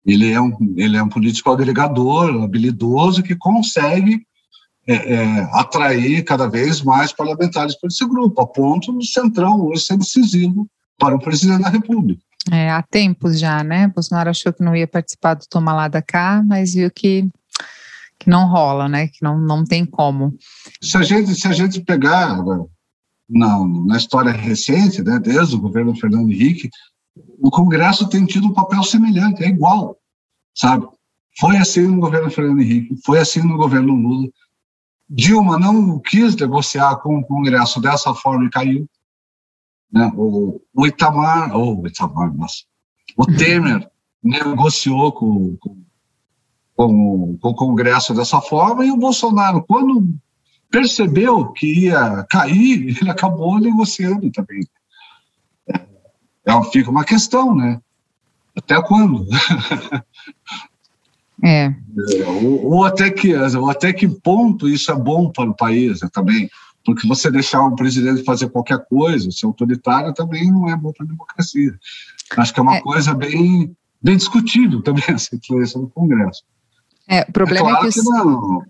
Ele 0.09 0.33
é 0.33 0.41
um, 0.41 0.57
ele 0.75 0.97
é 0.97 1.03
um 1.03 1.09
político 1.09 1.51
agregador, 1.51 2.43
habilidoso, 2.43 3.23
que 3.23 3.37
consegue 3.37 4.23
é, 4.87 4.95
é, 4.95 5.51
atrair 5.53 6.25
cada 6.25 6.49
vez 6.49 6.81
mais 6.81 7.13
parlamentares 7.13 7.79
para 7.79 7.89
esse 7.89 8.09
grupo, 8.09 8.41
a 8.41 8.47
ponto 8.47 8.91
do 8.91 9.05
Centrão 9.05 9.61
hoje 9.67 9.85
ser 9.85 9.99
decisivo 9.99 10.67
para 10.99 11.15
o 11.15 11.21
presidente 11.21 11.63
da 11.63 11.69
República. 11.69 12.23
É, 12.51 12.71
há 12.71 12.83
tempos 12.83 13.39
já, 13.39 13.63
né? 13.63 13.89
Bolsonaro 13.89 14.31
achou 14.31 14.51
que 14.51 14.65
não 14.65 14.75
ia 14.75 14.87
participar 14.89 15.35
do 15.35 15.45
Toma 15.47 15.75
Lá 15.75 15.89
da 15.89 16.01
Cá, 16.01 16.43
mas 16.43 16.73
viu 16.73 16.91
que, 16.91 17.29
que 18.19 18.31
não 18.31 18.49
rola, 18.49 18.89
né? 18.89 19.09
Que 19.09 19.23
não, 19.23 19.39
não 19.39 19.63
tem 19.63 19.85
como. 19.85 20.35
Se 20.81 20.97
a 20.97 21.03
gente, 21.03 21.35
se 21.35 21.47
a 21.47 21.53
gente 21.53 21.83
pegar 21.83 22.43
não, 23.29 23.69
na 23.85 23.99
história 23.99 24.33
recente, 24.33 25.03
né, 25.03 25.19
desde 25.19 25.55
o 25.55 25.61
governo 25.61 25.95
Fernando 25.95 26.33
Henrique, 26.33 26.71
o 27.39 27.51
Congresso 27.51 28.09
tem 28.09 28.25
tido 28.25 28.47
um 28.47 28.55
papel 28.55 28.83
semelhante, 28.83 29.45
é 29.45 29.49
igual, 29.49 29.98
sabe? 30.59 30.87
Foi 31.39 31.57
assim 31.57 31.83
no 31.83 32.01
governo 32.01 32.31
Fernando 32.31 32.61
Henrique, 32.61 32.97
foi 33.05 33.21
assim 33.21 33.41
no 33.41 33.57
governo 33.57 33.95
Lula. 33.95 34.29
Dilma 35.09 35.59
não 35.59 35.99
quis 36.01 36.35
negociar 36.37 36.97
com 36.97 37.19
o 37.19 37.25
Congresso 37.25 37.81
dessa 37.81 38.13
forma 38.13 38.45
e 38.45 38.51
caiu. 38.51 38.89
Né? 39.91 40.11
O, 40.17 40.61
o 40.75 40.87
Itamar, 40.87 41.57
oh, 41.57 41.81
o 41.81 41.87
Itamar, 41.87 42.35
nossa, 42.35 42.65
o 43.17 43.25
Temer 43.25 43.89
negociou 44.23 45.13
com, 45.13 45.57
com, 45.59 45.85
com, 46.75 47.39
com 47.41 47.49
o 47.49 47.55
Congresso 47.55 48.13
dessa 48.13 48.41
forma 48.41 48.85
e 48.85 48.91
o 48.91 48.97
Bolsonaro, 48.97 49.65
quando 49.65 50.13
percebeu 50.71 51.53
que 51.53 51.85
ia 51.85 52.27
cair, 52.29 52.99
ele 53.01 53.11
acabou 53.11 53.61
negociando 53.61 54.31
também. 54.33 54.61
É, 55.69 56.51
é 56.51 56.65
fica 56.65 56.91
uma 56.91 57.05
questão, 57.05 57.55
né? 57.55 57.81
Até 58.57 58.83
quando? 58.83 59.25
É. 61.43 61.67
é. 61.67 61.75
Ou, 62.27 62.67
ou, 62.67 62.85
até 62.85 63.11
que, 63.11 63.35
ou 63.35 63.71
até 63.71 63.93
que 63.93 64.09
ponto 64.09 64.69
isso 64.69 64.91
é 64.91 64.95
bom 64.95 65.31
para 65.31 65.51
o 65.51 65.57
país 65.57 66.01
né, 66.01 66.09
também. 66.13 66.49
Porque 66.85 67.07
você 67.07 67.31
deixar 67.31 67.63
um 67.63 67.77
presidente 67.77 68.25
fazer 68.25 68.49
qualquer 68.49 68.85
coisa, 68.87 69.31
ser 69.31 69.47
autoritário, 69.47 70.15
também 70.15 70.51
não 70.51 70.69
é 70.71 70.77
bom 70.77 70.93
para 70.93 71.05
a 71.05 71.09
democracia. 71.09 71.79
Acho 72.37 72.55
que 72.55 72.61
é 72.61 72.63
uma 72.63 72.77
é. 72.77 72.81
coisa 72.81 73.15
bem, 73.15 73.77
bem 74.03 74.17
discutível 74.17 74.83
também 74.83 75.05
essa 75.09 75.35
influência 75.37 75.79
do 75.79 75.89
Congresso. 75.89 76.43
É, 77.09 77.23
o 77.23 77.33
problema 77.33 77.69
é, 77.69 77.73
claro 77.73 77.87
é 77.87 77.91
que, 77.91 78.01
que 78.01 78.05
não, 78.05 78.63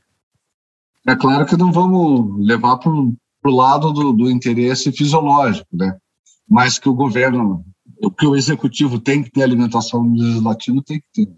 é 1.07 1.17
claro 1.17 1.47
que 1.47 1.57
não 1.57 1.73
vamos 1.73 2.47
levar 2.47 2.77
para 2.77 2.91
o 2.91 3.51
lado 3.51 3.93
do, 3.93 4.13
do, 4.13 4.31
interesse 4.31 4.93
fisiológico, 4.93 5.69
né? 5.73 5.97
Mas 6.49 6.79
que 6.79 6.89
o 6.89 6.95
governo, 6.95 7.65
que 8.19 8.27
o 8.27 8.37
executivo 8.37 8.99
tem 8.99 9.23
que 9.23 9.31
ter 9.31 9.43
alimentação 9.43 10.05
no 10.05 10.17
legislativo, 10.17 10.83
tem 10.83 11.01
que 11.01 11.07
ter. 11.27 11.33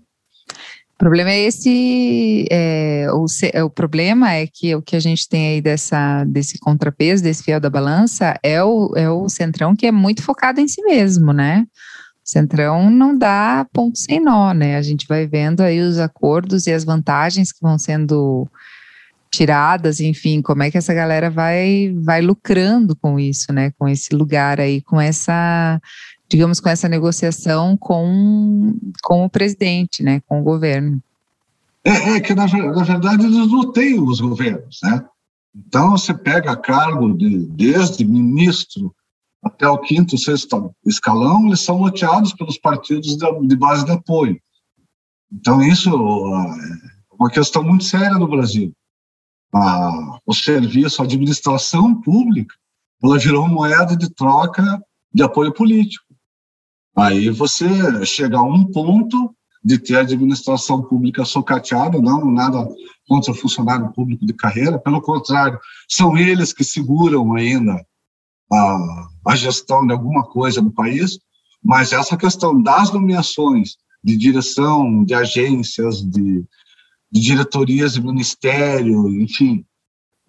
O 1.01 1.03
problema 1.03 1.31
é 1.31 1.41
esse, 1.41 2.47
é, 2.51 3.07
o, 3.11 3.25
é, 3.55 3.65
o 3.65 3.71
problema 3.71 4.35
é 4.35 4.47
que 4.47 4.75
o 4.75 4.83
que 4.83 4.95
a 4.95 5.01
gente 5.01 5.27
tem 5.27 5.55
aí 5.55 5.63
dessa, 5.63 6.25
desse 6.25 6.59
contrapeso, 6.59 7.23
desse 7.23 7.43
fiel 7.43 7.59
da 7.59 7.71
balança, 7.71 8.39
é 8.43 8.63
o, 8.63 8.93
é 8.95 9.09
o 9.09 9.27
centrão 9.27 9.75
que 9.75 9.87
é 9.87 9.91
muito 9.91 10.23
focado 10.23 10.61
em 10.61 10.69
si 10.69 10.83
mesmo, 10.83 11.33
né? 11.33 11.65
O 12.23 12.31
centrão 12.31 12.91
não 12.91 13.17
dá 13.17 13.67
ponto 13.73 13.99
sem 13.99 14.21
nó, 14.21 14.53
né? 14.53 14.77
A 14.77 14.83
gente 14.83 15.07
vai 15.09 15.27
vendo 15.27 15.63
aí 15.63 15.81
os 15.81 15.99
acordos 15.99 16.67
e 16.67 16.73
as 16.73 16.85
vantagens 16.85 17.51
que 17.51 17.63
vão 17.63 17.79
sendo 17.79 18.47
tiradas, 19.31 20.01
enfim, 20.01 20.43
como 20.43 20.65
é 20.65 20.71
que 20.71 20.77
essa 20.77 20.93
galera 20.93 21.31
vai 21.31 21.95
vai 21.97 22.21
lucrando 22.21 22.95
com 22.95 23.19
isso, 23.19 23.55
né? 23.55 23.73
Com 23.79 23.89
esse 23.89 24.15
lugar 24.15 24.61
aí, 24.61 24.83
com 24.83 25.01
essa, 25.01 25.81
digamos, 26.31 26.61
com 26.61 26.69
essa 26.69 26.89
negociação 26.89 27.77
com, 27.77 28.75
com 29.03 29.25
o 29.25 29.31
presidente, 29.31 30.03
né? 30.03 30.21
Com 30.27 30.41
o 30.41 30.45
governo. 30.45 31.03
É, 31.85 32.17
é 32.17 32.21
que 32.21 32.35
na, 32.35 32.47
na, 32.47 32.83
verdade 32.85 33.25
eles 33.25 33.73
têm 33.75 34.01
os 34.01 34.21
governos, 34.21 34.79
né? 34.83 35.05
Então 35.55 35.91
você 35.91 36.15
pega 36.15 36.57
cargo 36.57 37.13
de, 37.17 37.47
desde 37.47 38.05
ministro 38.05 38.95
até 39.43 39.67
o 39.67 39.79
quinto, 39.79 40.17
sexto 40.17 40.75
escalão, 40.87 41.47
eles 41.47 41.61
são 41.61 41.79
loteados 41.79 42.33
pelos 42.35 42.59
partidos 42.59 43.17
de, 43.17 43.47
de 43.47 43.57
base 43.57 43.85
de 43.85 43.91
apoio. 43.91 44.41
Então 45.33 45.63
isso 45.63 45.91
é 45.91 47.15
uma 47.19 47.31
questão 47.31 47.63
muito 47.63 47.85
séria 47.85 48.19
no 48.19 48.29
Brasil 48.29 48.73
a, 49.53 50.21
o 50.25 50.35
serviço, 50.35 51.03
a 51.03 51.05
administração 51.05 52.01
pública, 52.01 52.55
ela 53.03 53.19
virou 53.19 53.49
moeda 53.49 53.97
de 53.97 54.11
troca 54.11 54.83
de 55.13 55.23
apoio 55.23 55.53
político. 55.53 56.05
Aí 56.97 57.31
você 57.31 58.05
chega 58.05 58.39
a 58.39 58.43
um 58.43 58.65
ponto 58.65 59.35
de 59.63 59.79
ter 59.79 59.97
a 59.97 60.01
administração 60.01 60.83
pública 60.83 61.25
socateada, 61.25 62.01
não 62.01 62.31
nada 62.31 62.67
contra 63.07 63.33
o 63.33 63.35
funcionário 63.35 63.93
público 63.93 64.25
de 64.25 64.33
carreira, 64.33 64.79
pelo 64.79 65.03
contrário, 65.03 65.59
são 65.89 66.17
eles 66.17 66.53
que 66.53 66.65
seguram 66.65 67.35
ainda 67.35 67.85
a, 68.53 69.09
a 69.29 69.37
gestão 69.37 69.87
de 69.87 69.93
alguma 69.93 70.25
coisa 70.25 70.63
no 70.63 70.73
país, 70.73 71.19
mas 71.63 71.93
essa 71.93 72.17
questão 72.17 72.61
das 72.61 72.91
nomeações 72.91 73.77
de 74.03 74.17
direção 74.17 75.05
de 75.05 75.15
agências, 75.15 76.01
de, 76.03 76.45
de 77.13 77.21
diretorias 77.21 77.95
de 77.95 78.03
ministério, 78.03 79.09
enfim. 79.21 79.65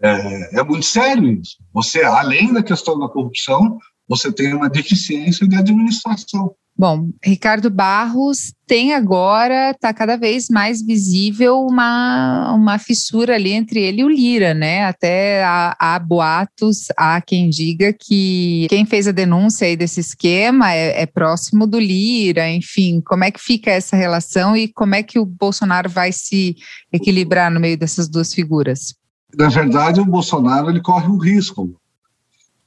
É, 0.01 0.59
é, 0.59 0.63
muito 0.63 0.85
sério 0.85 1.31
isso. 1.31 1.57
Você, 1.73 2.03
além 2.03 2.51
da 2.51 2.63
questão 2.63 2.99
da 2.99 3.07
corrupção, 3.07 3.77
você 4.11 4.29
tem 4.29 4.53
uma 4.53 4.69
deficiência 4.69 5.47
de 5.47 5.55
administração. 5.55 6.53
Bom, 6.77 7.09
Ricardo 7.23 7.69
Barros 7.69 8.53
tem 8.67 8.93
agora, 8.93 9.71
está 9.71 9.93
cada 9.93 10.17
vez 10.17 10.49
mais 10.49 10.81
visível 10.81 11.61
uma, 11.61 12.53
uma 12.53 12.77
fissura 12.77 13.35
ali 13.35 13.51
entre 13.51 13.79
ele 13.81 14.01
e 14.01 14.03
o 14.03 14.09
Lira, 14.09 14.53
né? 14.53 14.83
Até 14.85 15.45
há, 15.45 15.77
há 15.79 15.99
boatos, 15.99 16.87
há 16.97 17.21
quem 17.21 17.49
diga 17.49 17.93
que 17.93 18.67
quem 18.69 18.85
fez 18.85 19.07
a 19.07 19.11
denúncia 19.11 19.65
aí 19.67 19.77
desse 19.77 20.01
esquema 20.01 20.73
é, 20.73 21.03
é, 21.03 21.05
próximo 21.05 21.65
do 21.65 21.79
Lira, 21.79 22.49
enfim, 22.49 23.01
como 23.05 23.23
é 23.23 23.31
que 23.31 23.39
fica 23.39 23.71
essa 23.71 23.95
relação 23.95 24.57
e 24.57 24.67
como 24.67 24.95
é 24.95 25.03
que 25.03 25.19
o 25.19 25.25
Bolsonaro 25.25 25.89
vai 25.89 26.11
se 26.11 26.55
equilibrar 26.91 27.49
no 27.49 27.61
meio 27.61 27.77
dessas 27.77 28.09
duas 28.09 28.33
figuras? 28.33 28.93
Na 29.37 29.47
verdade, 29.47 30.01
o 30.01 30.05
Bolsonaro 30.05 30.69
ele 30.69 30.81
corre 30.81 31.07
um 31.07 31.17
risco, 31.17 31.79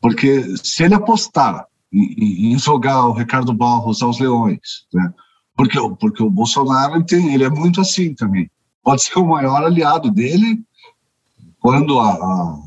porque 0.05 0.45
se 0.63 0.85
ele 0.85 0.95
apostar 0.95 1.67
em, 1.91 2.59
jogar 2.59 3.07
o 3.07 3.15
Ricardo 3.15 3.55
Barros 3.55 4.03
aos 4.03 4.21
leões, 4.21 4.85
né? 4.93 5.11
Porque, 5.57 5.79
porque 5.99 6.23
o 6.23 6.29
Bolsonaro 6.29 7.03
tem, 7.03 7.33
ele 7.33 7.45
é 7.45 7.49
muito 7.49 7.81
assim 7.81 8.13
também. 8.13 8.51
Pode 8.83 9.03
ser 9.03 9.19
o 9.19 9.27
maior 9.27 9.65
aliado 9.65 10.11
dele 10.11 10.63
quando 11.59 11.99
a, 11.99 12.11
a, 12.13 12.59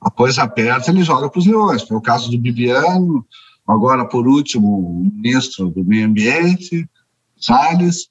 a 0.00 0.10
coisa 0.10 0.44
aperta, 0.44 0.90
ele 0.90 1.02
joga 1.02 1.28
para 1.28 1.40
os 1.40 1.46
leões. 1.46 1.82
Foi 1.82 1.98
o 1.98 2.00
caso 2.00 2.30
do 2.30 2.38
Bibiano, 2.38 3.22
agora, 3.68 4.06
por 4.06 4.26
último, 4.26 4.78
o 4.78 5.10
ministro 5.12 5.68
do 5.68 5.84
Meio 5.84 6.06
Ambiente, 6.06 6.88
Salles, 7.36 8.08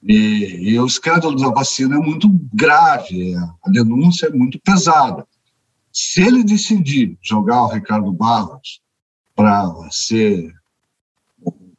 e, 0.00 0.74
e, 0.74 0.78
o 0.78 0.86
escândalo 0.86 1.34
da 1.34 1.50
vacina 1.50 1.96
é 1.96 1.98
muito 1.98 2.28
grave, 2.54 3.34
a 3.34 3.68
denúncia 3.68 4.28
é 4.28 4.30
muito 4.30 4.60
pesada. 4.60 5.26
Se 5.98 6.20
ele 6.20 6.44
decidir 6.44 7.16
jogar 7.22 7.62
o 7.62 7.68
Ricardo 7.68 8.12
Barros 8.12 8.82
para 9.34 9.72
ser 9.90 10.52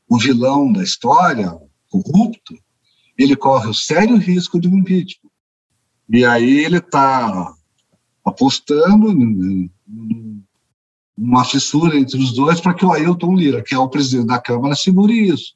o 0.09 0.17
vilão 0.17 0.73
da 0.73 0.81
história, 0.81 1.55
corrupto, 1.87 2.57
ele 3.15 3.35
corre 3.35 3.69
o 3.69 3.75
sério 3.75 4.17
risco 4.17 4.59
de 4.59 4.67
um 4.67 4.79
impeachment. 4.79 5.29
E 6.09 6.25
aí 6.25 6.65
ele 6.65 6.79
está 6.79 7.53
apostando 8.25 9.13
numa 11.15 11.45
fissura 11.45 11.95
entre 11.95 12.17
os 12.17 12.33
dois 12.33 12.59
para 12.59 12.73
que 12.73 12.83
o 12.83 12.91
Ailton 12.91 13.35
Lira, 13.35 13.61
que 13.61 13.75
é 13.75 13.77
o 13.77 13.87
presidente 13.87 14.29
da 14.29 14.41
Câmara, 14.41 14.73
segure 14.73 15.13
isso. 15.13 15.55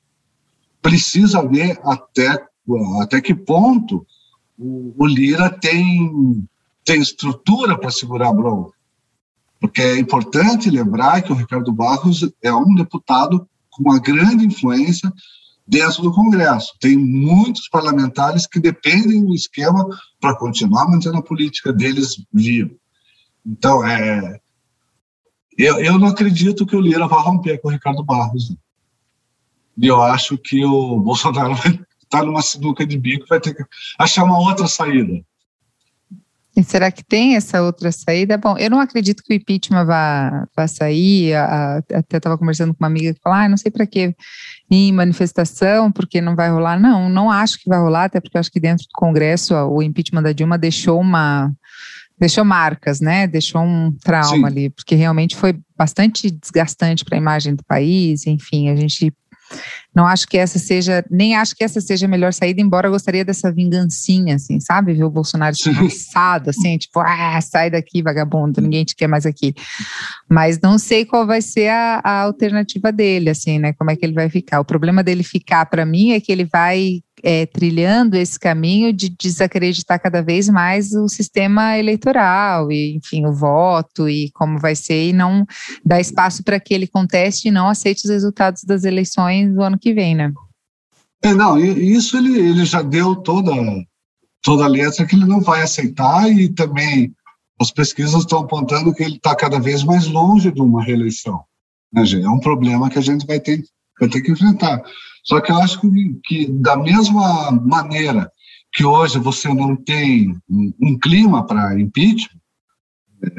Precisa 0.84 1.44
ver 1.48 1.80
até, 1.84 2.46
até 3.02 3.20
que 3.22 3.34
ponto 3.34 4.06
o, 4.56 4.94
o 4.96 5.08
Lira 5.08 5.50
tem, 5.50 6.48
tem 6.84 7.02
estrutura 7.02 7.78
para 7.78 7.92
segurar 7.92 8.30
a 8.30 8.34
bronca. 8.34 8.74
Porque 9.60 9.82
é 9.82 10.00
importante 10.00 10.70
lembrar 10.70 11.22
que 11.22 11.32
o 11.32 11.36
Ricardo 11.36 11.72
Barros 11.72 12.28
é 12.42 12.54
um 12.54 12.74
deputado 12.74 13.48
com 13.70 13.84
uma 13.84 14.00
grande 14.00 14.46
influência 14.46 15.12
dentro 15.68 16.02
do 16.02 16.12
Congresso. 16.12 16.74
Tem 16.80 16.98
muitos 16.98 17.70
parlamentares 17.70 18.48
que 18.48 18.60
dependem 18.60 19.24
do 19.24 19.36
esquema 19.36 19.88
para 20.20 20.36
continuar 20.36 20.90
mantendo 20.90 21.18
a 21.18 21.24
política 21.24 21.72
deles 21.72 22.22
viva. 22.34 22.72
Então, 23.46 23.86
é, 23.86 24.40
eu, 25.58 25.80
eu 25.80 26.00
não 26.00 26.08
acredito 26.08 26.66
que 26.66 26.76
o 26.76 26.82
Lira 26.82 27.08
vá 27.08 27.22
romper 27.22 27.60
com 27.60 27.68
o 27.68 27.72
Ricardo 27.72 28.04
Barros. 28.04 28.56
E 29.78 29.88
eu 29.88 30.02
acho 30.02 30.38
que 30.38 30.66
o 30.66 31.00
Bolsonaro 31.00 31.54
vai 31.56 31.80
estar 32.02 32.24
numa 32.24 32.42
sinuca 32.42 32.86
de 32.86 32.98
bico, 32.98 33.28
vai 33.30 33.40
ter 33.40 33.54
que 33.54 33.64
achar 33.98 34.24
uma 34.24 34.40
outra 34.40 34.68
saída. 34.68 35.24
E 36.56 36.64
será 36.64 36.92
que 36.92 37.04
tem 37.04 37.38
essa 37.38 37.62
outra 37.62 37.92
saída? 37.94 38.38
Bom, 38.38 38.58
eu 38.58 38.70
não 38.70 38.82
acredito 38.82 39.24
que 39.24 39.34
o 39.34 39.36
impeachment 39.36 39.86
vá, 39.86 40.46
vá 40.56 40.68
sair. 40.68 41.34
A, 41.34 41.78
até 41.94 42.18
estava 42.18 42.38
conversando 42.38 42.74
com 42.74 42.84
uma 42.84 42.88
amiga 42.88 43.14
que 43.14 43.22
falou: 43.22 43.40
ah, 43.40 43.48
não 43.48 43.56
sei 43.56 43.72
para 43.72 43.88
que 43.88 44.14
em 44.70 44.92
manifestação, 44.92 45.92
porque 45.92 46.20
não 46.20 46.36
vai 46.36 46.50
rolar. 46.50 46.78
Não, 46.78 47.10
não 47.10 47.32
acho 47.32 47.58
que 47.58 47.70
vai 47.70 47.80
rolar, 47.80 48.06
até 48.06 48.20
porque 48.20 48.36
eu 48.36 48.40
acho 48.40 48.52
que 48.52 48.60
dentro 48.60 48.84
do 48.84 48.92
Congresso 48.94 49.56
o 49.56 49.82
impeachment 49.82 50.24
da 50.24 50.34
Dilma 50.34 50.58
deixou 50.58 51.00
uma. 51.00 51.52
Deixou 52.20 52.46
marcas, 52.46 53.00
né? 53.00 53.26
Deixou 53.26 53.62
um 53.62 53.92
trauma 54.04 54.38
Sim. 54.38 54.46
ali, 54.46 54.70
porque 54.70 54.94
realmente 54.94 55.36
foi 55.36 55.58
bastante 55.76 56.30
desgastante 56.30 57.04
para 57.04 57.16
a 57.16 57.18
imagem 57.18 57.56
do 57.56 57.64
país. 57.64 58.28
Enfim, 58.28 58.70
a 58.70 58.76
gente 58.76 59.12
não 59.94 60.06
acho 60.06 60.26
que 60.28 60.38
essa 60.38 60.58
seja, 60.58 61.04
nem 61.12 61.36
acho 61.36 61.56
que 61.56 61.64
essa 61.64 61.82
seja 61.82 62.06
a 62.06 62.10
melhor 62.10 62.32
saída, 62.32 62.62
embora 62.62 62.88
eu 62.88 62.92
gostaria 62.92 63.26
dessa 63.26 63.52
vingancinha, 63.52 64.36
assim, 64.36 64.60
sabe? 64.60 64.94
Ver 64.94 65.04
o 65.04 65.10
Bolsonaro 65.10 65.56
cansado, 65.64 66.50
assim, 66.50 66.78
tipo, 66.78 67.00
ah, 67.00 67.40
sai 67.42 67.70
daqui, 67.70 68.02
vagabundo, 68.02 68.62
ninguém 68.62 68.86
te 68.86 68.96
quer 68.96 69.08
mais 69.08 69.26
aqui. 69.26 69.54
Mas 70.30 70.60
não 70.62 70.78
sei 70.78 71.06
qual 71.06 71.28
vai 71.28 71.42
ser 71.42 71.70
a, 71.70 72.02
a 72.04 72.22
alternativa 72.22 72.92
dele, 72.92 73.30
assim, 73.30 73.60
né? 73.60 73.74
Como 73.74 73.92
é 73.92 73.96
que 73.96 74.06
ele 74.06 74.14
vai 74.14 74.30
ficar. 74.30 74.62
O 74.62 74.66
problema 74.66 75.04
dele 75.04 75.24
ficar, 75.24 75.66
para 75.66 75.86
mim, 75.86 76.12
é 76.12 76.22
que 76.22 76.32
ele 76.32 76.46
vai 76.46 77.02
é, 77.24 77.46
trilhando 77.46 78.16
esse 78.16 78.40
caminho 78.40 78.92
de 78.92 79.10
desacreditar 79.10 80.02
cada 80.02 80.22
vez 80.22 80.50
mais 80.50 80.94
o 80.94 81.08
sistema 81.08 81.78
eleitoral 81.78 82.72
e, 82.72 82.96
enfim, 82.96 83.26
o 83.26 83.34
voto 83.34 84.10
e 84.10 84.32
como 84.34 84.60
vai 84.60 84.76
ser 84.76 85.10
e 85.10 85.14
não 85.14 85.46
dar 85.86 86.00
espaço 86.00 86.44
para 86.44 86.60
que 86.60 86.74
ele 86.74 86.88
conteste 86.88 87.48
e 87.48 87.52
não 87.52 87.68
aceite 87.68 88.06
os 88.06 88.12
resultados 88.12 88.64
das 88.64 88.84
eleições 88.84 89.54
do 89.54 89.62
ano 89.62 89.78
que 89.78 89.94
vem, 89.94 90.16
né? 90.16 90.32
É, 91.24 91.34
não, 91.34 91.58
isso 91.58 92.18
ele, 92.18 92.40
ele 92.40 92.66
já 92.66 92.82
deu 92.82 93.16
toda, 93.16 93.52
toda 94.42 94.66
a 94.66 94.68
letra 94.68 95.06
que 95.06 95.16
ele 95.16 95.26
não 95.26 95.40
vai 95.40 95.62
aceitar 95.62 96.28
e 96.30 96.50
também 96.50 97.14
as 97.60 97.70
pesquisas 97.70 98.22
estão 98.22 98.40
apontando 98.40 98.94
que 98.94 99.04
ele 99.04 99.18
está 99.18 99.36
cada 99.36 99.60
vez 99.60 99.84
mais 99.84 100.08
longe 100.08 100.52
de 100.52 100.62
uma 100.62 100.84
reeleição. 100.84 101.44
Né? 101.94 102.04
É 102.24 102.30
um 102.30 102.40
problema 102.40 102.90
que 102.90 102.98
a 102.98 103.02
gente 103.02 103.26
vai 103.28 103.40
ter, 103.40 103.64
vai 104.00 104.10
ter 104.10 104.22
que 104.22 104.32
enfrentar. 104.32 104.82
Só 105.24 105.40
que 105.40 105.52
eu 105.52 105.58
acho 105.58 105.80
que, 105.80 106.20
que 106.26 106.48
da 106.52 106.76
mesma 106.76 107.52
maneira 107.52 108.32
que 108.74 108.86
hoje 108.86 109.20
você 109.20 109.54
não 109.54 109.76
tem 109.76 110.36
um, 110.50 110.74
um 110.82 111.00
clima 111.00 111.46
para 111.46 111.80
impeachment, 111.80 112.40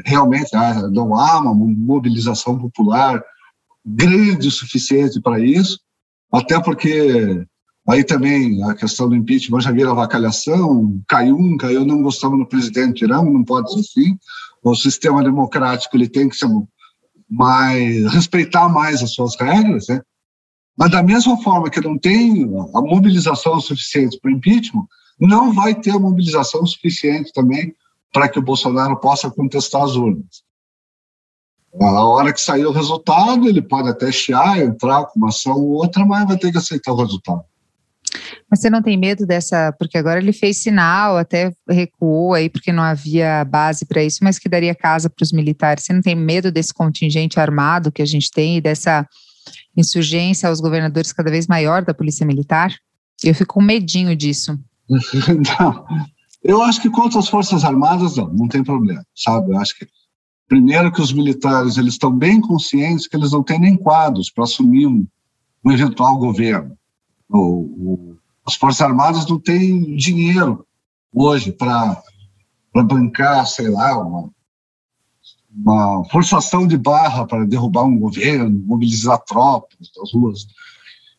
realmente 0.05 0.55
ah, 0.55 0.87
não 0.89 1.15
há 1.15 1.39
uma 1.39 1.53
mobilização 1.53 2.57
popular 2.57 3.21
grande 3.85 4.47
o 4.47 4.51
suficiente 4.51 5.19
para 5.21 5.39
isso, 5.39 5.79
até 6.31 6.59
porque 6.61 7.45
aí 7.89 8.03
também 8.03 8.63
a 8.63 8.73
questão 8.73 9.09
do 9.09 9.15
impeachment 9.15 9.59
já 9.59 9.71
vira 9.71 9.91
avacalhação, 9.91 11.01
caiu 11.07 11.35
um, 11.35 11.57
caiu, 11.57 11.85
não 11.85 12.01
gostamos 12.01 12.39
do 12.39 12.47
presidente, 12.47 12.99
tiramos, 12.99 13.33
não 13.33 13.43
pode 13.43 13.73
ser 13.73 13.79
assim. 13.79 14.17
O 14.63 14.73
sistema 14.73 15.21
democrático 15.21 15.97
ele 15.97 16.07
tem 16.07 16.29
que 16.29 16.37
ser 16.37 16.47
mais 17.29 18.05
respeitar 18.13 18.69
mais 18.69 19.03
as 19.03 19.13
suas 19.13 19.35
regras, 19.37 19.87
né? 19.89 20.01
Mas 20.77 20.91
da 20.91 21.03
mesma 21.03 21.41
forma 21.41 21.69
que 21.69 21.81
não 21.81 21.97
tem 21.97 22.43
a 22.73 22.81
mobilização 22.81 23.59
suficiente 23.59 24.19
para 24.19 24.31
o 24.31 24.33
impeachment, 24.33 24.85
não 25.19 25.53
vai 25.53 25.75
ter 25.75 25.91
a 25.91 25.99
mobilização 25.99 26.65
suficiente 26.65 27.31
também 27.33 27.75
para 28.11 28.27
que 28.27 28.39
o 28.39 28.43
Bolsonaro 28.43 28.99
possa 28.99 29.29
contestar 29.29 29.83
as 29.83 29.95
urnas. 29.95 30.43
A 31.79 32.05
hora 32.05 32.31
que 32.31 32.39
sair 32.39 32.65
o 32.65 32.71
resultado, 32.71 33.47
ele 33.47 33.61
pode 33.61 33.89
até 33.89 34.11
chiar, 34.11 34.59
entrar 34.59 35.05
com 35.05 35.19
uma 35.19 35.29
ação 35.29 35.55
ou 35.55 35.71
outra, 35.71 36.05
mas 36.05 36.27
vai 36.27 36.37
ter 36.37 36.51
que 36.51 36.57
aceitar 36.57 36.91
o 36.91 37.01
resultado. 37.01 37.43
Mas 38.49 38.59
você 38.59 38.69
não 38.69 38.83
tem 38.83 38.95
medo 38.95 39.25
dessa, 39.25 39.73
porque 39.79 39.97
agora 39.97 40.19
ele 40.19 40.31
fez 40.31 40.57
sinal, 40.57 41.17
até 41.17 41.51
recuou 41.67 42.35
aí 42.35 42.47
porque 42.47 42.71
não 42.71 42.83
havia 42.83 43.43
base 43.45 43.85
para 43.85 44.03
isso, 44.03 44.19
mas 44.21 44.37
que 44.37 44.47
daria 44.47 44.75
casa 44.75 45.09
para 45.09 45.23
os 45.23 45.31
militares. 45.31 45.83
Você 45.83 45.93
não 45.93 46.01
tem 46.01 46.15
medo 46.15 46.51
desse 46.51 46.71
contingente 46.71 47.39
armado 47.39 47.91
que 47.91 48.03
a 48.03 48.05
gente 48.05 48.29
tem 48.29 48.57
e 48.57 48.61
dessa 48.61 49.07
insurgência 49.75 50.49
aos 50.49 50.59
governadores 50.59 51.13
cada 51.13 51.31
vez 51.31 51.47
maior 51.47 51.83
da 51.83 51.93
Polícia 51.93 52.25
Militar? 52.25 52.73
Eu 53.23 53.33
fico 53.33 53.55
com 53.55 53.61
medinho 53.61 54.15
disso. 54.15 54.59
não, 54.89 55.85
eu 56.43 56.61
acho 56.61 56.81
que 56.81 56.89
contra 56.89 57.19
as 57.19 57.29
Forças 57.29 57.63
Armadas, 57.63 58.17
não, 58.17 58.27
não 58.27 58.47
tem 58.47 58.63
problema, 58.63 59.05
sabe? 59.15 59.51
Eu 59.51 59.59
acho 59.59 59.77
que, 59.77 59.87
primeiro 60.47 60.91
que 60.91 61.01
os 61.01 61.13
militares, 61.13 61.77
eles 61.77 61.93
estão 61.93 62.11
bem 62.11 62.41
conscientes 62.41 63.07
que 63.07 63.15
eles 63.15 63.31
não 63.31 63.41
têm 63.41 63.59
nem 63.59 63.77
quadros 63.77 64.29
para 64.29 64.43
assumir 64.43 64.85
um, 64.85 65.07
um, 65.63 65.71
eventual 65.71 66.17
governo. 66.17 66.77
O, 67.29 67.39
o, 67.39 68.17
as 68.45 68.55
Forças 68.55 68.81
Armadas 68.81 69.25
não 69.25 69.39
têm 69.39 69.95
dinheiro 69.95 70.65
hoje 71.13 71.51
para 71.51 72.03
bancar, 72.73 73.47
sei 73.47 73.69
lá, 73.69 73.97
uma, 73.97 74.29
uma 75.55 76.03
forçação 76.09 76.67
de 76.67 76.77
barra 76.77 77.25
para 77.25 77.45
derrubar 77.45 77.83
um 77.83 77.97
governo, 77.97 78.63
mobilizar 78.65 79.19
tropas 79.19 79.91
das 79.95 80.13
ruas, 80.13 80.47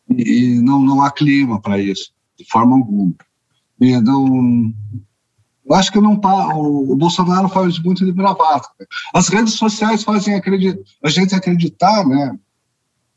e 0.09 0.59
não, 0.61 0.81
não 0.81 1.01
há 1.01 1.11
clima 1.11 1.61
para 1.61 1.79
isso, 1.79 2.11
de 2.37 2.45
forma 2.45 2.75
alguma. 2.75 3.13
E 3.79 3.99
não, 4.01 4.73
eu 5.65 5.75
acho 5.75 5.91
que 5.91 5.99
não 5.99 6.19
o, 6.55 6.91
o 6.91 6.95
Bolsonaro 6.95 7.49
faz 7.49 7.79
muito 7.79 8.05
de 8.05 8.11
bravata. 8.11 8.69
As 9.13 9.29
redes 9.29 9.55
sociais 9.55 10.03
fazem 10.03 10.35
a 10.35 11.09
gente 11.09 11.33
acreditar, 11.33 12.05
né, 12.05 12.37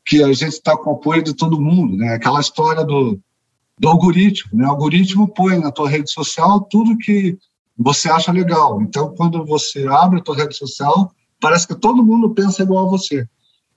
que 0.07 0.23
a 0.23 0.33
gente 0.33 0.55
está 0.55 0.77
com 0.77 0.91
o 0.91 0.95
apoio 0.95 1.23
de 1.23 1.35
todo 1.35 1.61
mundo, 1.61 1.95
né? 1.97 2.15
Aquela 2.15 2.41
história 2.41 2.83
do, 2.83 3.21
do 3.79 3.89
algoritmo, 3.89 4.59
né? 4.59 4.67
O 4.67 4.71
algoritmo 4.71 5.29
põe 5.29 5.59
na 5.59 5.71
tua 5.71 5.91
rede 5.91 6.11
social 6.11 6.63
tudo 6.63 6.97
que 6.97 7.37
você 7.79 8.11
acha 8.11 8.33
legal. 8.33 8.83
Então, 8.83 9.15
quando 9.15 9.45
você 9.45 9.87
abre 9.87 10.19
a 10.19 10.23
tua 10.23 10.37
rede 10.37 10.57
social, 10.57 11.13
parece 11.41 11.69
que 11.69 11.77
todo 11.77 12.05
mundo 12.05 12.31
pensa 12.31 12.63
igual 12.63 12.87
a 12.87 12.91
você. 12.91 13.27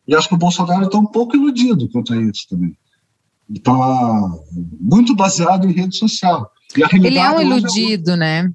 E 0.08 0.16
acho 0.16 0.28
que 0.28 0.34
o 0.34 0.39
Bolsonaro 0.39 0.86
está 0.86 0.97
um 0.97 1.06
pouco 1.06 1.36
iludido 1.36 1.88
quanto 1.89 2.14
a 2.14 2.18
isso 2.18 2.47
também. 2.49 2.76
Está 3.54 3.74
muito 4.80 5.16
baseado 5.16 5.70
em 5.70 5.74
rede 5.74 5.95
social. 5.95 6.52
Ele 6.76 7.20
é 7.20 7.30
um 7.30 7.39
é 7.39 7.43
iludido, 7.43 8.12
é... 8.12 8.18
né? 8.18 8.54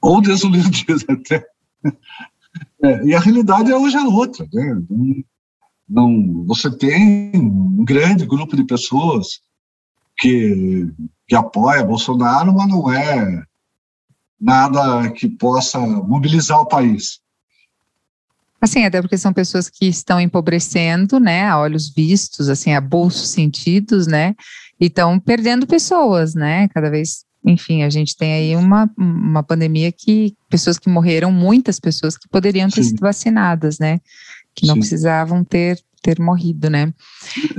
Ou 0.00 0.20
desiludido 0.20 0.96
até. 1.08 1.46
É, 2.82 3.04
e 3.04 3.14
a 3.14 3.20
realidade 3.20 3.72
hoje 3.72 3.96
é 3.96 4.02
outra. 4.02 4.46
Né? 4.52 4.82
Não, 4.90 5.22
não, 5.88 6.44
você 6.46 6.70
tem 6.76 7.30
um 7.34 7.84
grande 7.84 8.26
grupo 8.26 8.56
de 8.56 8.64
pessoas 8.64 9.40
que, 10.18 10.90
que 11.28 11.36
apoia 11.36 11.84
Bolsonaro, 11.84 12.52
mas 12.52 12.68
não 12.68 12.90
é 12.90 13.44
nada 14.42 15.08
que 15.12 15.28
possa 15.28 15.78
mobilizar 15.78 16.60
o 16.60 16.66
país. 16.66 17.20
Assim, 18.60 18.84
até 18.84 19.00
porque 19.00 19.16
são 19.16 19.32
pessoas 19.32 19.68
que 19.68 19.86
estão 19.86 20.20
empobrecendo, 20.20 21.18
né, 21.18 21.48
a 21.48 21.58
olhos 21.58 21.88
vistos, 21.88 22.48
assim, 22.48 22.72
a 22.72 22.80
bolsos 22.80 23.30
sentidos, 23.30 24.06
né, 24.06 24.34
e 24.80 24.86
estão 24.86 25.18
perdendo 25.18 25.66
pessoas, 25.66 26.34
né, 26.34 26.68
cada 26.68 26.88
vez, 26.88 27.24
enfim, 27.44 27.82
a 27.82 27.90
gente 27.90 28.16
tem 28.16 28.32
aí 28.32 28.56
uma, 28.56 28.88
uma 28.96 29.42
pandemia 29.42 29.90
que, 29.90 30.36
pessoas 30.48 30.78
que 30.78 30.88
morreram, 30.88 31.32
muitas 31.32 31.80
pessoas 31.80 32.16
que 32.16 32.28
poderiam 32.28 32.68
ter 32.68 32.84
Sim. 32.84 32.90
sido 32.90 33.00
vacinadas, 33.00 33.80
né, 33.80 34.00
que 34.54 34.66
não 34.66 34.74
Sim. 34.74 34.80
precisavam 34.80 35.42
ter 35.42 35.80
ter 36.02 36.20
morrido, 36.20 36.68
né? 36.68 36.92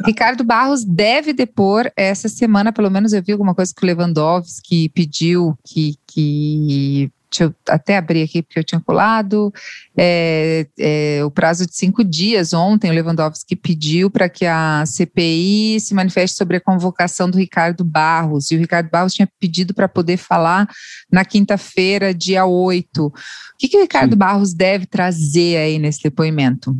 Ricardo 0.05 0.43
Barros 0.43 0.83
deve 0.83 1.33
depor 1.33 1.89
essa 1.95 2.27
semana, 2.27 2.73
pelo 2.73 2.91
menos 2.91 3.13
eu 3.13 3.23
vi 3.23 3.31
alguma 3.31 3.55
coisa 3.55 3.73
que 3.75 3.83
o 3.83 3.87
Lewandowski 3.87 4.89
pediu 4.89 5.57
que, 5.65 5.95
que 6.05 7.11
deixa 7.33 7.45
eu 7.45 7.55
até 7.67 7.97
abrir 7.97 8.21
aqui 8.21 8.43
porque 8.43 8.59
eu 8.59 8.63
tinha 8.63 8.79
colado, 8.79 9.51
é, 9.97 10.67
é, 10.77 11.25
o 11.25 11.31
prazo 11.31 11.65
de 11.65 11.75
cinco 11.75 12.03
dias 12.03 12.53
ontem, 12.53 12.91
o 12.91 12.93
Lewandowski 12.93 13.55
pediu 13.55 14.11
para 14.11 14.29
que 14.29 14.45
a 14.45 14.83
CPI 14.85 15.79
se 15.79 15.95
manifeste 15.95 16.37
sobre 16.37 16.57
a 16.57 16.61
convocação 16.61 17.29
do 17.29 17.37
Ricardo 17.37 17.83
Barros, 17.83 18.51
e 18.51 18.55
o 18.55 18.59
Ricardo 18.59 18.89
Barros 18.89 19.13
tinha 19.13 19.27
pedido 19.39 19.73
para 19.73 19.89
poder 19.89 20.17
falar 20.17 20.69
na 21.11 21.25
quinta-feira, 21.25 22.13
dia 22.13 22.45
8. 22.45 23.05
O 23.07 23.13
que, 23.57 23.67
que 23.67 23.77
o 23.77 23.81
Ricardo 23.81 24.11
Sim. 24.11 24.17
Barros 24.17 24.53
deve 24.53 24.85
trazer 24.85 25.57
aí 25.57 25.79
nesse 25.79 26.03
depoimento? 26.03 26.77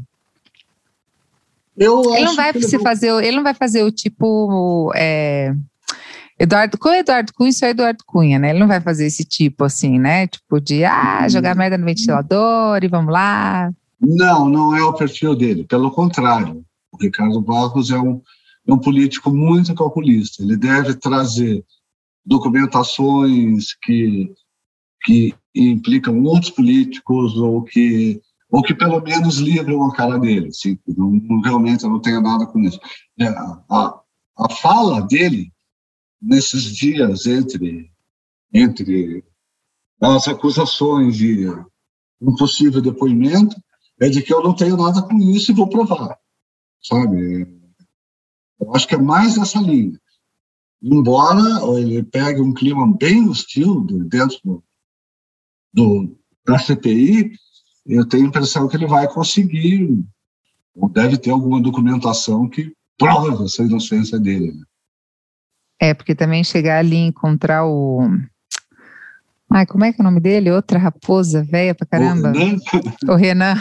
Eu 1.77 2.15
ele 2.15 2.25
não 2.25 2.35
vai 2.35 2.53
se 2.61 2.79
fazer, 2.79 3.11
ele 3.23 3.35
não 3.35 3.43
vai 3.43 3.53
fazer 3.53 3.83
o 3.83 3.91
tipo 3.91 4.91
é, 4.95 5.53
Eduardo, 6.39 6.77
com 6.77 6.89
o 6.89 6.93
Eduardo 6.93 7.33
Cunha, 7.33 7.49
isso 7.49 7.63
é 7.63 7.69
Eduardo 7.69 8.03
Cunha, 8.05 8.39
né? 8.39 8.49
Ele 8.49 8.59
não 8.59 8.67
vai 8.67 8.81
fazer 8.81 9.05
esse 9.05 9.23
tipo 9.23 9.63
assim, 9.63 9.99
né? 9.99 10.27
Tipo 10.27 10.59
de, 10.59 10.83
ah, 10.83 11.27
jogar 11.29 11.55
merda 11.55 11.77
no 11.77 11.85
ventilador 11.85 12.83
e 12.83 12.87
vamos 12.87 13.13
lá. 13.13 13.71
Não, 13.99 14.49
não 14.49 14.75
é 14.75 14.83
o 14.83 14.93
perfil 14.93 15.35
dele. 15.35 15.63
Pelo 15.63 15.91
contrário, 15.91 16.63
o 16.91 16.97
Ricardo 17.01 17.39
Barros 17.39 17.91
é 17.91 17.97
um, 17.97 18.21
é 18.67 18.73
um 18.73 18.77
político 18.77 19.31
muito 19.31 19.73
calculista. 19.75 20.43
Ele 20.43 20.57
deve 20.57 20.95
trazer 20.95 21.63
documentações 22.25 23.75
que, 23.81 24.31
que 25.03 25.33
implicam 25.55 26.23
outros 26.23 26.51
políticos 26.51 27.37
ou 27.37 27.61
que 27.63 28.19
ou 28.53 28.61
que 28.61 28.75
pelo 28.75 29.01
menos 29.01 29.37
livram 29.37 29.83
a 29.87 29.95
cara 29.95 30.19
dele. 30.19 30.49
Assim, 30.49 30.77
não, 30.87 31.41
realmente 31.41 31.83
eu 31.83 31.89
não 31.89 31.99
tenho 31.99 32.21
nada 32.21 32.45
com 32.45 32.59
isso. 32.59 32.79
É, 33.19 33.27
a, 33.27 33.99
a 34.37 34.49
fala 34.61 35.01
dele 35.01 35.51
nesses 36.21 36.63
dias 36.63 37.25
entre 37.25 37.91
entre 38.53 39.25
as 39.99 40.27
acusações 40.27 41.19
e 41.19 41.47
um 42.21 42.35
possível 42.35 42.79
depoimento 42.79 43.55
é 43.99 44.07
de 44.07 44.21
que 44.21 44.31
eu 44.31 44.43
não 44.43 44.55
tenho 44.55 44.77
nada 44.77 45.01
com 45.01 45.17
isso 45.17 45.51
e 45.51 45.55
vou 45.55 45.67
provar, 45.67 46.15
sabe? 46.79 47.47
Eu 48.59 48.75
acho 48.75 48.87
que 48.87 48.93
é 48.93 48.99
mais 48.99 49.35
essa 49.35 49.59
linha. 49.59 49.99
Embora 50.79 51.41
ele 51.79 52.03
pegue 52.03 52.39
um 52.39 52.53
clima 52.53 52.95
bem 52.95 53.27
hostil 53.27 53.81
dentro 53.81 54.37
do, 54.43 54.63
do, 55.73 56.17
da 56.45 56.59
CPI, 56.59 57.31
eu 57.85 58.07
tenho 58.07 58.25
a 58.25 58.27
impressão 58.27 58.67
que 58.67 58.75
ele 58.75 58.87
vai 58.87 59.07
conseguir, 59.07 60.03
ou 60.75 60.89
deve 60.89 61.17
ter 61.17 61.31
alguma 61.31 61.61
documentação 61.61 62.47
que 62.47 62.73
prova 62.97 63.45
essa 63.45 63.63
inocência 63.63 64.19
dele. 64.19 64.53
Né? 64.53 64.63
É, 65.79 65.93
porque 65.93 66.15
também 66.15 66.43
chegar 66.43 66.79
ali 66.79 66.95
e 66.95 67.07
encontrar 67.07 67.65
o. 67.65 68.07
Ai, 69.51 69.65
como 69.65 69.83
é 69.83 69.91
que 69.91 70.01
é 70.01 70.03
o 70.03 70.05
nome 70.05 70.19
dele? 70.19 70.51
Outra 70.51 70.79
raposa 70.79 71.43
velha 71.43 71.75
pra 71.75 71.85
caramba. 71.85 72.31
O 72.31 72.33
Renan. 72.33 72.57
O 73.07 73.15
Renan. 73.15 73.55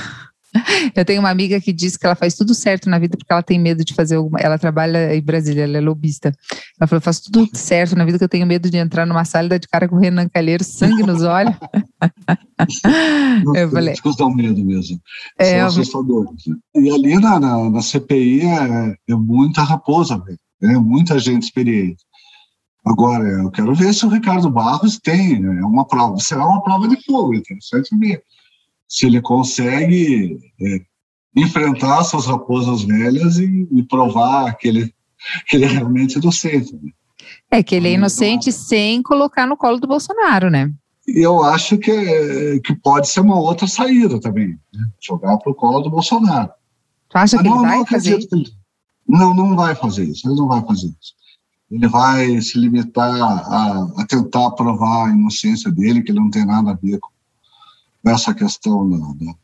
Eu 0.94 1.05
tenho 1.05 1.20
uma 1.20 1.30
amiga 1.30 1.61
que 1.61 1.72
diz 1.72 1.96
que 1.96 2.05
ela 2.05 2.14
faz 2.14 2.34
tudo 2.34 2.55
certo 2.55 2.88
na 2.88 2.98
vida 2.98 3.16
porque 3.16 3.32
ela 3.32 3.42
tem 3.42 3.59
medo 3.59 3.84
de 3.84 3.94
fazer 3.94 4.16
alguma. 4.16 4.38
Ela 4.38 4.59
trabalha 4.59 5.14
em 5.14 5.22
Brasília, 5.22 5.64
ela 5.64 5.78
é 5.78 5.80
lobista. 5.80 6.32
Ela 6.78 6.86
falou: 6.86 7.00
faço 7.00 7.30
tudo 7.30 7.48
certo 7.55 7.96
na 7.96 8.05
vida 8.05 8.18
que 8.18 8.24
eu 8.24 8.28
tenho 8.28 8.46
medo 8.46 8.70
de 8.70 8.76
entrar 8.76 9.07
numa 9.07 9.24
sala 9.24 9.46
e 9.46 9.48
dar 9.50 9.59
de 9.59 9.68
cara 9.68 9.88
com 9.88 9.96
o 9.96 9.98
Renan 9.98 10.28
Calheiro, 10.28 10.62
sangue 10.64 11.03
nos 11.03 11.22
olhos. 11.22 11.55
eu 13.55 13.70
falei. 13.70 13.94
As 14.05 14.16
dão 14.16 14.34
medo 14.34 14.64
mesmo. 14.64 15.00
É, 15.38 15.59
São 15.59 15.66
assustadores. 15.66 16.44
E 16.74 16.90
ali 16.90 17.18
na, 17.18 17.40
na, 17.40 17.70
na 17.70 17.82
CPI 17.82 18.42
é, 18.42 18.96
é, 19.11 19.14
muita 19.14 19.62
raposa, 19.62 20.18
velho. 20.18 20.38
É 20.62 20.78
muita 20.78 21.18
gente 21.18 21.44
experiente. 21.44 22.05
Agora, 22.84 23.24
eu 23.24 23.50
quero 23.50 23.74
ver 23.74 23.94
se 23.94 24.05
o 24.05 24.09
Ricardo 24.09 24.50
Barros 24.50 24.98
tem 24.98 25.36
é 25.36 25.64
uma 25.64 25.86
prova. 25.86 26.18
Será 26.18 26.46
uma 26.46 26.62
prova 26.62 26.88
de 26.88 27.03
fogo, 27.05 27.34
interessante 27.34 27.96
ver 27.96 28.22
se 28.93 29.07
ele 29.07 29.22
consegue 29.22 30.38
é, 30.61 30.80
enfrentar 31.34 32.03
essas 32.03 32.26
raposas 32.26 32.82
velhas 32.82 33.38
e, 33.38 33.66
e, 33.72 33.82
provar 33.84 34.55
que 34.59 34.68
ele, 34.68 34.95
que 35.49 35.57
ele 35.57 35.64
é 35.64 35.68
realmente 35.68 36.18
inocente. 36.18 36.74
Né? 36.74 36.90
É 37.51 37.62
que 37.62 37.74
ele 37.74 37.88
é 37.88 37.93
inocente 37.93 38.51
então, 38.51 38.61
sem 38.61 39.03
colocar 39.03 39.47
no 39.47 39.57
colo 39.57 39.80
do 39.80 39.86
Bolsonaro, 39.86 40.51
né? 40.51 40.70
Eu 41.09 41.43
acho 41.43 41.78
que, 41.78 42.61
que 42.61 42.74
pode 42.76 43.09
ser 43.09 43.20
uma 43.20 43.40
outra 43.40 43.66
saída 43.66 44.20
também, 44.20 44.49
né? 44.49 44.86
jogar 45.01 45.38
para 45.38 45.51
o 45.51 45.55
colo 45.55 45.80
do 45.80 45.90
Bolsonaro. 45.90 46.51
Tu 47.09 47.16
acha 47.16 47.38
que 47.38 47.45
não, 47.45 47.61
ele 47.61 47.76
vai 47.76 47.86
fazer 47.86 48.18
isso? 48.18 48.55
Não, 49.09 49.34
não 49.34 49.57
vai 49.57 49.74
fazer 49.74 50.05
isso, 50.05 50.28
ele 50.28 50.36
não 50.36 50.49
vai 50.49 50.62
fazer 50.66 50.88
isso. 50.88 51.14
Ele 51.70 51.88
vai 51.88 52.38
se 52.43 52.59
limitar 52.59 53.22
a, 53.22 53.88
a 53.97 54.07
tentar 54.07 54.51
provar 54.51 55.07
a 55.07 55.11
inocência 55.11 55.72
dele, 55.72 56.03
que 56.03 56.12
ele 56.12 56.20
não 56.20 56.28
tem 56.28 56.45
nada 56.45 56.72
a 56.72 56.74
ver 56.74 56.99
com 56.99 57.09
nessa 58.05 58.34
questão 58.34 58.88
da, 58.88 58.96
da, 58.98 59.34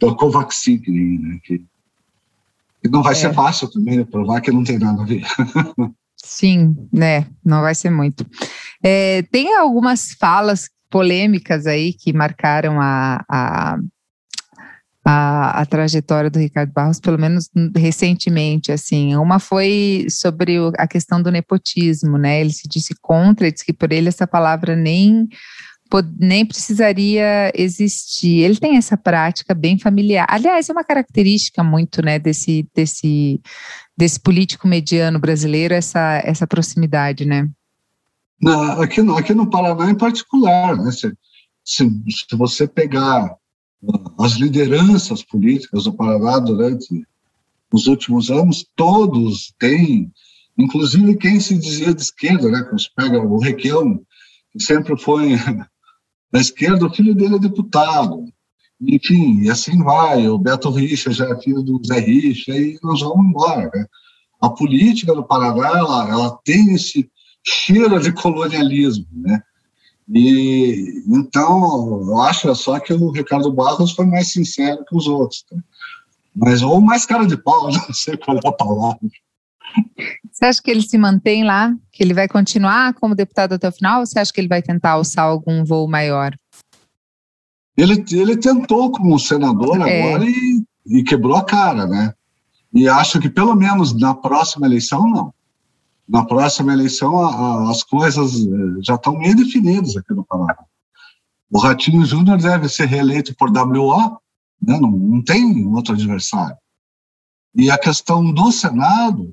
da 0.00 0.14
Covaxin, 0.14 0.82
né, 0.86 1.38
que, 1.42 1.58
que 2.82 2.88
não 2.88 3.02
vai 3.02 3.12
é. 3.12 3.16
ser 3.16 3.34
fácil 3.34 3.70
também 3.70 3.98
né, 3.98 4.04
provar 4.04 4.40
que 4.40 4.50
não 4.50 4.64
tem 4.64 4.78
nada 4.78 5.02
a 5.02 5.04
ver. 5.04 5.24
Sim, 6.16 6.74
né? 6.90 7.26
Não 7.44 7.60
vai 7.60 7.74
ser 7.74 7.90
muito. 7.90 8.26
É, 8.82 9.22
tem 9.30 9.54
algumas 9.56 10.12
falas 10.12 10.70
polêmicas 10.88 11.66
aí 11.66 11.92
que 11.92 12.12
marcaram 12.14 12.80
a, 12.80 13.22
a, 13.28 13.76
a, 15.04 15.60
a, 15.60 15.66
trajetória 15.66 16.30
do 16.30 16.38
Ricardo 16.38 16.72
Barros, 16.72 16.98
pelo 16.98 17.18
menos 17.18 17.50
recentemente, 17.76 18.72
assim. 18.72 19.14
Uma 19.16 19.38
foi 19.38 20.06
sobre 20.08 20.56
a 20.78 20.86
questão 20.86 21.20
do 21.20 21.30
nepotismo, 21.30 22.16
né? 22.16 22.40
Ele 22.40 22.52
se 22.52 22.66
disse 22.66 22.94
contra, 23.02 23.50
disse 23.52 23.66
que 23.66 23.72
por 23.72 23.92
ele 23.92 24.08
essa 24.08 24.26
palavra 24.26 24.74
nem 24.74 25.28
nem 26.02 26.46
precisaria 26.46 27.52
existir. 27.54 28.42
Ele 28.42 28.56
tem 28.56 28.76
essa 28.76 28.96
prática 28.96 29.54
bem 29.54 29.78
familiar. 29.78 30.26
Aliás, 30.28 30.68
é 30.68 30.72
uma 30.72 30.84
característica 30.84 31.62
muito, 31.62 32.02
né, 32.02 32.18
desse, 32.18 32.66
desse, 32.74 33.40
desse 33.96 34.18
político 34.18 34.66
mediano 34.66 35.18
brasileiro, 35.18 35.74
essa, 35.74 36.22
essa 36.24 36.46
proximidade, 36.46 37.24
né? 37.24 37.48
Não, 38.40 38.82
aqui, 38.82 39.02
no, 39.02 39.16
aqui 39.16 39.34
no 39.34 39.48
Paraná 39.48 39.90
em 39.90 39.94
particular, 39.94 40.76
né? 40.76 40.90
Se, 40.90 41.12
se, 41.64 41.84
se 41.84 42.36
você 42.36 42.66
pegar 42.66 43.34
as 44.18 44.32
lideranças 44.32 45.22
políticas 45.22 45.84
do 45.84 45.92
Paraná 45.92 46.38
durante 46.38 47.06
os 47.72 47.86
últimos 47.86 48.30
anos, 48.30 48.66
todos 48.76 49.52
têm, 49.58 50.10
inclusive 50.58 51.16
quem 51.16 51.40
se 51.40 51.58
dizia 51.58 51.94
de 51.94 52.02
esquerda, 52.02 52.50
né? 52.50 52.62
Quando 52.62 52.80
você 52.80 52.88
pega 52.96 53.18
o 53.20 53.38
Requião, 53.38 54.00
que 54.52 54.62
sempre 54.62 54.98
foi 54.98 55.32
da 56.34 56.40
esquerda, 56.40 56.86
o 56.86 56.92
filho 56.92 57.14
dele 57.14 57.36
é 57.36 57.38
deputado. 57.38 58.24
Enfim, 58.80 59.42
e 59.42 59.50
assim 59.50 59.80
vai. 59.84 60.28
O 60.28 60.36
Beto 60.36 60.68
Richa 60.68 61.12
já 61.12 61.28
é 61.28 61.40
filho 61.40 61.62
do 61.62 61.80
Zé 61.86 62.00
Richa, 62.00 62.50
e 62.50 62.76
nós 62.82 63.00
vamos 63.02 63.26
embora. 63.26 63.70
Né? 63.72 63.86
A 64.40 64.50
política 64.50 65.14
do 65.14 65.22
Paraná, 65.22 65.68
ela, 65.68 66.10
ela 66.10 66.38
tem 66.44 66.74
esse 66.74 67.08
cheiro 67.46 68.00
de 68.00 68.10
colonialismo, 68.10 69.06
né? 69.12 69.40
E 70.12 71.04
então, 71.06 72.02
eu 72.04 72.20
acho 72.20 72.52
só 72.56 72.80
que 72.80 72.92
o 72.92 73.10
Ricardo 73.12 73.52
Barros 73.52 73.92
foi 73.92 74.04
mais 74.04 74.32
sincero 74.32 74.84
que 74.84 74.96
os 74.96 75.06
outros. 75.06 75.46
Né? 75.52 75.62
Mas, 76.34 76.62
ou 76.62 76.80
mais 76.80 77.06
cara 77.06 77.26
de 77.26 77.36
pau, 77.36 77.70
não 77.70 77.94
sei 77.94 78.16
qual 78.16 78.36
é 78.38 78.48
a 78.48 78.52
palavra. 78.52 78.98
Você 80.30 80.44
acha 80.46 80.62
que 80.62 80.70
ele 80.70 80.82
se 80.82 80.98
mantém 80.98 81.44
lá? 81.44 81.74
Que 81.92 82.02
ele 82.02 82.14
vai 82.14 82.28
continuar 82.28 82.94
como 82.94 83.14
deputado 83.14 83.54
até 83.54 83.68
o 83.68 83.72
final? 83.72 84.00
Ou 84.00 84.06
você 84.06 84.18
acha 84.18 84.32
que 84.32 84.40
ele 84.40 84.48
vai 84.48 84.62
tentar 84.62 84.92
alçar 84.92 85.24
algum 85.24 85.64
voo 85.64 85.88
maior? 85.88 86.34
Ele, 87.76 88.04
ele 88.12 88.36
tentou 88.36 88.90
como 88.90 89.18
senador 89.18 89.80
é. 89.80 90.02
agora 90.02 90.24
e, 90.28 90.64
e 90.86 91.02
quebrou 91.02 91.36
a 91.36 91.44
cara, 91.44 91.86
né? 91.86 92.12
E 92.72 92.88
acho 92.88 93.20
que 93.20 93.28
pelo 93.28 93.54
menos 93.54 93.98
na 93.98 94.14
próxima 94.14 94.66
eleição, 94.66 95.08
não. 95.08 95.32
Na 96.08 96.24
próxima 96.24 96.72
eleição, 96.72 97.18
a, 97.18 97.34
a, 97.34 97.70
as 97.70 97.82
coisas 97.82 98.34
eh, 98.34 98.82
já 98.82 98.96
estão 98.96 99.16
meio 99.16 99.36
definidas 99.36 99.96
aqui 99.96 100.12
no 100.12 100.24
Paraná. 100.24 100.64
O 101.50 101.58
Ratinho 101.58 102.04
Júnior 102.04 102.36
deve 102.38 102.68
ser 102.68 102.86
reeleito 102.86 103.34
por 103.36 103.48
WO, 103.48 104.18
né? 104.60 104.78
não, 104.78 104.90
não 104.90 105.22
tem 105.22 105.66
outro 105.68 105.94
adversário. 105.94 106.56
E 107.54 107.70
a 107.70 107.78
questão 107.78 108.32
do 108.32 108.50
Senado, 108.50 109.32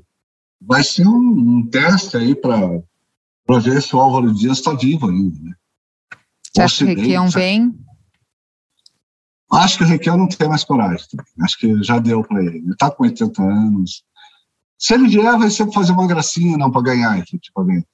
vai 0.61 0.83
ser 0.83 1.07
um, 1.07 1.57
um 1.57 1.67
teste 1.67 2.15
aí 2.15 2.35
para 2.35 3.59
ver 3.59 3.81
se 3.81 3.95
o 3.95 3.99
Álvaro 3.99 4.33
Dias 4.33 4.59
está 4.59 4.73
vivo 4.73 5.09
ainda. 5.09 5.39
Né? 5.39 5.55
Você 6.53 6.61
acha 6.61 6.85
que 6.85 6.91
o 6.91 6.95
Requião 6.95 7.29
vem? 7.29 7.75
Acho 9.51 9.77
que 9.77 9.83
o 9.83 9.87
Requião 9.87 10.17
não 10.17 10.27
tem 10.27 10.47
mais 10.47 10.63
coragem. 10.63 11.05
Acho 11.41 11.57
que 11.57 11.83
já 11.83 11.99
deu 11.99 12.23
para 12.23 12.43
ele. 12.43 12.57
Ele 12.59 12.71
está 12.71 12.89
com 12.91 13.03
80 13.03 13.41
anos. 13.41 14.03
Se 14.77 14.93
ele 14.93 15.07
vier, 15.07 15.37
vai 15.37 15.49
ser 15.49 15.71
fazer 15.71 15.91
uma 15.91 16.07
gracinha 16.07 16.57
não 16.57 16.71
para 16.71 16.83
ganhar 16.83 17.17
efetivamente. 17.19 17.87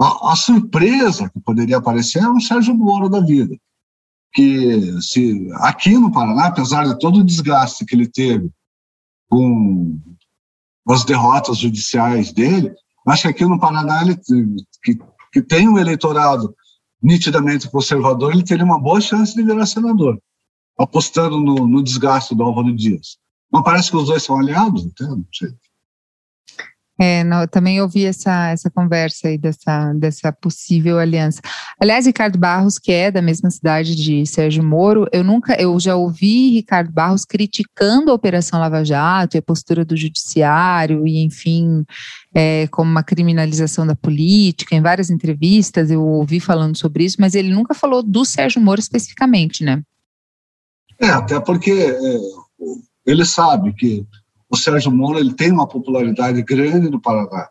A, 0.00 0.32
a, 0.32 0.36
surpresa 0.36 1.30
que 1.30 1.40
poderia 1.40 1.78
aparecer 1.78 2.22
é 2.22 2.28
um 2.28 2.40
Sérgio 2.40 2.74
Moro 2.74 3.08
da 3.08 3.20
vida. 3.20 3.56
Que 4.32 5.00
se 5.00 5.48
aqui 5.54 5.96
no 5.96 6.12
Paraná, 6.12 6.46
apesar 6.46 6.84
de 6.86 6.98
todo 6.98 7.20
o 7.20 7.24
desgaste 7.24 7.84
que 7.84 7.94
ele 7.94 8.08
teve 8.08 8.50
com 9.28 9.98
as 10.88 11.04
derrotas 11.04 11.58
judiciais 11.58 12.32
dele, 12.32 12.74
acho 13.06 13.22
que 13.22 13.28
aqui 13.28 13.44
no 13.44 13.58
Paraná, 13.58 14.02
ele, 14.02 14.16
que, 14.82 14.98
que 15.32 15.42
tem 15.42 15.68
um 15.68 15.78
eleitorado 15.78 16.54
nitidamente 17.02 17.70
conservador, 17.70 18.32
ele 18.32 18.42
teria 18.42 18.64
uma 18.64 18.80
boa 18.80 19.00
chance 19.00 19.34
de 19.34 19.42
virar 19.42 19.66
senador, 19.66 20.18
apostando 20.78 21.38
no, 21.38 21.66
no 21.66 21.82
desgaste 21.82 22.34
do 22.34 22.42
Álvaro 22.42 22.74
Dias. 22.74 23.18
Não 23.52 23.62
parece 23.62 23.90
que 23.90 23.96
os 23.96 24.06
dois 24.06 24.22
são 24.22 24.38
aliados, 24.38 24.84
então, 24.84 25.16
não 25.16 25.26
sei. 25.32 25.50
É, 26.98 27.24
também 27.48 27.82
ouvi 27.82 28.04
essa, 28.04 28.50
essa 28.50 28.70
conversa 28.70 29.26
aí 29.26 29.36
dessa, 29.36 29.92
dessa 29.94 30.32
possível 30.32 30.98
aliança. 30.98 31.40
Aliás, 31.80 32.06
Ricardo 32.06 32.38
Barros, 32.38 32.78
que 32.78 32.92
é 32.92 33.10
da 33.10 33.20
mesma 33.20 33.50
cidade 33.50 33.96
de 33.96 34.24
Sérgio 34.26 34.62
Moro, 34.62 35.06
eu 35.12 35.24
nunca, 35.24 35.60
eu 35.60 35.78
já 35.80 35.96
ouvi 35.96 36.50
Ricardo 36.50 36.92
Barros 36.92 37.24
criticando 37.24 38.12
a 38.12 38.14
Operação 38.14 38.60
Lava 38.60 38.84
Jato 38.84 39.36
e 39.36 39.38
a 39.38 39.42
postura 39.42 39.84
do 39.84 39.96
judiciário, 39.96 41.06
e 41.06 41.24
enfim, 41.24 41.84
é, 42.32 42.68
como 42.68 42.90
uma 42.90 43.02
criminalização 43.02 43.84
da 43.84 43.96
política, 43.96 44.76
em 44.76 44.82
várias 44.82 45.10
entrevistas 45.10 45.90
eu 45.90 46.00
ouvi 46.00 46.38
falando 46.38 46.76
sobre 46.78 47.04
isso, 47.04 47.16
mas 47.18 47.34
ele 47.34 47.52
nunca 47.52 47.74
falou 47.74 48.02
do 48.02 48.24
Sérgio 48.24 48.62
Moro 48.62 48.80
especificamente, 48.80 49.64
né? 49.64 49.82
É, 51.00 51.08
até 51.08 51.40
porque 51.40 51.72
é, 51.72 52.18
ele 53.04 53.24
sabe 53.24 53.72
que 53.72 54.06
o 54.54 54.56
Sérgio 54.56 54.90
Moro 54.92 55.18
ele 55.18 55.34
tem 55.34 55.50
uma 55.50 55.66
popularidade 55.66 56.40
grande 56.42 56.88
no 56.88 57.00
Paraná. 57.00 57.48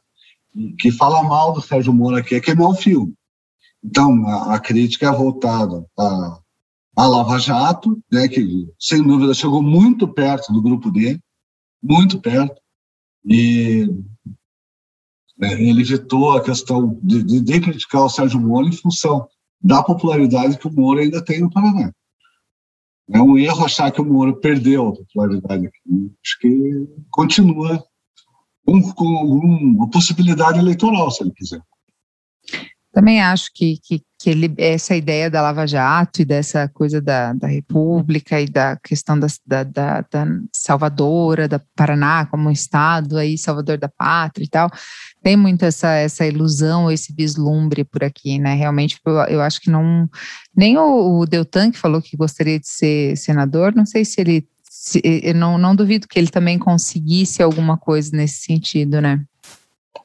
Que 0.80 0.92
fala 0.92 1.24
mal 1.24 1.54
do 1.54 1.62
Sérgio 1.62 1.94
Moro 1.94 2.16
aqui 2.16 2.36
é 2.36 2.40
queimar 2.40 2.70
o 2.70 2.76
filme. 2.76 3.14
Então, 3.84 4.26
a, 4.28 4.56
a 4.56 4.60
crítica 4.60 5.08
é 5.08 5.12
voltada 5.12 5.86
a, 6.00 6.40
a 6.96 7.08
Lava 7.08 7.38
Jato, 7.38 8.02
né, 8.12 8.28
que 8.28 8.68
sem 8.80 9.04
dúvida 9.04 9.34
chegou 9.34 9.62
muito 9.62 10.08
perto 10.08 10.54
do 10.54 10.62
grupo 10.62 10.90
dele, 10.90 11.20
muito 11.82 12.22
perto, 12.22 12.62
e 13.26 13.90
é, 15.42 15.54
ele 15.62 15.82
evitou 15.82 16.32
a 16.32 16.44
questão 16.44 16.98
de, 17.04 17.24
de, 17.24 17.42
de, 17.42 17.60
criticar 17.60 18.04
o 18.04 18.10
Sérgio 18.10 18.40
Moro 18.40 18.68
em 18.68 18.72
função 18.72 19.28
da 19.62 19.84
popularidade 19.84 20.58
que 20.58 20.68
o 20.68 20.72
Moro 20.72 21.00
ainda 21.00 21.24
tem 21.24 21.42
no 21.42 21.50
Paraná. 21.50 21.92
É 23.12 23.22
um 23.22 23.38
erro 23.38 23.66
achar 23.66 23.92
que 23.92 24.02
o 24.02 24.06
Moro 24.06 24.40
perdeu 24.40 24.88
a 24.88 24.94
popularidade 24.94 25.68
aqui. 25.68 26.12
Acho 26.24 26.40
que 26.40 26.88
continua 27.12 27.84
com 28.66 28.78
uma 29.06 29.90
possibilidade 29.90 30.60
eleitoral, 30.60 31.12
se 31.12 31.24
ele 31.24 31.34
quiser. 31.34 31.62
Também 32.94 33.22
acho 33.22 33.50
que, 33.54 33.78
que, 33.84 34.02
que 34.24 34.30
ele, 34.30 34.54
essa 34.58 34.96
ideia 34.96 35.30
da 35.30 35.42
Lava 35.42 35.68
Jato 35.68 36.22
e 36.22 36.26
dessa 36.26 36.70
coisa 36.70 37.02
da, 37.02 37.34
da 37.34 37.46
República 37.46 38.40
e 38.40 38.46
da 38.46 38.78
questão 38.78 39.20
da, 39.20 39.28
da, 39.46 39.64
da, 39.64 40.02
da 40.10 40.26
Salvadora, 40.54 41.46
da 41.46 41.60
Paraná 41.76 42.26
como 42.28 42.48
um 42.48 42.52
estado, 42.52 43.18
aí 43.18 43.38
Salvador 43.38 43.78
da 43.78 43.90
Pátria 43.90 44.46
e 44.46 44.48
tal, 44.48 44.72
tem 45.22 45.36
muito 45.36 45.66
essa, 45.66 45.90
essa 45.96 46.26
ilusão, 46.26 46.90
esse 46.90 47.14
vislumbre 47.14 47.84
por 47.84 48.02
aqui, 48.02 48.40
né? 48.40 48.54
Realmente, 48.54 48.98
eu, 49.06 49.14
eu 49.24 49.42
acho 49.42 49.60
que 49.60 49.70
não. 49.70 50.10
Nem 50.56 50.78
o, 50.78 51.20
o 51.20 51.26
Deltan, 51.26 51.70
que 51.70 51.78
falou 51.78 52.02
que 52.02 52.16
gostaria 52.16 52.58
de 52.58 52.68
ser 52.70 53.18
senador, 53.18 53.76
não 53.76 53.86
sei 53.86 54.06
se 54.06 54.22
ele. 54.22 54.48
Se, 54.64 55.02
eu 55.04 55.36
não, 55.36 55.58
não 55.58 55.76
duvido 55.76 56.08
que 56.08 56.18
ele 56.18 56.30
também 56.30 56.58
conseguisse 56.58 57.44
alguma 57.44 57.78
coisa 57.78 58.16
nesse 58.16 58.46
sentido, 58.46 59.02
né? 59.02 59.22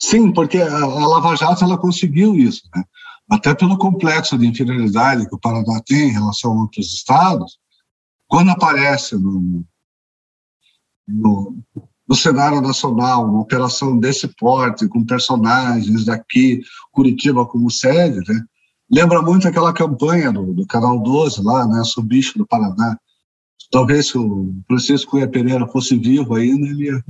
Sim, 0.00 0.32
porque 0.32 0.58
a, 0.58 0.86
Lava 0.86 1.36
Jato 1.36 1.62
ela 1.62 1.78
conseguiu 1.78 2.34
isso, 2.34 2.62
né? 2.74 2.82
Até 3.28 3.54
pelo 3.54 3.76
complexo 3.76 4.38
de 4.38 4.46
inferioridade 4.46 5.28
que 5.28 5.34
o 5.34 5.38
Paraná 5.38 5.80
tem 5.84 6.08
em 6.08 6.12
relação 6.12 6.52
a 6.52 6.60
outros 6.62 6.94
estados, 6.94 7.58
quando 8.26 8.50
aparece 8.50 9.16
no, 9.16 9.64
no, 11.06 11.56
no 12.08 12.16
cenário 12.16 12.60
nacional 12.60 13.24
uma 13.24 13.40
operação 13.40 13.98
desse 13.98 14.28
porte, 14.28 14.88
com 14.88 15.04
personagens 15.04 16.04
daqui, 16.04 16.60
Curitiba 16.92 17.44
como 17.44 17.70
sede, 17.70 18.18
né? 18.28 18.44
lembra 18.90 19.20
muito 19.20 19.46
aquela 19.46 19.72
campanha 19.72 20.32
do, 20.32 20.54
do 20.54 20.66
Canal 20.66 20.98
12 21.00 21.42
lá, 21.42 21.66
né, 21.66 21.82
o 21.96 22.02
bicho 22.02 22.38
do 22.38 22.46
Paraná. 22.46 22.98
Talvez 23.70 24.08
se 24.08 24.18
o 24.18 24.54
Francisco 24.66 25.10
Cunha 25.10 25.28
Pereira 25.28 25.66
fosse 25.66 25.96
vivo 25.98 26.34
ainda, 26.34 26.66
ele 26.66 26.86
ia 26.86 27.04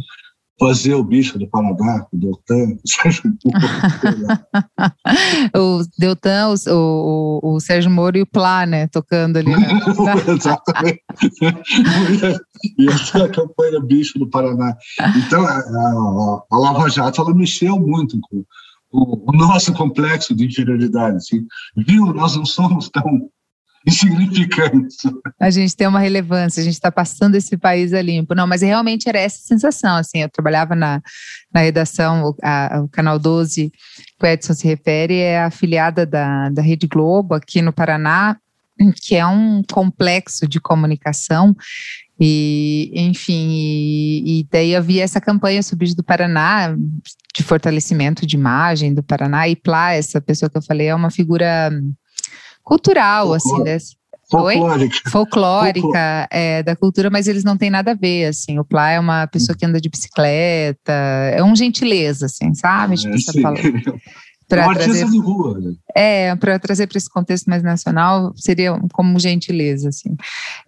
fazer 0.58 0.94
o 0.94 1.04
bicho 1.04 1.38
do 1.38 1.48
Paraná, 1.48 2.06
o 2.12 2.16
Deltan, 2.16 2.76
o 5.54 5.82
Deltan, 5.98 6.48
o, 6.48 7.40
o, 7.42 7.54
o, 7.54 7.60
Sérgio 7.60 7.90
Moro 7.90 8.18
e 8.18 8.22
o 8.22 8.26
Plá, 8.26 8.66
né, 8.66 8.86
tocando 8.88 9.36
ali. 9.36 9.50
Né? 9.50 9.56
Exatamente. 10.28 11.02
e 12.78 12.88
essa 12.88 13.18
é 13.18 13.22
a 13.22 13.28
campanha 13.28 13.80
bicho 13.80 14.18
do 14.18 14.28
Paraná. 14.28 14.76
Então, 15.16 15.44
a, 15.44 15.58
a, 15.58 16.42
a 16.50 16.58
Lava 16.58 16.88
Jato, 16.88 17.20
ela 17.20 17.34
mexeu 17.34 17.78
muito 17.78 18.18
com 18.22 18.44
o, 18.90 19.30
o 19.30 19.36
nosso 19.36 19.72
complexo 19.72 20.34
de 20.34 20.46
inferioridade. 20.46 21.16
Assim. 21.16 21.46
Viu, 21.76 22.06
nós 22.06 22.36
não 22.36 22.44
somos 22.44 22.88
tão 22.88 23.28
insignificantes. 23.86 24.98
A 25.40 25.50
gente 25.50 25.76
tem 25.76 25.86
uma 25.86 25.98
relevância, 25.98 26.60
a 26.60 26.64
gente 26.64 26.74
está 26.74 26.90
passando 26.90 27.34
esse 27.34 27.56
país 27.56 27.92
a 27.92 28.02
limpo. 28.02 28.34
Não, 28.34 28.46
mas 28.46 28.62
realmente 28.62 29.08
era 29.08 29.18
essa 29.18 29.38
sensação, 29.38 29.96
assim, 29.96 30.22
eu 30.22 30.28
trabalhava 30.28 30.74
na, 30.74 31.00
na 31.52 31.60
redação, 31.60 32.34
a, 32.42 32.82
o 32.84 32.88
Canal 32.88 33.18
12, 33.18 33.70
que 34.18 34.26
o 34.26 34.26
Edson 34.26 34.54
se 34.54 34.66
refere, 34.66 35.18
é 35.18 35.42
afiliada 35.42 36.04
da, 36.04 36.48
da 36.50 36.62
Rede 36.62 36.86
Globo, 36.86 37.34
aqui 37.34 37.62
no 37.62 37.72
Paraná, 37.72 38.36
que 39.02 39.16
é 39.16 39.26
um 39.26 39.62
complexo 39.62 40.46
de 40.46 40.60
comunicação 40.60 41.56
e, 42.20 42.90
enfim, 42.94 43.48
e, 43.52 44.40
e, 44.40 44.46
daí 44.50 44.74
havia 44.74 45.04
essa 45.04 45.20
campanha 45.20 45.62
Subir 45.62 45.94
do 45.94 46.02
Paraná, 46.02 46.74
de 47.34 47.42
fortalecimento 47.44 48.26
de 48.26 48.34
imagem 48.34 48.92
do 48.92 49.04
Paraná, 49.04 49.48
e 49.48 49.54
Plá, 49.54 49.92
essa 49.92 50.20
pessoa 50.20 50.50
que 50.50 50.58
eu 50.58 50.62
falei, 50.62 50.88
é 50.88 50.94
uma 50.94 51.10
figura 51.10 51.70
cultural, 52.68 53.32
assim, 53.32 53.62
dessa. 53.64 53.96
Folclórica. 54.30 55.10
Folclórica, 55.10 56.28
é, 56.30 56.62
da 56.62 56.76
cultura, 56.76 57.08
mas 57.08 57.26
eles 57.26 57.42
não 57.42 57.56
têm 57.56 57.70
nada 57.70 57.92
a 57.92 57.94
ver, 57.94 58.26
assim. 58.26 58.58
O 58.58 58.64
Plá 58.64 58.90
é 58.90 59.00
uma 59.00 59.26
pessoa 59.26 59.56
que 59.56 59.64
anda 59.64 59.80
de 59.80 59.88
bicicleta, 59.88 60.92
é 61.32 61.42
um 61.42 61.56
gentileza, 61.56 62.26
assim, 62.26 62.52
sabe? 62.52 62.96
Tipo, 62.96 63.10
é, 63.48 63.72
Para 64.46 64.64
é 64.64 64.68
um 64.68 64.74
trazer, 64.74 65.08
de 65.08 65.18
rua. 65.18 65.58
Né? 65.58 65.72
É, 65.96 66.36
para 66.36 66.58
trazer 66.58 66.86
para 66.86 66.98
esse 66.98 67.08
contexto 67.08 67.48
mais 67.48 67.62
nacional, 67.62 68.34
seria 68.36 68.78
como 68.92 69.18
gentileza, 69.18 69.88
assim. 69.88 70.14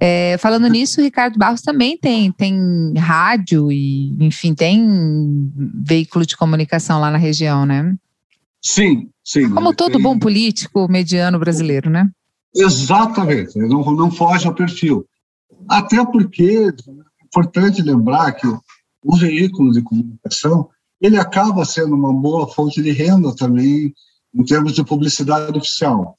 É, 0.01 0.39
falando 0.39 0.67
nisso, 0.67 0.99
o 0.99 1.05
Ricardo 1.05 1.39
Barros 1.39 1.61
também 1.61 1.99
tem, 1.99 2.33
tem 2.33 2.95
rádio 2.97 3.71
e, 3.71 4.17
enfim, 4.25 4.55
tem 4.55 5.53
veículo 5.85 6.25
de 6.25 6.35
comunicação 6.35 6.99
lá 6.99 7.11
na 7.11 7.19
região, 7.19 7.67
né? 7.67 7.95
Sim, 8.63 9.11
sim. 9.25 9.49
Como 9.51 9.75
todo 9.75 9.93
tem... 9.93 10.03
bom 10.03 10.19
político 10.19 10.87
mediano 10.89 11.39
brasileiro, 11.39 11.89
né? 11.89 12.11
Exatamente, 12.55 13.59
não, 13.59 13.83
não 13.93 14.11
foge 14.11 14.47
ao 14.47 14.55
perfil. 14.55 15.07
Até 15.69 16.05
porque 16.05 16.43
é 16.43 17.25
importante 17.25 17.83
lembrar 17.83 18.33
que 18.33 18.47
o 18.47 19.17
veículo 19.17 19.73
de 19.73 19.83
comunicação 19.83 20.69
ele 21.01 21.17
acaba 21.17 21.65
sendo 21.65 21.95
uma 21.95 22.13
boa 22.13 22.47
fonte 22.47 22.83
de 22.83 22.91
renda 22.91 23.35
também 23.35 23.95
em 24.35 24.45
termos 24.45 24.75
de 24.75 24.85
publicidade 24.85 25.57
oficial. 25.57 26.17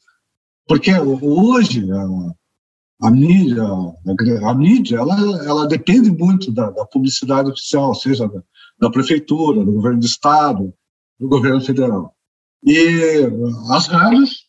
Porque 0.67 0.91
hoje 0.97 1.87
a, 1.91 3.07
a 3.07 3.11
mídia, 3.11 3.63
a, 3.63 4.49
a, 4.49 4.55
mídia 4.55 4.97
ela, 4.97 5.45
ela 5.45 5.67
depende 5.67 6.09
muito 6.11 6.51
da, 6.51 6.71
da 6.71 6.85
publicidade 6.85 7.51
oficial, 7.51 7.93
seja 7.93 8.27
da, 8.27 8.41
da, 8.79 8.89
prefeitura, 8.89 9.63
do 9.63 9.73
governo 9.73 9.99
do 9.99 10.05
estado, 10.05 10.73
do 11.19 11.27
governo 11.27 11.61
federal. 11.61 12.15
E 12.64 13.28
as 13.72 13.88
rádios, 13.88 14.45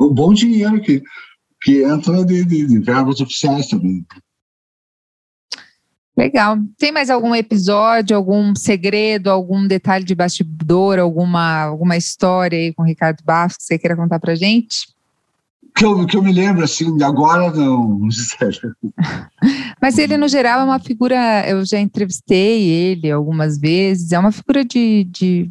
um 0.00 0.12
bom 0.12 0.32
dinheiro 0.32 0.80
que, 0.80 1.02
que 1.62 1.82
entra 1.82 2.24
de, 2.24 2.44
de, 2.44 2.66
de 2.66 2.78
verbas 2.80 3.20
oficiais 3.20 3.68
também. 3.68 4.04
Legal. 6.16 6.56
Tem 6.78 6.90
mais 6.90 7.10
algum 7.10 7.34
episódio, 7.34 8.16
algum 8.16 8.54
segredo, 8.54 9.30
algum 9.30 9.66
detalhe 9.66 10.04
de 10.04 10.14
bastidor, 10.14 10.98
alguma, 10.98 11.64
alguma 11.64 11.96
história 11.96 12.58
aí 12.58 12.72
com 12.72 12.82
o 12.82 12.86
Ricardo 12.86 13.22
Barros 13.22 13.56
que 13.56 13.64
você 13.64 13.78
queira 13.78 13.94
contar 13.94 14.18
pra 14.18 14.34
gente? 14.34 14.88
Que 15.76 15.84
eu, 15.84 16.06
que 16.06 16.16
eu 16.16 16.22
me 16.22 16.32
lembro, 16.32 16.64
assim, 16.64 17.02
agora 17.02 17.50
não. 17.52 18.08
Mas 19.80 19.98
ele, 19.98 20.16
no 20.16 20.26
geral, 20.26 20.60
é 20.60 20.64
uma 20.64 20.78
figura. 20.78 21.46
Eu 21.46 21.66
já 21.66 21.78
entrevistei 21.78 22.62
ele 22.62 23.10
algumas 23.10 23.58
vezes, 23.58 24.12
é 24.12 24.18
uma 24.18 24.32
figura 24.32 24.64
de, 24.64 25.04
de 25.04 25.50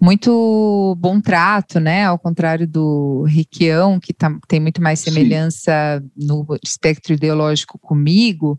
muito 0.00 0.94
bom 0.98 1.20
trato, 1.20 1.80
né? 1.80 2.04
Ao 2.04 2.18
contrário 2.18 2.68
do 2.68 3.24
Riquião, 3.26 3.98
que 3.98 4.12
tá, 4.12 4.36
tem 4.46 4.60
muito 4.60 4.82
mais 4.82 5.00
semelhança 5.00 6.02
Sim. 6.02 6.26
no 6.26 6.46
espectro 6.62 7.14
ideológico 7.14 7.78
comigo. 7.78 8.58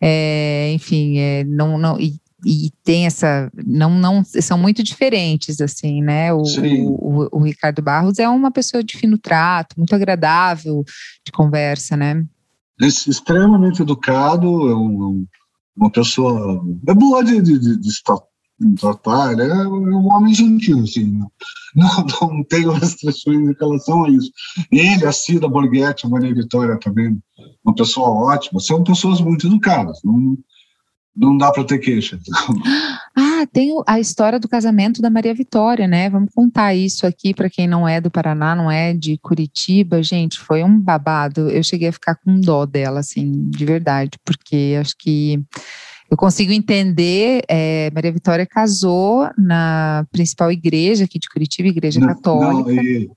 É, 0.00 0.70
enfim, 0.74 1.18
é, 1.18 1.44
não, 1.44 1.78
não, 1.78 1.98
e, 1.98 2.20
e, 2.44 2.70
tem 2.84 3.06
essa. 3.06 3.50
Não, 3.64 3.90
não, 3.90 4.22
são 4.24 4.58
muito 4.58 4.82
diferentes, 4.82 5.60
assim, 5.60 6.02
né? 6.02 6.32
O, 6.34 6.42
o, 6.42 7.28
o, 7.38 7.42
Ricardo 7.42 7.80
Barros 7.80 8.18
é 8.18 8.28
uma 8.28 8.50
pessoa 8.50 8.84
de 8.84 8.98
fino 8.98 9.16
trato, 9.16 9.76
muito 9.78 9.94
agradável 9.94 10.84
de 11.24 11.32
conversa, 11.32 11.96
né? 11.96 12.22
Extremamente 12.78 13.80
educado, 13.80 14.46
é 14.68 14.76
um, 14.76 15.24
uma 15.74 15.90
pessoa. 15.90 16.62
É 16.86 16.92
boa 16.92 17.24
de, 17.24 17.40
de, 17.40 17.58
de, 17.58 17.80
de 17.80 17.88
ele 18.60 19.42
é 19.42 19.68
um 19.68 20.06
homem 20.12 20.34
gentil, 20.34 20.80
assim, 20.80 21.04
né? 21.04 21.26
não, 21.74 22.28
não 22.28 22.44
tenho 22.44 22.70
restrições 22.72 23.38
em 23.38 23.54
relação 23.58 24.04
a 24.04 24.10
isso. 24.10 24.30
Ele, 24.70 25.04
a 25.04 25.12
Cida 25.12 25.48
Borghetti, 25.48 26.06
a 26.06 26.08
Maria 26.08 26.34
Vitória 26.34 26.78
também, 26.78 27.18
uma 27.64 27.74
pessoa 27.74 28.08
ótima, 28.10 28.60
são 28.60 28.84
pessoas 28.84 29.20
muito 29.20 29.46
educadas, 29.46 29.98
não, 30.04 30.38
não 31.16 31.36
dá 31.36 31.50
para 31.50 31.64
ter 31.64 31.78
queixa. 31.78 32.18
Ah, 33.16 33.46
tem 33.52 33.70
a 33.86 34.00
história 34.00 34.40
do 34.40 34.48
casamento 34.48 35.02
da 35.02 35.10
Maria 35.10 35.34
Vitória, 35.34 35.86
né? 35.86 36.08
Vamos 36.08 36.30
contar 36.34 36.74
isso 36.74 37.06
aqui 37.06 37.34
para 37.34 37.50
quem 37.50 37.68
não 37.68 37.86
é 37.86 38.00
do 38.00 38.10
Paraná, 38.10 38.56
não 38.56 38.70
é 38.70 38.94
de 38.94 39.18
Curitiba. 39.18 40.02
Gente, 40.02 40.38
foi 40.38 40.64
um 40.64 40.80
babado. 40.80 41.50
Eu 41.50 41.62
cheguei 41.62 41.88
a 41.88 41.92
ficar 41.92 42.14
com 42.14 42.40
dó 42.40 42.64
dela, 42.64 43.00
assim, 43.00 43.30
de 43.50 43.64
verdade, 43.64 44.18
porque 44.24 44.76
acho 44.80 44.94
que 44.98 45.44
eu 46.10 46.16
consigo 46.16 46.52
entender. 46.52 47.42
É, 47.48 47.90
Maria 47.92 48.12
Vitória 48.12 48.46
casou 48.46 49.28
na 49.36 50.06
principal 50.10 50.52
igreja 50.52 51.04
aqui 51.04 51.18
de 51.18 51.28
Curitiba, 51.28 51.68
Igreja 51.68 52.00
não, 52.00 52.08
Católica. 52.08 52.72
Não, 52.72 52.82
e, 52.82 53.10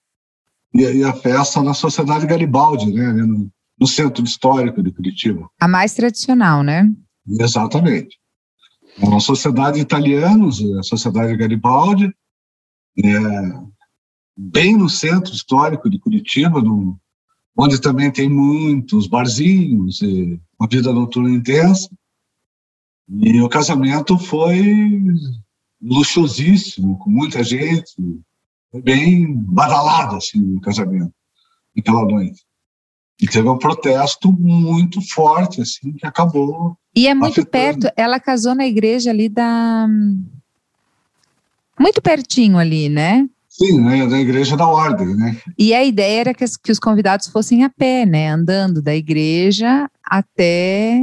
e, 0.74 1.04
a 1.04 1.14
festa 1.14 1.62
na 1.62 1.74
Sociedade 1.74 2.26
Garibaldi, 2.28 2.92
né? 2.92 3.12
No, 3.14 3.50
no 3.80 3.88
centro 3.88 4.24
histórico 4.24 4.82
de 4.82 4.92
Curitiba. 4.92 5.48
A 5.60 5.68
mais 5.68 5.94
tradicional, 5.94 6.64
né? 6.64 6.90
Exatamente. 7.28 8.18
É 9.00 9.06
uma 9.06 9.20
sociedade 9.20 9.80
italiana, 9.80 10.48
a 10.80 10.84
Sociedade 10.84 11.38
Garibaldi, 11.38 12.12
é, 13.04 13.10
bem 14.36 14.76
no 14.76 14.90
centro 14.90 15.32
histórico 15.32 15.90
de 15.90 16.00
Curitiba, 16.00 16.62
no, 16.62 16.98
onde 17.56 17.80
também 17.80 18.12
tem 18.12 18.28
muitos 18.28 19.08
barzinhos 19.08 20.02
e 20.02 20.40
uma 20.60 20.68
vida 20.68 20.92
noturna 20.92 21.30
intensa. 21.30 21.88
E 23.10 23.42
o 23.42 23.48
casamento 23.48 24.18
foi 24.18 25.02
luxuosíssimo, 25.82 26.98
com 26.98 27.10
muita 27.10 27.44
gente, 27.44 27.94
foi 28.72 28.82
bem 28.82 29.34
badalado 29.34 30.18
assim, 30.18 30.56
o 30.56 30.62
casamento, 30.62 31.14
naquela 31.76 32.04
noite. 32.04 32.42
E 33.20 33.28
teve 33.28 33.48
um 33.50 33.58
protesto 33.58 34.32
muito 34.32 35.02
forte, 35.10 35.62
assim, 35.62 35.94
que 35.94 36.06
acabou. 36.06 36.78
E 36.96 37.08
é 37.08 37.16
muito 37.16 37.42
afetando. 37.42 37.80
perto, 37.82 37.94
ela 37.98 38.20
casou 38.20 38.54
na 38.54 38.68
igreja 38.68 39.10
ali 39.10 39.28
da. 39.28 39.88
Muito 41.80 42.02
pertinho 42.02 42.58
ali, 42.58 42.90
né? 42.90 43.28
Sim, 43.48 43.82
né, 43.82 44.06
da 44.06 44.20
igreja 44.20 44.56
da 44.56 44.68
ordem, 44.68 45.16
né? 45.16 45.36
E 45.58 45.74
a 45.74 45.84
ideia 45.84 46.20
era 46.22 46.34
que, 46.34 46.46
que 46.64 46.72
os 46.72 46.78
convidados 46.78 47.28
fossem 47.28 47.64
a 47.64 47.70
pé, 47.70 48.06
né? 48.06 48.30
Andando 48.30 48.84
da 48.84 48.96
igreja 48.96 49.90
até 50.04 51.02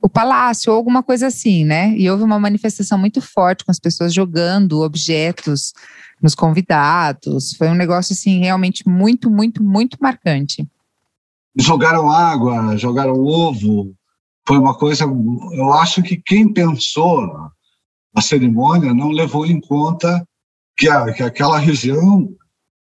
o 0.00 0.08
palácio, 0.08 0.70
ou 0.70 0.76
alguma 0.76 1.02
coisa 1.02 1.26
assim, 1.26 1.64
né? 1.64 1.94
E 1.96 2.10
houve 2.10 2.22
uma 2.22 2.38
manifestação 2.38 2.96
muito 2.96 3.20
forte 3.20 3.64
com 3.64 3.70
as 3.70 3.80
pessoas 3.80 4.14
jogando 4.14 4.80
objetos 4.80 5.72
nos 6.22 6.34
convidados. 6.34 7.52
Foi 7.54 7.68
um 7.68 7.74
negócio, 7.74 8.12
assim, 8.12 8.40
realmente 8.40 8.88
muito, 8.88 9.30
muito, 9.30 9.62
muito 9.62 9.98
marcante. 10.00 10.66
Jogaram 11.56 12.10
água, 12.10 12.76
jogaram 12.76 13.14
ovo. 13.14 13.92
Foi 14.46 14.56
uma 14.56 14.74
coisa. 14.74 15.04
Eu 15.04 15.72
acho 15.72 16.02
que 16.02 16.16
quem 16.16 16.52
pensou 16.52 17.50
a 18.14 18.20
cerimônia 18.20 18.94
não 18.94 19.10
levou 19.10 19.46
em 19.46 19.60
conta 19.60 20.26
que, 20.76 20.88
a, 20.88 21.12
que 21.12 21.22
aquela 21.22 21.58
região 21.58 22.28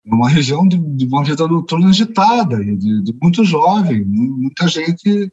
é 0.05 0.13
uma 0.15 0.29
região 0.29 0.65
de, 0.67 0.77
de, 0.77 1.05
uma 1.05 1.23
vida 1.23 1.45
noturna 1.47 1.89
agitada, 1.89 2.63
de, 2.63 3.03
de 3.03 3.13
muito 3.21 3.43
jovem, 3.43 4.05
muita 4.05 4.67
gente 4.67 5.31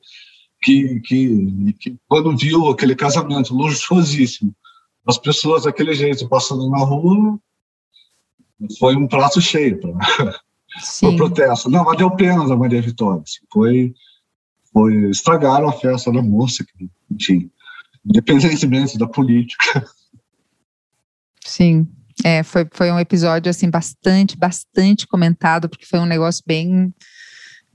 que, 0.65 1.01
que, 1.01 1.73
que, 1.79 1.97
quando 2.09 2.37
viu 2.37 2.69
aquele 2.69 2.97
casamento 2.97 3.55
luxuosíssimo, 3.55 4.55
as 5.07 5.19
pessoas 5.19 5.65
daquele 5.65 5.93
jeito 5.93 6.27
passando 6.29 6.71
na 6.71 6.79
rua, 6.79 7.39
foi 8.79 8.97
um 8.97 9.07
prato 9.07 9.41
cheio 9.43 9.79
para 9.79 9.91
o 11.09 11.17
protesto. 11.17 11.69
Não, 11.69 11.85
mas 11.85 11.99
deu 11.99 12.11
pena 12.11 12.49
da 12.49 12.57
Maria 12.57 12.81
Vitória. 12.81 13.23
Assim, 13.23 13.41
foi, 13.53 13.95
foi, 14.73 15.11
estragaram 15.11 15.69
a 15.69 15.73
festa 15.73 16.11
da 16.11 16.23
moça, 16.23 16.65
que, 16.65 16.89
enfim, 17.11 17.51
independentemente 18.07 18.97
da 18.97 19.07
política. 19.07 19.85
Sim, 21.45 21.87
é, 22.25 22.43
foi, 22.43 22.67
foi 22.73 22.91
um 22.91 22.99
episódio 22.99 23.51
assim 23.51 23.69
bastante, 23.69 24.35
bastante 24.35 25.07
comentado, 25.07 25.69
porque 25.69 25.85
foi 25.85 25.99
um 25.99 26.07
negócio 26.07 26.43
bem, 26.47 26.95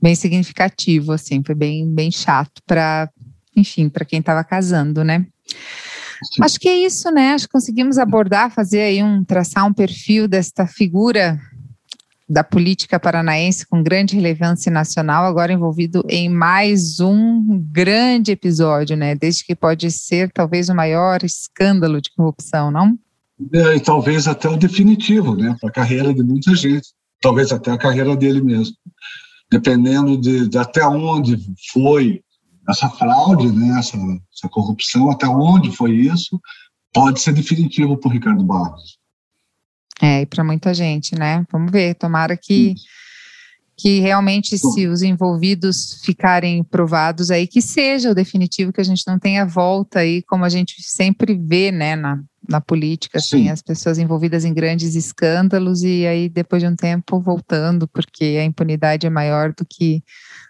bem 0.00 0.14
significativo, 0.14 1.12
assim, 1.12 1.42
foi 1.44 1.54
bem, 1.54 1.88
bem 1.92 2.10
chato 2.10 2.62
para, 2.66 3.10
enfim, 3.56 3.88
para 3.88 4.04
quem 4.04 4.20
estava 4.20 4.42
casando, 4.42 5.04
né? 5.04 5.26
Sim. 6.22 6.42
Acho 6.42 6.60
que 6.60 6.68
é 6.68 6.76
isso, 6.76 7.10
né? 7.10 7.32
Acho 7.32 7.46
que 7.46 7.52
conseguimos 7.52 7.98
abordar, 7.98 8.50
fazer 8.50 8.80
aí 8.80 9.02
um, 9.02 9.24
traçar 9.24 9.66
um 9.66 9.72
perfil 9.72 10.28
desta 10.28 10.66
figura 10.66 11.40
da 12.28 12.44
política 12.44 13.00
paranaense 13.00 13.66
com 13.66 13.82
grande 13.82 14.14
relevância 14.14 14.70
nacional, 14.70 15.24
agora 15.24 15.52
envolvido 15.52 16.04
em 16.08 16.28
mais 16.28 17.00
um 17.00 17.60
grande 17.72 18.30
episódio, 18.30 18.96
né? 18.96 19.16
Desde 19.16 19.44
que 19.44 19.56
pode 19.56 19.90
ser 19.90 20.30
talvez 20.30 20.68
o 20.68 20.74
maior 20.74 21.24
escândalo 21.24 22.00
de 22.00 22.10
corrupção, 22.14 22.70
não? 22.70 22.96
É, 23.52 23.74
e 23.74 23.80
talvez 23.80 24.28
até 24.28 24.48
o 24.48 24.56
definitivo, 24.56 25.34
né, 25.34 25.56
para 25.58 25.70
a 25.70 25.72
carreira 25.72 26.14
de 26.14 26.22
muita 26.22 26.54
gente, 26.54 26.90
talvez 27.20 27.50
até 27.50 27.72
a 27.72 27.78
carreira 27.78 28.14
dele 28.14 28.40
mesmo, 28.42 28.76
dependendo 29.50 30.16
de, 30.16 30.48
de 30.48 30.58
até 30.58 30.86
onde 30.86 31.36
foi 31.72 32.22
essa 32.68 32.88
fraude, 32.88 33.50
né, 33.50 33.78
essa, 33.78 33.96
essa 33.96 34.48
corrupção, 34.48 35.10
até 35.10 35.26
onde 35.26 35.74
foi 35.74 35.92
isso, 35.92 36.40
pode 36.92 37.20
ser 37.20 37.32
definitivo 37.32 37.96
para 37.96 38.08
o 38.08 38.12
Ricardo 38.12 38.44
Barros. 38.44 38.98
É, 40.00 40.22
e 40.22 40.26
para 40.26 40.44
muita 40.44 40.72
gente, 40.72 41.14
né? 41.18 41.44
Vamos 41.50 41.70
ver, 41.70 41.94
tomara 41.94 42.36
que. 42.36 42.74
Sim 42.76 43.00
que 43.80 43.98
realmente 43.98 44.58
se 44.58 44.86
os 44.86 45.00
envolvidos 45.00 46.02
ficarem 46.04 46.62
provados 46.62 47.30
aí, 47.30 47.46
que 47.46 47.62
seja 47.62 48.10
o 48.10 48.14
definitivo, 48.14 48.74
que 48.74 48.80
a 48.80 48.84
gente 48.84 49.04
não 49.06 49.18
tenha 49.18 49.46
volta 49.46 50.00
aí, 50.00 50.22
como 50.22 50.44
a 50.44 50.50
gente 50.50 50.82
sempre 50.82 51.34
vê, 51.34 51.72
né, 51.72 51.96
na, 51.96 52.22
na 52.46 52.60
política, 52.60 53.16
assim, 53.16 53.48
as 53.48 53.62
pessoas 53.62 53.98
envolvidas 53.98 54.44
em 54.44 54.52
grandes 54.52 54.94
escândalos 54.94 55.82
e 55.82 56.06
aí 56.06 56.28
depois 56.28 56.62
de 56.62 56.68
um 56.68 56.76
tempo 56.76 57.18
voltando, 57.20 57.88
porque 57.88 58.36
a 58.38 58.44
impunidade 58.44 59.06
é 59.06 59.10
maior 59.10 59.54
do 59.54 59.64
que, 59.64 60.04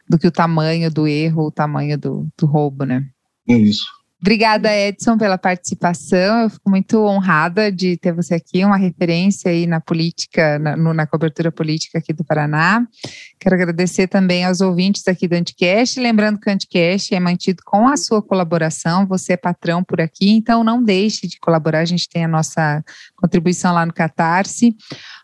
do 0.09 0.19
que 0.19 0.27
o 0.27 0.33
tamanho 0.33 0.91
do 0.91 1.07
erro, 1.07 1.47
o 1.47 1.53
tamanho 1.53 1.97
do, 1.97 2.27
do 2.37 2.47
roubo, 2.47 2.85
né? 2.85 3.07
É 3.49 3.55
isso. 3.55 3.87
Obrigada, 4.21 4.71
Edson, 4.77 5.17
pela 5.17 5.39
participação. 5.39 6.43
Eu 6.43 6.51
fico 6.51 6.69
muito 6.69 6.99
honrada 7.07 7.73
de 7.73 7.97
ter 7.97 8.13
você 8.13 8.35
aqui, 8.35 8.63
uma 8.63 8.77
referência 8.77 9.51
aí 9.51 9.67
na 9.67 9.81
política, 9.81 10.59
na, 10.59 10.77
na 10.77 11.07
cobertura 11.07 11.51
política 11.51 11.99
aqui 11.99 12.13
do 12.13 12.23
Paraná. 12.23 12.87
Quero 13.39 13.55
agradecer 13.55 14.09
também 14.09 14.45
aos 14.45 14.61
ouvintes 14.61 15.09
aqui 15.09 15.27
do 15.27 15.33
Anticast. 15.33 15.99
Lembrando 15.99 16.39
que 16.39 16.51
o 16.51 16.53
Anticast 16.53 17.15
é 17.15 17.19
mantido 17.19 17.63
com 17.65 17.89
a 17.89 17.97
sua 17.97 18.23
colaboração. 18.23 19.07
Você 19.07 19.33
é 19.33 19.37
patrão 19.39 19.83
por 19.83 20.03
aqui, 20.03 20.31
então 20.31 20.63
não 20.63 20.85
deixe 20.85 21.27
de 21.27 21.39
colaborar. 21.41 21.81
A 21.81 21.87
gente 21.87 22.07
tem 22.07 22.23
a 22.23 22.29
nossa 22.29 22.85
contribuição 23.17 23.73
lá 23.73 23.87
no 23.87 23.93
Catarse. 23.93 24.77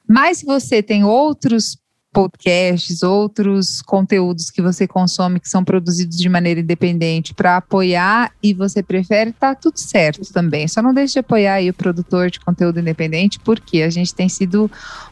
Mas 0.09 0.38
se 0.38 0.47
você 0.47 0.82
tem 0.82 1.05
outros 1.05 1.76
podcasts, 2.16 3.02
outros 3.02 3.82
conteúdos 3.82 4.50
que 4.50 4.62
você 4.62 4.88
consome 4.88 5.38
que 5.38 5.50
são 5.50 5.62
produzidos 5.62 6.16
de 6.16 6.30
maneira 6.30 6.60
independente 6.60 7.34
para 7.34 7.58
apoiar 7.58 8.32
e 8.42 8.54
você 8.54 8.82
prefere, 8.82 9.32
tá 9.32 9.54
tudo 9.54 9.76
certo 9.76 10.32
também. 10.32 10.66
Só 10.66 10.80
não 10.80 10.94
deixe 10.94 11.12
de 11.12 11.18
apoiar 11.18 11.56
aí 11.56 11.68
o 11.68 11.74
produtor 11.74 12.30
de 12.30 12.40
conteúdo 12.40 12.80
independente, 12.80 13.38
porque 13.40 13.82
a 13.82 13.90
gente 13.90 14.14
tem 14.14 14.30
sido 14.30 14.70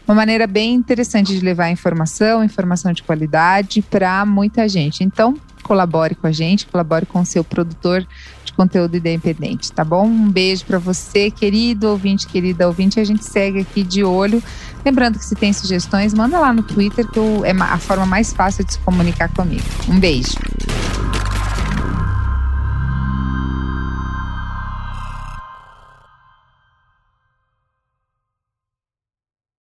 uma 0.09 0.15
maneira 0.15 0.47
bem 0.47 0.73
interessante 0.73 1.39
de 1.39 1.45
levar 1.45 1.69
informação, 1.69 2.43
informação 2.43 2.91
de 2.91 3.03
qualidade 3.03 3.83
para 3.83 4.25
muita 4.25 4.67
gente. 4.67 5.05
Então, 5.05 5.37
colabore 5.63 6.15
com 6.15 6.27
a 6.27 6.33
gente, 6.33 6.67
colabore 6.67 7.05
com 7.05 7.21
o 7.21 7.27
seu 7.27 7.45
produtor 7.45 8.07
de 8.47 8.53
conteúdo 8.55 8.97
independente, 8.97 9.71
tá 9.71 9.85
bom? 9.85 10.07
Um 10.07 10.31
beijo 10.31 10.65
para 10.65 10.79
você, 10.79 11.31
querido 11.31 11.89
ouvinte, 11.89 12.27
querida 12.27 12.67
ouvinte. 12.67 12.99
A 12.99 13.05
gente 13.05 13.27
segue 13.27 13.61
aqui 13.61 13.83
de 13.83 14.03
olho. 14.03 14.43
Lembrando 14.85 15.19
que 15.19 15.25
se 15.25 15.35
tem 15.35 15.53
sugestões, 15.53 16.13
manda 16.13 16.39
lá 16.39 16.53
no 16.53 16.63
Twitter, 16.63 17.07
que 17.09 17.19
é 17.45 17.53
a 17.53 17.79
forma 17.79 18.05
mais 18.05 18.33
fácil 18.33 18.65
de 18.65 18.75
se 18.75 18.79
comunicar 18.81 19.33
comigo. 19.33 19.65
Um 19.89 19.99
beijo. 19.99 20.35